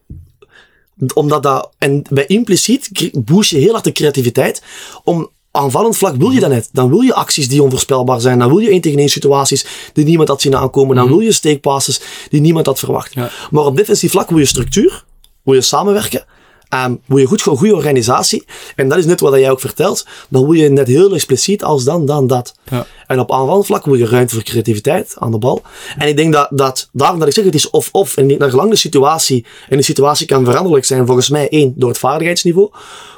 [1.14, 4.62] Omdat dat, en bij impliciet boost je heel hard de creativiteit.
[5.04, 6.70] Om aanvallend vlak wil je dat net.
[6.72, 8.40] Dan wil je acties die onvoorspelbaar zijn.
[8.40, 10.96] Dan wil je één tegen één situaties die niemand had zien aankomen.
[10.96, 11.16] Dan mhm.
[11.16, 13.16] wil je steekpasses die niemand had verwacht.
[13.52, 15.04] Maar op defensief vlak wil je structuur.
[15.44, 16.26] Wil je samenwerken.
[16.70, 18.46] Um, wil je goed, een goede organisatie.
[18.76, 20.06] En dat is net wat jij ook vertelt.
[20.30, 22.56] Dan wil je net heel expliciet als dan, dan, dat.
[22.70, 22.86] Ja.
[23.08, 25.62] En op aanvallend vlak wil je ruimte voor creativiteit aan de bal.
[25.98, 28.18] En ik denk dat, dat daarom dat ik zeg, het is of-of.
[28.18, 31.90] En naar gelang de situatie, en de situatie kan veranderlijk zijn, volgens mij één, door
[31.90, 32.70] het vaardigheidsniveau.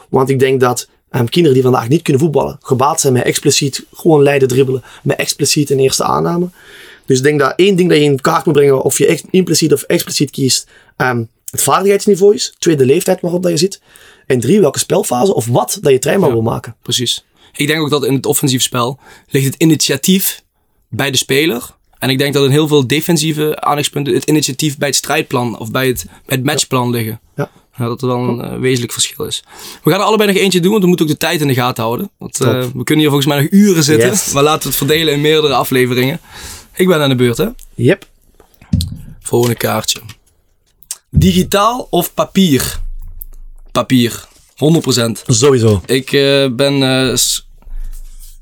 [0.10, 3.86] Want ik denk dat um, kinderen die vandaag niet kunnen voetballen, gebaat zijn met expliciet
[3.94, 6.50] gewoon leiden dribbelen, met expliciet een eerste aanname.
[7.06, 9.74] Dus ik denk dat één ding dat je in kaart moet brengen, of je impliciet
[9.74, 10.68] of expliciet kiest,
[10.98, 12.56] um, het vaardigheidsniveau is.
[12.60, 13.82] Tweede leeftijd waarop dat je zit.
[14.26, 16.76] En drie, welke spelfase of wat dat je trainbaar wil maken.
[16.82, 17.26] Precies.
[17.56, 20.44] Ik denk ook dat in het offensief spel ligt het initiatief
[20.90, 21.76] bij de speler.
[22.00, 25.72] En ik denk dat in heel veel defensieve aandachtspunten het initiatief bij het strijdplan of
[25.72, 27.20] bij het, bij het matchplan liggen.
[27.36, 27.52] Ja.
[27.78, 29.44] Ja, dat er wel een uh, wezenlijk verschil is.
[29.84, 31.54] We gaan er allebei nog eentje doen, want we moeten ook de tijd in de
[31.54, 32.10] gaten houden.
[32.18, 34.34] Want, uh, we kunnen hier volgens mij nog uren zitten.
[34.34, 36.20] Maar laten we het verdelen in meerdere afleveringen.
[36.76, 37.48] Ik ben aan de beurt, hè?
[37.76, 38.08] Yep.
[39.20, 40.00] Volgende kaartje.
[41.10, 42.80] Digitaal of papier?
[43.72, 44.28] Papier.
[44.50, 45.12] 100%.
[45.28, 45.82] Sowieso.
[45.86, 46.76] Ik uh, ben...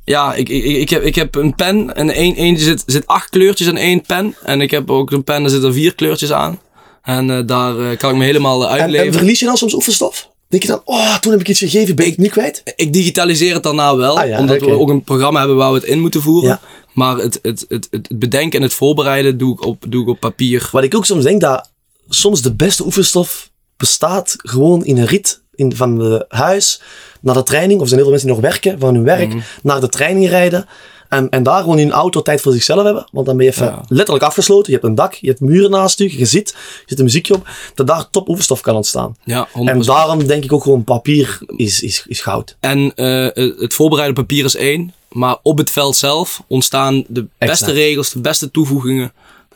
[0.03, 3.29] ja, ik, ik, ik, heb, ik heb een pen en één, één zit, zit acht
[3.29, 4.35] kleurtjes in één pen.
[4.43, 6.59] En ik heb ook een pen, daar zitten vier kleurtjes aan.
[7.01, 9.05] En uh, daar kan ik me helemaal uitleven.
[9.05, 10.29] En, en verlies je dan soms oefenstof?
[10.47, 12.61] Denk je dan, oh, toen heb ik iets gegeven, ben ik niet kwijt?
[12.75, 14.69] Ik digitaliseer het daarna wel, ah, ja, omdat okay.
[14.69, 16.49] we ook een programma hebben waar we het in moeten voeren.
[16.49, 16.61] Ja.
[16.93, 20.19] Maar het, het, het, het, bedenken en het voorbereiden doe ik, op, doe ik op
[20.19, 20.69] papier.
[20.71, 21.69] Wat ik ook soms denk, dat
[22.09, 26.81] soms de beste oefenstof bestaat gewoon in een rit in, van het huis
[27.21, 27.79] naar de training.
[27.79, 29.43] Of er zijn heel veel mensen die nog werken van hun werk, mm.
[29.63, 30.67] naar de training rijden.
[31.09, 33.07] En, en daar gewoon in auto tijd voor zichzelf hebben.
[33.11, 34.65] Want dan ben je even letterlijk afgesloten.
[34.65, 37.33] Je hebt een dak, je hebt muren naast je, je zit, je zit een muziekje
[37.33, 37.49] op.
[37.73, 39.15] Dat daar top oefenstof kan ontstaan.
[39.23, 39.51] Ja, 100%.
[39.53, 42.57] En daarom denk ik ook gewoon papier is, is, is goud.
[42.59, 43.27] En uh,
[43.59, 44.93] het voorbereiden papier is één.
[45.11, 49.13] Maar op het veld zelf ontstaan de beste regels, de beste toevoegingen.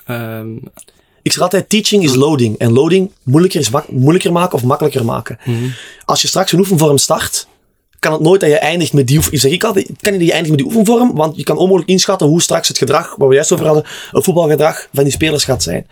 [0.08, 0.62] Um,
[1.22, 2.58] ik zeg altijd, teaching is loading.
[2.58, 5.40] En loading moeilijker, is moeilijker maken of makkelijker maken.
[5.46, 5.58] Mhm.
[6.06, 7.48] Als je straks een oefenvorm start,
[8.00, 9.42] kan het nooit dat je eindigt met die oefenvorm.
[9.42, 12.28] Zeg ik altijd, kan je niet eindigen met die oefenvorm, want je kan onmogelijk inschatten
[12.28, 15.64] hoe straks het gedrag, waar we juist over hadden, het voetbalgedrag van die spelers gaat
[15.64, 15.88] zijn.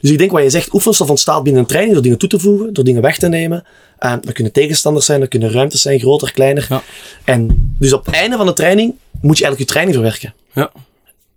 [0.00, 2.38] Dus ik denk wat je zegt, oefenstof ontstaat binnen een training door dingen toe te
[2.38, 3.64] voegen, door dingen weg te nemen.
[3.98, 6.66] En dat kunnen tegenstanders zijn, dat kunnen ruimtes zijn, groter, kleiner.
[6.68, 6.82] Ja.
[7.24, 10.34] En dus op het einde van de training moet je eigenlijk je training verwerken.
[10.52, 10.72] Ja.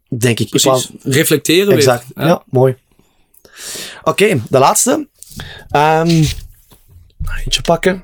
[0.09, 0.49] Denk ik.
[0.49, 0.89] Precies.
[1.03, 2.05] Reflecteren exact.
[2.13, 2.25] weer.
[2.25, 2.31] Ja.
[2.31, 2.75] ja, mooi.
[4.03, 5.07] Oké, de laatste.
[5.75, 6.07] Um,
[7.43, 8.03] eentje pakken.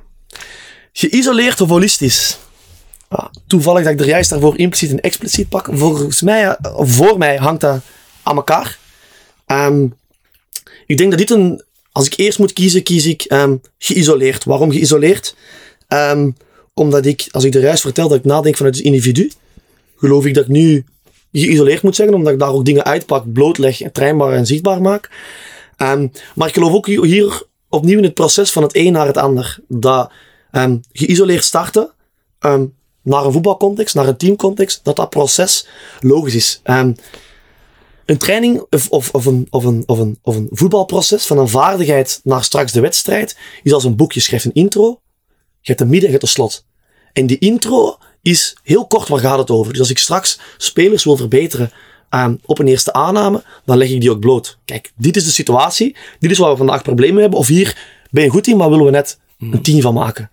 [0.94, 2.38] Geïsoleerd of holistisch?
[3.08, 5.68] Ah, toevallig dat ik er juist daarvoor impliciet en expliciet pak.
[5.72, 7.82] Volgens mij, voor mij hangt dat
[8.24, 8.78] aan elkaar.
[9.48, 9.96] Um,
[10.86, 11.64] ik denk dat dit een...
[11.92, 14.44] Als ik eerst moet kiezen, kies ik um, geïsoleerd.
[14.44, 15.36] Waarom geïsoleerd?
[16.74, 19.32] omdat ik, als ik de juist vertel dat ik nadenk vanuit het individu,
[19.98, 20.86] geloof ik dat ik nu
[21.32, 25.10] geïsoleerd moet zeggen, omdat ik daar ook dingen uitpak, blootleg, trainbaar en zichtbaar maak.
[25.78, 29.18] Um, maar ik geloof ook hier opnieuw in het proces van het een naar het
[29.18, 29.60] ander.
[29.68, 30.12] Dat
[30.52, 31.92] um, geïsoleerd starten
[32.40, 35.68] um, naar een voetbalcontext, naar een teamcontext, dat dat proces
[36.00, 36.62] logisch is.
[38.06, 41.50] een training of, of, of, een, of, een, of, een, of een voetbalproces van een
[41.50, 44.12] vaardigheid naar straks de wedstrijd is als een boek.
[44.12, 45.02] Je schrijft een intro,
[45.60, 46.66] je hebt een midden, je hebt slot.
[47.14, 49.72] En die intro is heel kort, waar gaat het over?
[49.72, 51.72] Dus als ik straks spelers wil verbeteren
[52.10, 54.58] um, op een eerste aanname, dan leg ik die ook bloot.
[54.66, 57.78] Kijk, dit is de situatie, dit is waar we vandaag problemen hebben, of hier
[58.10, 60.30] ben je goed in, maar willen we net een team van maken.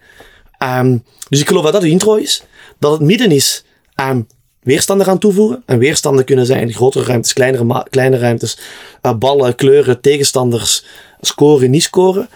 [0.62, 2.42] Um, dus ik geloof dat dat de intro is.
[2.78, 3.64] Dat het midden is
[4.00, 4.26] um,
[4.60, 5.62] weerstanden gaan toevoegen.
[5.66, 8.58] En weerstanden kunnen zijn grotere ruimtes, kleinere, kleine ruimtes,
[9.02, 10.84] uh, ballen, kleuren, tegenstanders,
[11.20, 12.28] scoren, niet scoren.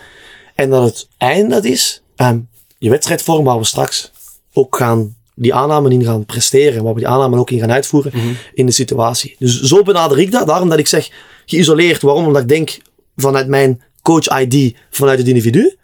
[0.55, 2.49] En dat het einde dat is, um,
[2.79, 4.13] je wedstrijdvorm waar we straks
[4.53, 8.13] ook gaan die aanname in gaan presteren, waar we die aanname ook in gaan uitvoeren
[8.15, 8.33] mhm.
[8.55, 9.37] in de situatie.
[9.39, 10.47] Dus zo benader ik dat.
[10.47, 11.11] Daarom dat ik zeg
[11.47, 12.03] geïsoleerd.
[12.03, 12.27] Waarom?
[12.27, 12.79] Omdat ik denk
[13.17, 15.77] vanuit mijn coach ID, vanuit het individu.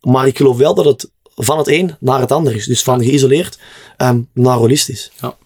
[0.00, 2.66] Maar ik geloof wel dat het van het een naar het ander is.
[2.66, 3.58] Dus van geïsoleerd
[3.98, 5.10] um, naar holistisch.
[5.20, 5.36] Ja,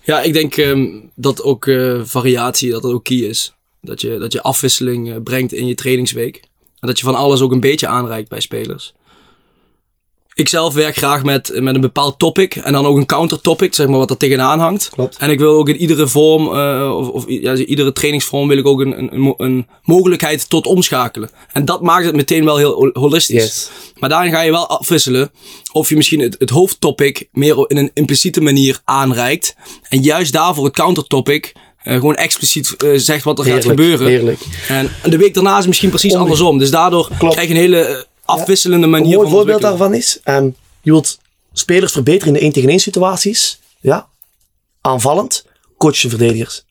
[0.00, 3.54] ja ik denk um, dat ook uh, variatie dat dat ook key is.
[3.80, 6.36] Dat je, dat je afwisseling uh, brengt in je trainingsweek.
[6.80, 8.94] En dat je van alles ook een beetje aanreikt bij spelers.
[10.34, 13.74] Ik zelf werk graag met, met een bepaald topic en dan ook een counter topic,
[13.74, 14.90] zeg maar, wat er tegenaan hangt.
[14.90, 15.16] Klopt.
[15.16, 18.66] En ik wil ook in iedere vorm, uh, of, of ja, iedere trainingsvorm wil ik
[18.66, 21.30] ook een, een, een, mogelijkheid tot omschakelen.
[21.52, 23.42] En dat maakt het meteen wel heel holistisch.
[23.42, 23.70] Yes.
[23.98, 25.30] Maar daarin ga je wel afwisselen
[25.72, 29.54] of je misschien het, het hoofdtopic meer in een impliciete manier aanreikt.
[29.88, 31.52] En juist daarvoor het counter topic
[31.84, 34.06] uh, gewoon expliciet uh, zegt wat er heerlijk, gaat gebeuren.
[34.06, 34.40] Heerlijk.
[34.68, 36.58] En de week daarna is misschien precies andersom.
[36.58, 37.34] Dus daardoor Klopt.
[37.34, 41.18] krijg je een hele afwisselende manier Een mooi van voorbeeld daarvan is, um, je wilt
[41.52, 43.60] spelers verbeteren in de 1 tegen 1 situaties.
[43.80, 44.08] Ja.
[44.80, 45.44] Aanvallend,
[45.78, 46.64] coach je verdedigers.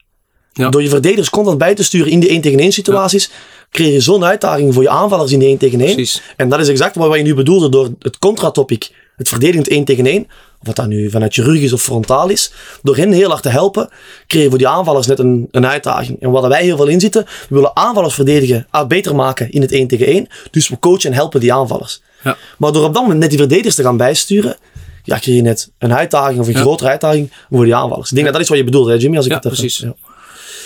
[0.53, 0.69] Ja.
[0.69, 3.29] Door je verdedigers constant bij te sturen in de 1 tegen 1 situaties,
[3.71, 5.93] creëer je zo'n uitdaging voor je aanvallers in de 1 tegen 1.
[5.93, 6.21] Precies.
[6.37, 10.05] En dat is exact wat je nu bedoelde door het contra-topic, het verdedigend 1 tegen
[10.05, 10.27] 1.
[10.61, 12.51] Of wat dat nu vanuit je rug is of frontaal is.
[12.83, 13.89] Door hen heel hard te helpen,
[14.27, 16.21] je voor die aanvallers net een, een uitdaging.
[16.21, 19.61] En waar wij heel veel in zitten, we willen aanvallers verdedigen, ah, beter maken in
[19.61, 20.27] het 1 tegen 1.
[20.51, 22.01] Dus we coachen en helpen die aanvallers.
[22.23, 22.37] Ja.
[22.57, 24.57] Maar door op dat moment net die verdedigers te gaan bijsturen,
[25.03, 26.59] ja, creëer je net een uitdaging of een Ja.
[26.59, 28.09] grotere uitdaging voor die aanvallers.
[28.09, 29.15] Ik denk dat dat is wat je bedoelt, hè, Jimmy?
[29.17, 29.77] Als ik Ja, het precies.
[29.77, 29.95] Ja.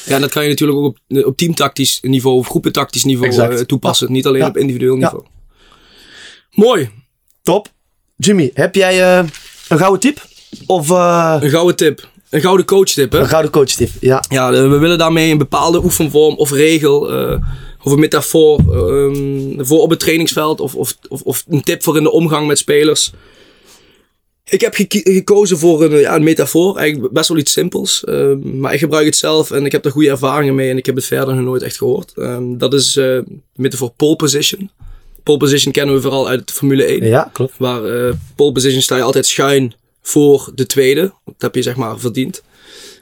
[0.06, 3.60] Ja, en dat kan je natuurlijk ook op, op teamtactisch niveau of groepentactisch niveau Exact.
[3.60, 4.12] eh, toepassen.
[4.12, 5.24] Niet alleen op individueel niveau.
[6.52, 6.90] Mooi.
[7.42, 7.68] Top.
[8.16, 9.24] Jimmy, heb jij eh,
[9.74, 10.26] een gouden tip?
[10.66, 12.08] Of eh, Een gouden tip.
[12.30, 13.20] Een gouden coachtip, hè?
[13.20, 13.90] een gouden coach tip?
[14.00, 14.24] Ja.
[14.30, 17.38] Ja, eh, we willen daarmee een bepaalde oefenvorm of regel eh,
[17.84, 21.98] of een metafoor ehm, voor op het trainingsveld of, of, of, of een tip voor
[21.98, 23.12] in de omgang met spelers.
[24.50, 28.04] Ik heb gekozen voor een, ja, een metafoor, eigenlijk best wel iets simpels.
[28.04, 30.86] ehm, maar ik gebruik het zelf en ik heb er goede ervaringen mee en ik
[30.86, 32.12] heb het verder nog nooit echt gehoord.
[32.16, 34.70] Ehm, dat is eh, de metafoor pole position.
[35.24, 37.06] Pole position kennen we vooral uit de Formule 1.
[37.06, 37.54] Ja, klopt.
[37.58, 41.02] Waar eh pole position sta je altijd schuin voor de tweede.
[41.26, 42.44] Dat heb je zeg maar verdiend.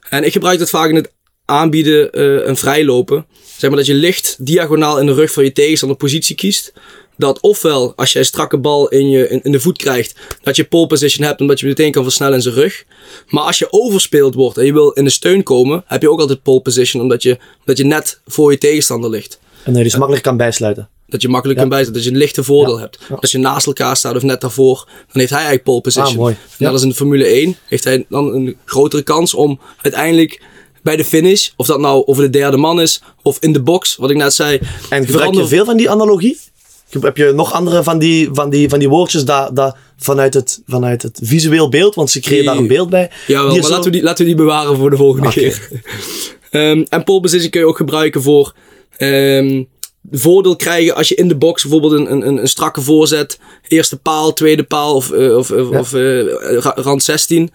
[0.10, 1.12] En ik gebruik dat vaak in het
[1.46, 3.26] aanbieden eh en vrijlopen.
[3.58, 6.74] Zeg maar dat je licht diagonaal in de rug van je tegenstander positie kiest.
[7.18, 10.56] Dat ofwel als je een strakke bal in, je, in, in de voet krijgt, dat
[10.56, 12.86] je pole position hebt omdat je meteen kan versnellen in zijn rug.
[13.28, 16.20] Maar als je overspeeld wordt en je wil in de steun komen, heb je ook
[16.20, 19.40] altijd pole position omdat je, omdat je net voor je tegenstander ligt.
[19.64, 20.90] En dat je dus makkelijk kan bijsluiten.
[21.12, 21.96] Dat je makkelijk kan bijzetten.
[21.96, 22.82] Dat je een lichte voordeel Ja.
[22.82, 22.98] hebt.
[23.10, 23.16] Ja.
[23.20, 26.08] Als je naast elkaar staat of net daarvoor, dan heeft hij eigenlijk pole position.
[26.12, 26.34] Ah, mooi.
[26.34, 26.66] En Ja.
[26.66, 27.56] dat is in de Formule 1.
[27.68, 30.42] Heeft hij dan een grotere kans om uiteindelijk
[30.84, 33.96] bij de finish, of dat nou over de derde man is, of in de box,
[33.96, 34.60] wat ik net zei.
[34.90, 36.40] En gebruik je veel van die analogie?
[37.02, 40.62] Heb je nog andere van die, van die, van die woordjes dat, dat vanuit, het,
[40.68, 43.12] vanuit het visueel beeld, want ze creëren daar een beeld bij.
[43.28, 45.68] Ja, maar zo- laten, we die, laten we die bewaren voor de volgende keer.
[46.50, 48.54] Ehm, en pole position kun je ook gebruiken voor
[48.98, 49.64] ehm,
[50.12, 54.34] voordeel krijgen als je in de box bijvoorbeeld een, een, een, strakke voorzet, eerste paal,
[54.34, 55.80] tweede paal of, eh, of, of, Ja.
[55.80, 56.24] of, eh,
[56.60, 57.52] ra- rand 16.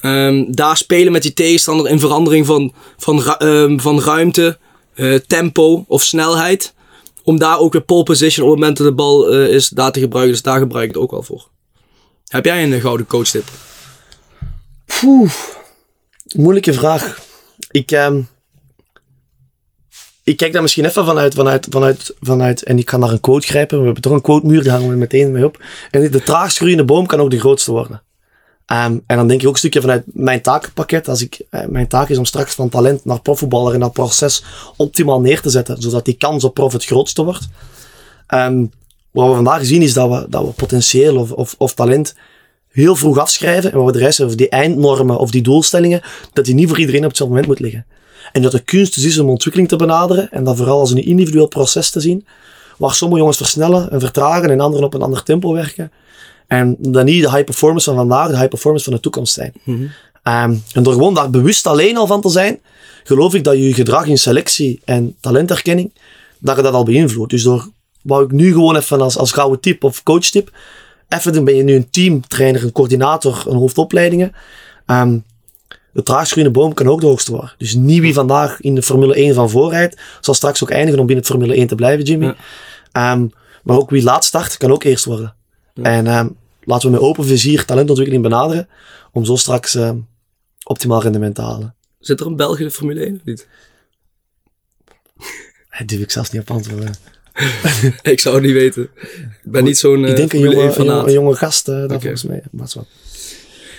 [0.00, 4.58] Ehm, daar spelen met die tegenstander in verandering van, van, ehm, van ruimte,
[4.94, 6.74] eh, tempo of snelheid.
[7.22, 9.92] Om daar ook weer pole position op het moment dat de bal eh, is, daar
[9.92, 10.32] te gebruiken.
[10.34, 11.48] Dus daar gebruik ik het ook wel voor.
[12.26, 13.44] Heb jij een eh, gouden coachtip?
[15.00, 15.30] Poeh,
[16.36, 17.18] moeilijke vraag.
[17.70, 18.20] Ik, ehm,
[20.26, 23.46] ik kijk daar misschien even vanuit, vanuit, vanuit, vanuit, en ik kan naar een quote
[23.46, 23.78] grijpen.
[23.78, 25.62] We hebben toch een quote muur, daar hangen we meteen mee op.
[25.90, 28.02] En de traagst groeiende boom kan ook de grootste worden.
[28.66, 31.08] Ehm, en dan denk ik ook een stukje vanuit mijn takenpakket.
[31.08, 34.44] Als ik, eh, mijn taak is om straks van talent naar profvoetballer in dat proces
[34.76, 37.48] optimaal neer te zetten, zodat die kans op prof het grootste wordt.
[38.26, 38.64] Ehm,
[39.10, 42.14] wat we vandaag zien is dat we, dat we potentieel of, of, of talent
[42.68, 43.72] heel vroeg afschrijven.
[43.72, 46.02] En wat we de rest of die eindnormen of die doelstellingen,
[46.32, 47.86] dat die niet voor iedereen op hetzelfde moment moet liggen.
[48.32, 51.04] En dat de kunst dus is om ontwikkeling te benaderen en dat vooral als een
[51.04, 52.26] individueel proces te zien,
[52.78, 55.92] waar sommige jongens versnellen en vertragen en anderen op een ander tempo werken.
[56.46, 59.52] En dat niet de high performance van vandaag, de high performance van de toekomst zijn.
[60.22, 62.60] Ehm, en door gewoon daar bewust alleen al van te zijn,
[63.04, 65.92] geloof ik dat je je gedrag in selectie en talenterkenning,
[66.38, 67.30] dat je dat al beïnvloedt.
[67.30, 67.68] Dus door,
[68.02, 70.50] wou ik nu gewoon even als, als gouden tip of coachtip,
[71.08, 74.32] even dan ben je nu een teamtrainer, een coördinator, een hoofdopleidingen.
[74.86, 75.18] Ehm,
[75.96, 77.52] de traagst groeiende boom kan ook de hoogste worden.
[77.58, 81.06] Dus niet wie vandaag in de Formule 1 van voorrijdt, zal straks ook eindigen om
[81.06, 82.24] binnen het Formule 1 te blijven, Jimmy.
[82.24, 82.36] Ja.
[82.92, 83.26] Ehm,
[83.62, 85.34] maar ook wie laat start, kan ook eerst worden.
[85.74, 86.28] En ehm,
[86.62, 88.68] laten we met open vizier talentontwikkeling benaderen,
[89.12, 89.96] om zo straks ehm,
[90.64, 91.74] optimaal rendement te halen.
[91.98, 93.46] Zit er een Belg in de Formule 1 of niet?
[95.70, 96.94] Daar durf ik zelfs niet op antwoorden.
[98.02, 98.82] Ik zou het niet weten.
[98.82, 102.00] Ik ben niet zo'n eh, ik denk een jonge, 1 een, jonge, gast, eh daar
[102.00, 102.42] volgens mij.
[102.50, 102.86] Maar wat.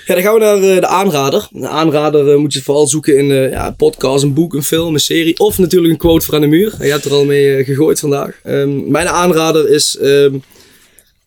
[0.07, 1.47] Ja, dan gaan we naar eh, de aanrader.
[1.51, 4.93] De aanrader eh, moet je vooral zoeken in eh, ja, podcast, een boek, een film,
[4.93, 5.39] een serie.
[5.39, 6.73] Of natuurlijk een quote voor aan de muur.
[6.79, 8.39] Je hebt er al mee gegooid vandaag.
[8.43, 10.35] Ehm, mijn aanrader is ehm,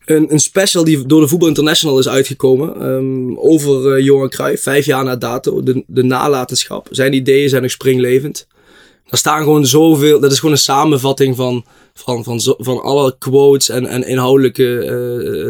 [0.04, 2.74] een, special die door de Voetbal International is uitgekomen.
[2.80, 5.62] ehm, over Johan Cruijff, vijf jaar na dato.
[5.62, 6.86] De, de nalatenschap.
[6.90, 8.46] Zijn ideeën zijn nog springlevend.
[9.06, 10.20] Daar staan gewoon zoveel.
[10.20, 11.64] Dat is gewoon een samenvatting van,
[11.94, 14.86] van, van, van alle quotes en, en inhoudelijke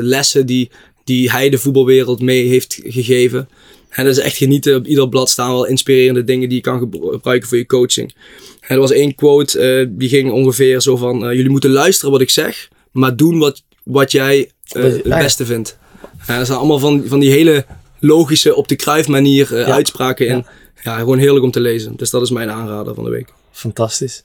[0.02, 0.70] lessen die,
[1.10, 3.48] die hij de voetbalwereld mee heeft gegeven.
[3.88, 4.76] En dat is echt genieten.
[4.76, 8.14] Op ieder blad staan wel inspirerende dingen die je kan gebruiken voor je coaching.
[8.60, 11.24] En er was één quote, uh, die ging ongeveer zo van...
[11.24, 15.46] Uh, jullie moeten luisteren wat ik zeg, maar doen wat, wat jij uh, het beste
[15.46, 15.78] vindt.
[16.26, 17.66] En dat zijn allemaal van, van die hele
[17.98, 19.64] logische, op de kruif manier ja.
[19.64, 20.36] uitspraken in.
[20.36, 20.44] Ja.
[20.82, 20.98] ja.
[20.98, 21.96] gewoon heerlijk om te lezen.
[21.96, 23.32] Dus dat is mijn aanrader van de week.
[23.52, 24.24] Fantastisch.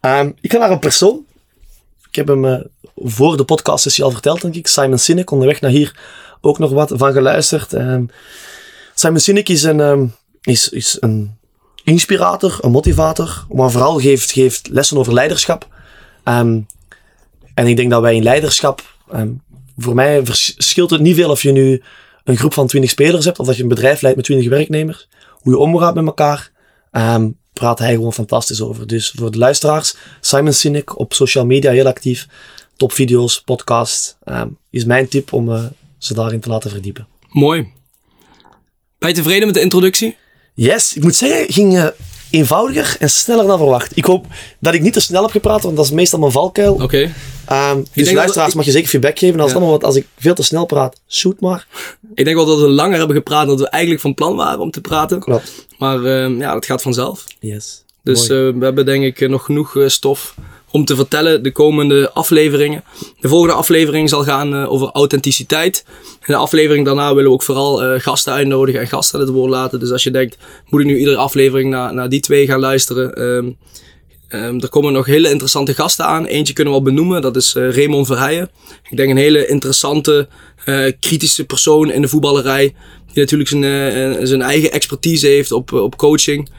[0.00, 1.24] Um, ik ga naar een persoon.
[2.08, 2.66] Ik heb hem
[3.02, 4.66] voor de podcast sessie al verteld, denk ik.
[4.66, 5.96] Simon Sinek, onderweg naar hier
[6.40, 7.72] ook nog wat van geluisterd.
[7.72, 8.08] Um,
[8.94, 11.36] Simon Sinek is een, um, is, is een
[11.84, 15.66] inspirator, een motivator, maar vooral geeft, geeft lessen over leiderschap.
[16.24, 16.66] Um,
[17.54, 18.96] en ik denk dat wij in leiderschap,
[19.78, 21.82] voor mij verschilt het niet veel of je nu
[22.24, 25.08] een groep van 20 spelers hebt of dat je een bedrijf leidt met 20 werknemers.
[25.30, 26.50] Hoe je omgaat met elkaar,
[27.52, 28.86] praat hij gewoon fantastisch over.
[28.86, 32.26] Dus voor de luisteraars, Simon Sinek op social media heel actief,
[32.78, 34.18] topvideo's, podcast,
[34.70, 35.64] is mijn tip om uh,
[35.98, 37.06] ze daarin te laten verdiepen.
[37.28, 37.72] Mooi.
[38.98, 40.16] Ben je tevreden met de introductie?
[40.54, 41.86] Yes, ik moet zeggen, ging uh,
[42.30, 43.96] eenvoudiger en sneller dan verwacht.
[43.96, 44.26] Ik hoop
[44.60, 46.74] dat ik niet te snel heb gepraat, want dat is meestal mijn valkuil.
[46.74, 46.82] Oké.
[46.82, 47.72] Okay.
[47.72, 49.40] Um, dus luisteraars, mag je zeker feedback geven.
[49.40, 49.60] Als, ja.
[49.60, 51.66] wat, als ik veel te snel praat, shoot maar.
[52.14, 54.70] Ik denk wel dat we langer hebben gepraat dan we eigenlijk van plan waren om
[54.70, 55.20] te praten.
[55.20, 55.66] Klopt.
[55.78, 57.24] Maar uh, ja, dat gaat vanzelf.
[57.40, 57.84] Yes.
[58.02, 60.34] Dus uh, we hebben denk ik nog genoeg stof
[60.70, 62.84] om te vertellen de komende afleveringen.
[63.20, 65.84] De volgende aflevering zal gaan uh, over authenticiteit.
[66.10, 69.50] In de aflevering daarna willen we ook vooral uh, gasten uitnodigen en gasten het woord
[69.50, 69.80] laten.
[69.80, 70.36] Dus als je denkt,
[70.68, 73.22] moet ik nu iedere aflevering naar, naar die twee gaan luisteren?
[73.22, 73.56] Um,
[74.28, 76.24] um, er komen nog hele interessante gasten aan.
[76.24, 78.50] Eentje kunnen we al benoemen, dat is uh, Raymond Verheijen.
[78.90, 80.28] Ik denk een hele interessante,
[81.00, 82.74] kritische persoon in de voetballerij.
[83.06, 86.50] Die natuurlijk zijn, zijn eigen expertise heeft op, op coaching.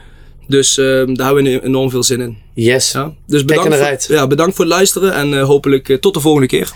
[0.50, 2.38] Dus uh, daar hebben we enorm veel zin in.
[2.54, 2.92] Yes.
[2.92, 3.12] Ja?
[3.26, 6.46] Dus bedankt, voor, ja, bedankt voor het luisteren en uh, hopelijk uh, tot de volgende
[6.46, 6.72] keer.